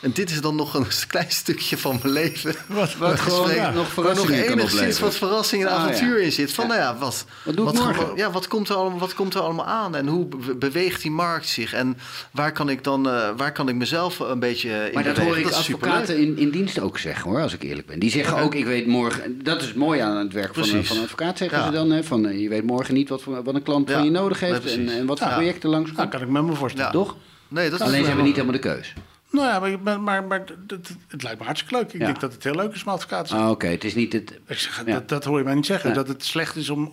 En 0.02 0.12
dit 0.12 0.30
is 0.30 0.42
dan 0.42 0.56
nog 0.56 0.74
een 0.74 0.86
klein 1.08 1.32
stukje 1.32 1.78
van 1.78 2.00
mijn 2.02 2.14
leven. 2.14 2.56
Wat, 2.68 2.96
Wat 2.96 3.20
gewoon 3.20 3.46
Gesprek, 3.48 3.74
nog 3.74 3.74
waar 3.74 3.86
verrassingen 4.06 4.40
nog 4.40 4.50
enigszins 4.52 5.00
wat 5.00 5.16
verrassing 5.16 5.64
en 5.66 5.70
Ah, 5.70 5.76
avontuur 5.84 6.18
ja. 6.20 6.24
in 6.26 6.32
zit. 6.32 6.54
Van 6.54 6.68
Ja. 6.68 6.74
nou 6.74 6.82
ja, 6.82 6.98
wat, 6.98 7.26
Wat 7.44 7.56
doe 7.56 7.70
ik 7.70 7.74
wat, 7.76 7.84
morgen? 7.86 8.16
ja, 8.16 8.32
wat, 8.32 8.48
komt 8.48 8.70
er 8.70 8.76
allemaal, 8.76 9.00
wat 9.00 9.14
komt 9.14 9.34
er 9.34 9.42
allemaal 9.42 9.66
aan 9.66 9.96
en 9.96 10.08
hoe 10.08 10.26
be- 10.26 10.56
beweegt 10.56 11.02
die 11.02 11.12
markt 11.12 11.48
zich 11.48 11.74
en 11.74 11.98
waar 12.32 12.52
kan 12.52 12.70
ik 12.70 12.84
dan, 12.84 13.10
eh, 13.10 13.30
waar 13.38 13.52
kan 13.52 13.70
ik 13.70 13.76
mezelf 13.76 14.20
een 14.20 14.40
beetje 14.40 14.70
in 14.70 14.94
Maar 14.94 15.04
dat 15.04 15.14
bewegen? 15.16 15.42
hoor 15.42 15.52
ik 15.52 15.54
superleuk. 15.64 15.94
advocaten 15.94 16.18
in, 16.18 16.38
in 16.38 16.50
dienst 16.50 16.80
ook 16.80 16.98
zeggen 16.98 17.32
hoor, 17.32 17.42
als 17.42 17.54
ik 17.54 17.64
eerlijk 17.64 17.88
ben. 17.88 18.00
Die 18.00 18.12
zeggen 18.12 18.38
ook, 18.38 18.56
ik 18.56 18.66
weet 18.66 18.88
morgen... 18.88 19.44
Dat 19.44 19.62
is 19.62 19.68
het 19.68 19.76
mooie 19.76 20.02
aan 20.02 20.18
het 20.18 20.34
werk 20.34 20.54
van, 20.54 20.64
Precies. 20.64 20.88
van 20.88 20.98
een 20.98 21.04
advocaat, 21.04 21.38
zeggen 21.38 21.58
Ja. 21.60 21.66
ze 21.66 21.72
dan. 21.72 21.92
Hè, 21.92 22.04
van, 22.04 22.28
eh, 22.28 22.42
je 22.42 22.50
weet 22.50 22.64
morgen 22.64 22.94
niet 22.94 23.10
wat, 23.10 23.22
voor- 23.22 23.44
wat 23.44 23.56
een 23.56 23.64
klant 23.64 23.88
Ja. 23.90 23.96
van 23.96 24.04
je 24.06 24.12
nodig 24.12 24.29
Heeft 24.38 24.66
en, 24.78 24.90
en 24.90 25.06
wat 25.06 25.20
voor 25.20 25.28
Ja. 25.28 25.34
projecten 25.34 25.70
langs 25.70 25.92
nou, 25.92 26.08
kan 26.10 26.22
ik 26.22 26.28
me 26.28 26.54
voorstellen. 26.54 26.86
Ja. 26.86 26.92
Toch? 26.92 27.16
Nee, 27.48 27.70
dat 27.70 27.80
is 27.80 27.86
Alleen 27.86 27.92
ze 27.92 27.98
wel- 28.00 28.08
hebben 28.08 28.26
niet 28.26 28.36
helemaal 28.36 28.56
de 28.62 28.68
keus. 28.68 28.94
Nou 29.32 29.48
ja, 29.48 29.60
maar, 29.60 29.80
maar, 29.80 30.02
maar, 30.02 30.24
maar 30.24 30.44
het, 30.68 30.96
het 31.08 31.24
lijkt 31.24 31.40
me 31.40 31.46
hartstikke 31.46 31.76
leuk. 31.76 31.94
Ik 31.94 32.00
Ja. 32.00 32.06
denk 32.06 32.20
dat 32.20 32.34
het 32.34 32.44
heel 32.44 32.56
leuk 32.56 32.74
is 32.74 32.84
om 32.84 32.90
advocaat 32.92 33.24
te 33.24 33.30
zijn. 33.30 33.42
Ah, 33.42 33.50
Oké, 33.50 33.68
het 33.68 33.84
is 33.84 33.96
niet 33.96 34.14
het... 34.14 34.40
Ik 34.48 34.58
zeg, 34.60 34.86
Ja. 34.86 34.94
dat, 34.94 35.10
dat 35.10 35.24
hoor 35.24 35.38
je 35.38 35.44
mij 35.44 35.54
niet 35.54 35.66
zeggen. 35.66 35.94
Dat 35.94 36.08
het 36.08 36.26
slecht 36.26 36.56
is 36.56 36.70
om, 36.70 36.86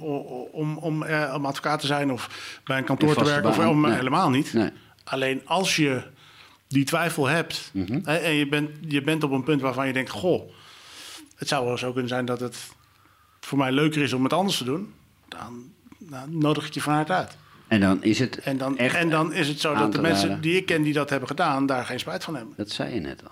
om, 0.53 0.77
om, 0.79 1.03
eh, 1.03 1.33
om 1.37 1.47
advocaat 1.47 1.81
te 1.81 1.87
zijn 1.87 2.13
of 2.13 2.29
bij 2.65 2.79
een 2.79 2.85
kantoor 2.85 3.15
te 3.15 3.25
werken. 3.25 3.49
Of 3.51 3.59
om, 3.59 3.81
Nee. 3.81 3.93
Helemaal 3.93 4.31
niet. 4.31 4.53
Nee. 4.53 4.71
Alleen 5.05 5.41
als 5.45 5.77
je 5.77 6.03
die 6.69 6.85
twijfel 6.85 7.27
hebt 7.27 7.71
Mhm. 7.73 8.01
hè, 8.05 8.17
en 8.17 8.35
je 8.35 8.49
bent, 8.49 8.71
je 8.89 9.03
bent 9.03 9.25
op 9.25 9.31
een 9.31 9.45
punt 9.45 9.61
waarvan 9.61 9.87
je 9.87 9.93
denkt: 9.93 10.11
Goh, 10.11 10.51
het 11.37 11.49
zou 11.49 11.67
wel 11.67 11.79
zo 11.79 11.91
kunnen 11.93 12.09
zijn 12.09 12.25
dat 12.25 12.41
het 12.41 12.57
voor 13.41 13.59
mij 13.59 13.73
leuker 13.73 14.03
is 14.03 14.13
om 14.13 14.23
het 14.23 14.33
anders 14.33 14.57
te 14.59 14.65
doen. 14.65 14.93
Dan, 15.29 15.71
dan 16.11 16.39
nodig 16.39 16.67
ik 16.67 16.75
je 16.75 16.81
van 16.81 16.95
harte 16.95 17.13
uit. 17.13 17.37
En 17.69 17.81
dan 17.81 18.03
is 18.03 18.19
het 18.19 18.39
En 18.39 18.59
dan, 18.59 18.79
echt... 18.79 18.95
en 18.95 19.11
dan 19.11 19.33
is 19.33 19.49
het 19.49 19.61
zo 19.61 19.75
dat 19.75 19.93
de 19.93 20.01
mensen 20.01 20.29
raden. 20.29 20.43
die 20.43 20.57
ik 20.57 20.67
ken 20.67 20.83
die 20.83 20.93
dat 20.93 21.11
hebben 21.11 21.29
gedaan, 21.29 21.67
daar 21.67 21.85
geen 21.87 21.99
spijt 21.99 22.25
van 22.25 22.35
hebben. 22.37 22.55
Dat 22.57 22.71
zei 22.71 22.95
je 22.95 23.01
net 23.01 23.23
al. 23.25 23.31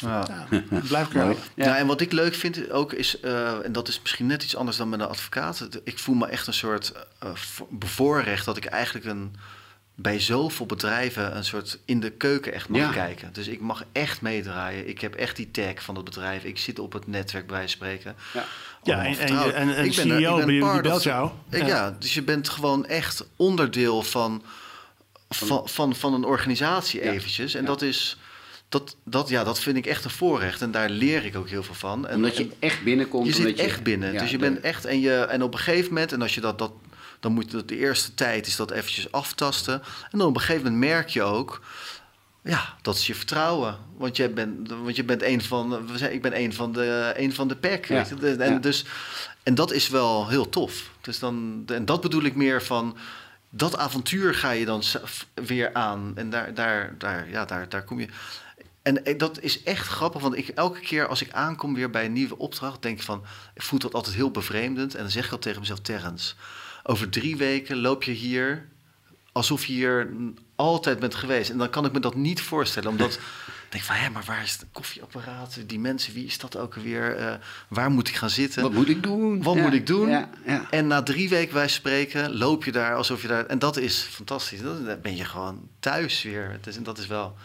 Ja. 0.00 0.46
Blijf. 0.88 1.12
Ja. 1.12 1.32
Ja. 1.54 1.76
en 1.76 1.86
wat 1.86 2.00
ik 2.00 2.12
leuk 2.12 2.34
vind 2.34 2.70
ook 2.70 2.92
is, 2.92 3.20
eh, 3.20 3.64
en 3.64 3.72
dat 3.72 3.88
is 3.88 4.00
misschien 4.02 4.26
net 4.26 4.42
iets 4.42 4.56
anders 4.56 4.76
dan 4.76 4.88
met 4.88 5.00
een 5.00 5.06
advocaat. 5.06 5.58
Het- 5.58 5.80
Ik 5.84 5.98
voel 5.98 6.14
me 6.14 6.26
echt 6.26 6.46
een 6.46 6.52
soort 6.54 6.92
eh, 7.18 7.28
vo- 7.34 7.68
bevoorrecht 7.70 8.44
dat 8.44 8.56
ik 8.56 8.64
eigenlijk 8.64 9.06
een, 9.06 9.36
bij 10.00 10.20
zoveel 10.20 10.66
bedrijven 10.66 11.36
een 11.36 11.44
soort 11.44 11.78
in 11.84 12.00
de 12.00 12.10
keuken 12.10 12.52
echt 12.52 12.68
mag 12.68 12.80
Ja. 12.80 12.90
kijken. 12.90 13.32
Dus 13.32 13.46
ik 13.48 13.60
mag 13.60 13.84
echt 13.92 14.20
meedraaien. 14.20 14.88
Ik 14.88 15.00
heb 15.00 15.14
echt 15.14 15.36
die 15.36 15.50
tag 15.50 15.82
van 15.82 15.94
het 15.96 16.04
bedrijf. 16.04 16.44
Ik 16.44 16.58
zit 16.58 16.78
op 16.78 16.92
het 16.92 17.06
netwerk 17.06 17.46
bij 17.46 17.56
wijze 17.56 17.76
van 17.76 17.86
spreken. 17.86 18.16
Ja. 18.32 18.44
Ja, 18.82 18.94
Allemaal 18.94 19.12
en, 19.18 19.28
en, 19.28 19.54
en, 19.54 19.74
en 19.76 19.84
Ik 19.84 19.96
ben 19.96 20.10
er- 20.10 20.16
ik 20.18 20.24
CEO 20.24 20.44
ben 20.44 20.58
part 20.60 20.82
belt 20.82 20.96
of- 20.96 21.02
jou. 21.04 21.30
Ja. 21.50 21.66
Ja. 21.66 21.96
dus 21.98 22.14
je 22.14 22.22
bent 22.22 22.48
gewoon 22.48 22.86
echt 22.86 23.26
onderdeel 23.36 24.02
van, 24.02 24.42
van, 25.28 25.68
van, 25.68 25.94
van 25.96 26.14
een 26.14 26.24
organisatie 26.24 27.04
Ja. 27.04 27.10
eventjes. 27.10 27.54
En 27.54 27.60
Ja. 27.60 27.66
dat 27.66 27.82
is... 27.82 28.18
Dat, 28.68 28.96
dat, 29.04 29.28
ja, 29.28 29.44
dat 29.44 29.60
vind 29.60 29.76
ik 29.76 29.86
echt 29.86 30.04
een 30.04 30.10
voorrecht 30.10 30.62
en 30.62 30.70
daar 30.70 30.90
leer 30.90 31.24
ik 31.24 31.36
ook 31.36 31.48
heel 31.48 31.62
veel 31.62 31.74
van. 31.74 32.06
En, 32.06 32.14
Omdat 32.16 32.36
je 32.36 32.42
en- 32.42 32.52
echt 32.58 32.82
binnenkomt. 32.82 33.26
je 33.26 33.32
zit 33.32 33.46
omdat 33.46 33.64
echt 33.64 33.82
binnen. 33.82 34.12
Ja, 34.12 34.20
dus 34.20 34.30
je 34.30 34.38
de- 34.38 34.44
bent 34.50 34.60
echt 34.60 34.84
en 34.84 35.00
je 35.00 35.14
en 35.14 35.42
op 35.42 35.52
een 35.52 35.58
gegeven 35.60 35.92
moment 35.92 36.12
en 36.12 36.22
als 36.22 36.34
je 36.34 36.40
dat 36.40 36.58
dat 36.58 36.72
dan 37.20 37.32
moet 37.32 37.50
je 37.50 37.64
de 37.64 37.76
eerste 37.76 38.14
tijd 38.14 38.46
is 38.46 38.56
dat 38.56 38.70
eventjes 38.70 39.12
aftasten 39.12 39.82
en 40.10 40.18
dan 40.18 40.28
op 40.28 40.34
een 40.34 40.40
gegeven 40.40 40.72
moment 40.72 40.90
merk 40.90 41.08
je 41.08 41.22
ook 41.22 41.60
ja, 42.48 42.74
dat 42.82 42.96
is 42.96 43.06
je 43.06 43.14
vertrouwen. 43.14 43.78
Want 43.96 44.16
je 44.16 44.28
bent, 44.28 44.68
want 44.68 44.96
je 44.96 45.04
bent 45.04 45.22
een 45.22 45.42
van, 45.42 45.88
ik 46.10 46.22
ben 46.22 46.38
een 46.38 46.52
van 46.52 46.72
de, 46.72 47.12
een 47.16 47.34
van 47.34 47.48
de 47.48 47.56
pack. 47.56 47.84
Ja, 47.84 47.94
Weet 47.94 48.20
je? 48.20 48.36
En, 48.36 48.52
ja. 48.52 48.58
dus, 48.58 48.84
en 49.42 49.54
dat 49.54 49.72
is 49.72 49.88
wel 49.88 50.28
heel 50.28 50.48
tof. 50.48 50.90
Dus 51.00 51.18
dan, 51.18 51.62
en 51.66 51.84
dat 51.84 52.00
bedoel 52.00 52.22
ik 52.22 52.34
meer 52.34 52.62
van, 52.62 52.96
dat 53.50 53.76
avontuur 53.76 54.34
ga 54.34 54.50
je 54.50 54.64
dan 54.64 54.82
weer 55.34 55.74
aan. 55.74 56.12
En 56.14 56.30
daar, 56.30 56.54
daar, 56.54 56.94
daar, 56.98 57.30
ja, 57.30 57.44
daar, 57.44 57.68
daar 57.68 57.84
kom 57.84 58.00
je. 58.00 58.08
En 58.82 59.04
eh, 59.04 59.18
dat 59.18 59.40
is 59.40 59.62
echt 59.62 59.86
grappig, 59.86 60.22
want 60.22 60.36
ik, 60.36 60.48
elke 60.48 60.80
keer 60.80 61.06
als 61.06 61.22
ik 61.22 61.32
aankom 61.32 61.74
weer 61.74 61.90
bij 61.90 62.04
een 62.04 62.12
nieuwe 62.12 62.38
opdracht, 62.38 62.82
denk 62.82 62.98
ik 62.98 63.04
van, 63.04 63.24
ik 63.54 63.62
voel 63.62 63.78
dat 63.78 63.94
altijd 63.94 64.14
heel 64.14 64.30
bevreemdend. 64.30 64.94
En 64.94 65.02
dan 65.02 65.10
zeg 65.10 65.26
ik 65.26 65.32
al 65.32 65.38
tegen 65.38 65.60
mezelf, 65.60 65.80
Terrence, 65.80 66.34
over 66.88 67.08
drie 67.08 67.36
weken 67.36 67.76
loop 67.80 68.02
je 68.02 68.12
hier 68.12 68.66
alsof 69.32 69.64
je 69.66 69.72
hier 69.72 70.08
altijd 70.56 70.98
bent 70.98 71.14
geweest. 71.14 71.50
En 71.50 71.58
dan 71.58 71.70
kan 71.70 71.84
ik 71.84 71.92
me 71.92 72.00
dat 72.00 72.14
niet 72.14 72.40
voorstellen, 72.40 72.88
omdat 72.90 73.12
ik 73.14 73.20
denk 73.68 73.84
van, 73.84 73.96
hé, 73.96 74.10
maar 74.10 74.24
waar 74.26 74.42
is 74.42 74.52
het 74.52 74.66
koffieapparaat? 74.72 75.58
Die 75.66 75.78
mensen, 75.78 76.14
wie 76.14 76.24
is 76.24 76.38
dat 76.38 76.56
ook 76.56 76.76
alweer? 76.76 77.16
Eh, 77.16 77.34
waar 77.68 77.90
moet 77.90 78.08
ik 78.08 78.14
gaan 78.14 78.30
zitten? 78.30 78.62
Wat 78.62 78.72
moet 78.72 78.88
ik 78.88 79.02
doen? 79.02 79.42
Wat 79.42 79.54
Ja, 79.54 79.62
moet 79.62 79.72
ik 79.72 79.86
doen? 79.86 80.08
Ja, 80.08 80.28
ja. 80.46 80.66
En 80.70 80.86
na 80.86 81.02
drie 81.02 81.28
weken 81.28 81.54
wij 81.54 81.68
spreken, 81.68 82.36
loop 82.36 82.64
je 82.64 82.72
daar 82.72 82.94
alsof 82.94 83.22
je 83.22 83.28
daar... 83.28 83.46
En 83.46 83.58
dat 83.58 83.76
is 83.76 83.98
fantastisch. 83.98 84.62
Dan 84.62 84.96
ben 85.02 85.16
je 85.16 85.24
gewoon 85.24 85.68
thuis 85.80 86.22
weer. 86.22 86.50
Het 86.50 86.66
is, 86.66 86.76
en 86.76 86.82
dat 86.82 86.98
is 86.98 87.06
wel... 87.06 87.36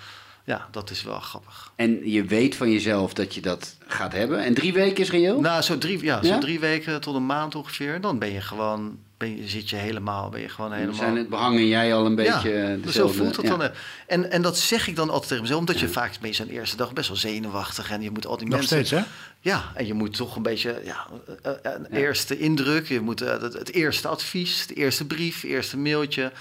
Ja, 0.45 0.67
dat 0.71 0.89
is 0.89 1.03
wel 1.03 1.19
grappig. 1.19 1.71
En 1.75 2.09
je 2.09 2.23
weet 2.25 2.55
van 2.55 2.71
jezelf 2.71 3.13
dat 3.13 3.35
je 3.35 3.41
dat 3.41 3.77
gaat 3.87 4.13
hebben. 4.13 4.43
En 4.43 4.53
drie 4.53 4.73
weken 4.73 5.03
is 5.03 5.09
reëel? 5.11 5.39
Nou, 5.41 5.61
zo 5.61 5.77
drie, 5.77 6.03
ja, 6.03 6.19
Ja? 6.21 6.33
zo 6.33 6.39
drie 6.39 6.59
weken 6.59 7.01
tot 7.01 7.15
een 7.15 7.25
maand 7.25 7.55
ongeveer. 7.55 8.01
Dan 8.01 8.19
ben 8.19 8.31
je 8.31 8.41
gewoon... 8.41 8.97
Ben 9.23 9.37
je, 9.37 9.47
zit 9.47 9.69
je 9.69 9.75
helemaal... 9.75 10.29
Ben 10.29 10.41
je 10.41 10.49
gewoon 10.49 10.71
helemaal... 10.71 10.95
zijn 10.95 11.15
het 11.17 11.29
behang 11.29 11.57
en 11.57 11.67
jij 11.67 11.93
al 11.93 12.05
een 12.05 12.15
beetje 12.15 12.49
ja, 12.49 12.73
eh, 12.73 12.83
dus 12.83 12.95
zo 12.95 13.07
voelt 13.07 13.35
het 13.35 13.45
ja. 13.45 13.57
dan. 13.57 13.69
En, 14.07 14.31
en 14.31 14.41
dat 14.41 14.57
zeg 14.57 14.87
ik 14.87 14.95
dan 14.95 15.09
altijd 15.09 15.27
tegen 15.27 15.43
mezelf, 15.43 15.59
omdat 15.59 15.79
je 15.79 15.87
vaak 15.87 16.11
ben 16.19 16.29
je 16.29 16.35
zo'n 16.35 16.47
eerste 16.47 16.75
dag 16.75 16.93
best 16.93 17.07
wel 17.07 17.17
zenuwachtig 17.17 17.91
en 17.91 18.01
je 18.01 18.11
moet 18.11 18.25
al 18.27 18.37
die 18.37 18.47
Nog 18.47 18.57
mensen. 18.59 18.85
steeds, 18.85 19.03
hè? 19.03 19.11
Ja, 19.39 19.71
en 19.75 19.85
je 19.85 19.93
moet 19.93 20.15
toch 20.15 20.35
een 20.35 20.41
beetje 20.41 20.81
ja, 20.85 21.07
eh, 21.41 21.51
eh, 21.51 21.71
een 21.73 21.97
eerste 21.97 22.37
indruk, 22.37 22.87
je 22.87 22.99
moet 22.99 23.19
het, 23.19 23.41
het 23.41 23.71
eerste 23.71 24.07
advies, 24.07 24.67
de 24.67 24.73
eerste 24.73 25.05
brief, 25.05 25.41
het 25.41 25.51
eerste 25.51 25.77
mailtje, 25.77 26.31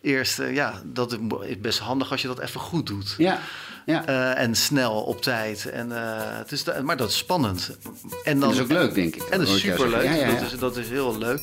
eerste, 0.00 0.44
ja, 0.44 0.82
dat 0.84 1.12
is 1.12 1.60
best 1.60 1.78
handig 1.78 2.10
als 2.10 2.22
je 2.22 2.28
dat 2.28 2.38
even 2.38 2.60
goed 2.60 2.86
doet. 2.86 3.14
Ja, 3.18 3.40
ja. 3.86 4.34
En 4.34 4.54
snel 4.54 5.02
op 5.02 5.22
tijd. 5.22 5.70
En, 5.70 5.92
eh, 5.96 6.38
het 6.38 6.52
is 6.52 6.64
da- 6.64 6.82
maar 6.82 6.96
dat 6.96 7.08
is 7.08 7.16
spannend. 7.16 7.76
En 8.24 8.40
dan, 8.40 8.48
dat 8.48 8.58
is 8.58 8.60
ook 8.60 8.68
leuk, 8.68 8.94
denk 8.94 9.16
ik. 9.16 9.22
En 9.22 9.38
dat 9.38 9.48
is 9.48 9.60
superleuk. 9.60 10.02
zeggen. 10.02 10.18
Ja, 10.18 10.26
ja, 10.26 10.32
ja. 10.32 10.40
Dat, 10.40 10.52
is, 10.52 10.58
dat 10.58 10.76
is 10.76 10.88
heel 10.88 11.18
leuk. 11.18 11.40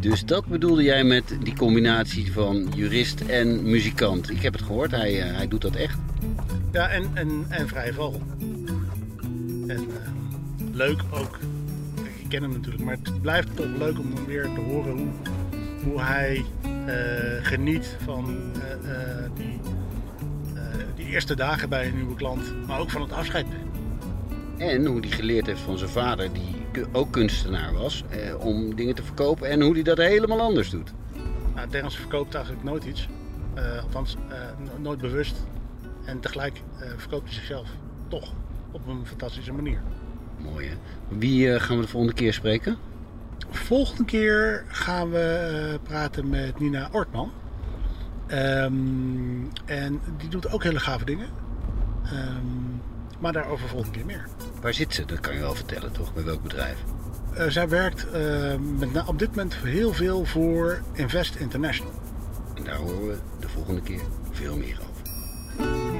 Dus 0.00 0.24
dat 0.24 0.46
bedoelde 0.46 0.82
jij 0.82 1.04
met 1.04 1.36
die 1.42 1.56
combinatie 1.56 2.32
van 2.32 2.68
jurist 2.76 3.20
en 3.20 3.62
muzikant. 3.62 4.30
Ik 4.30 4.42
heb 4.42 4.52
het 4.52 4.62
gehoord, 4.62 4.90
hij, 4.90 5.22
eh, 5.22 5.36
hij 5.36 5.48
doet 5.48 5.62
dat 5.62 5.74
echt. 5.74 5.98
Ja, 6.72 6.88
en, 6.88 7.04
en, 7.14 7.46
en 7.48 7.68
vrije 7.68 7.92
vogel. 7.92 8.22
En 9.66 9.78
eh, 9.78 10.10
leuk 10.72 11.00
ook. 11.10 11.38
Ik 12.18 12.28
ken 12.28 12.42
hem 12.42 12.52
natuurlijk, 12.52 12.84
maar 12.84 12.96
het 13.02 13.22
blijft 13.22 13.56
toch 13.56 13.76
leuk 13.78 13.98
om 13.98 14.12
hem 14.14 14.26
weer 14.26 14.42
te 14.42 14.60
horen 14.60 14.96
hoe, 14.96 15.08
hoe 15.84 16.00
hij 16.00 16.44
eh, 16.62 17.46
geniet 17.46 17.96
van 18.04 18.52
eh, 18.84 18.90
die, 19.34 19.60
die 20.96 21.06
eerste 21.06 21.36
dagen 21.36 21.68
bij 21.68 21.86
een 21.86 21.96
nieuwe 21.96 22.14
klant, 22.14 22.66
maar 22.66 22.80
ook 22.80 22.90
van 22.90 23.02
het 23.02 23.12
afscheid. 23.12 23.46
En 24.56 24.86
hoe 24.86 25.00
hij 25.00 25.10
geleerd 25.10 25.46
heeft 25.46 25.60
van 25.60 25.78
zijn 25.78 25.90
vader, 25.90 26.32
die 26.32 26.57
ook 26.92 27.12
kunstenaar 27.12 27.72
was, 27.72 28.04
eh, 28.08 28.40
om 28.46 28.74
dingen 28.74 28.94
te 28.94 29.02
verkopen. 29.02 29.48
En 29.48 29.60
hoe 29.62 29.72
hij 29.74 29.82
dat 29.82 29.98
helemaal 29.98 30.40
anders 30.40 30.70
doet. 30.70 30.92
Nou, 31.54 31.90
verkoopt 31.90 32.34
eigenlijk 32.34 32.64
nooit 32.64 32.84
iets, 32.84 33.08
Eh, 33.54 33.82
althans 33.82 34.16
eh, 34.28 34.36
no- 34.64 34.78
nooit 34.78 35.00
bewust. 35.00 35.36
En 36.04 36.20
tegelijk 36.20 36.62
eh, 36.78 36.88
verkoopt 36.96 37.24
hij 37.24 37.34
zichzelf 37.34 37.68
toch 38.08 38.32
op 38.70 38.86
een 38.86 39.06
fantastische 39.06 39.52
manier. 39.52 39.82
Mooi 40.38 40.66
hè. 40.66 40.74
Wie 41.08 41.60
gaan 41.60 41.76
we 41.76 41.82
de 41.82 41.88
volgende 41.88 42.14
keer 42.14 42.32
spreken? 42.32 42.76
Volgende 43.50 44.04
keer 44.04 44.64
gaan 44.68 45.10
we 45.10 45.78
praten 45.82 46.28
met 46.28 46.58
Nina 46.60 46.88
Ortman. 46.92 47.30
Ehm, 48.26 48.72
en 49.64 50.00
die 50.18 50.28
doet 50.28 50.52
ook 50.52 50.62
hele 50.62 50.80
gave 50.80 51.04
dingen. 51.04 51.28
Ehm, 52.04 52.46
maar 53.18 53.32
daarover 53.32 53.68
volgende 53.68 53.96
keer 53.96 54.06
meer. 54.06 54.26
Waar 54.60 54.74
zit 54.74 54.94
ze? 54.94 55.04
Dat 55.04 55.20
kan 55.20 55.34
je 55.34 55.40
wel 55.40 55.54
vertellen 55.54 55.92
toch? 55.92 56.14
Bij 56.14 56.24
welk 56.24 56.42
bedrijf? 56.42 56.76
Eh, 57.34 57.46
zij 57.48 57.68
werkt 57.68 58.10
eh, 58.10 58.54
met, 58.78 58.92
na- 58.92 59.04
op 59.06 59.18
dit 59.18 59.28
moment 59.28 59.54
heel 59.56 59.92
veel 59.92 60.24
voor 60.24 60.80
Invest 60.92 61.34
International. 61.34 61.92
En 62.54 62.64
daar 62.64 62.76
horen 62.76 63.08
we 63.08 63.16
de 63.40 63.48
volgende 63.48 63.80
keer 63.82 64.00
veel 64.30 64.56
meer 64.56 64.78
over. 64.90 65.97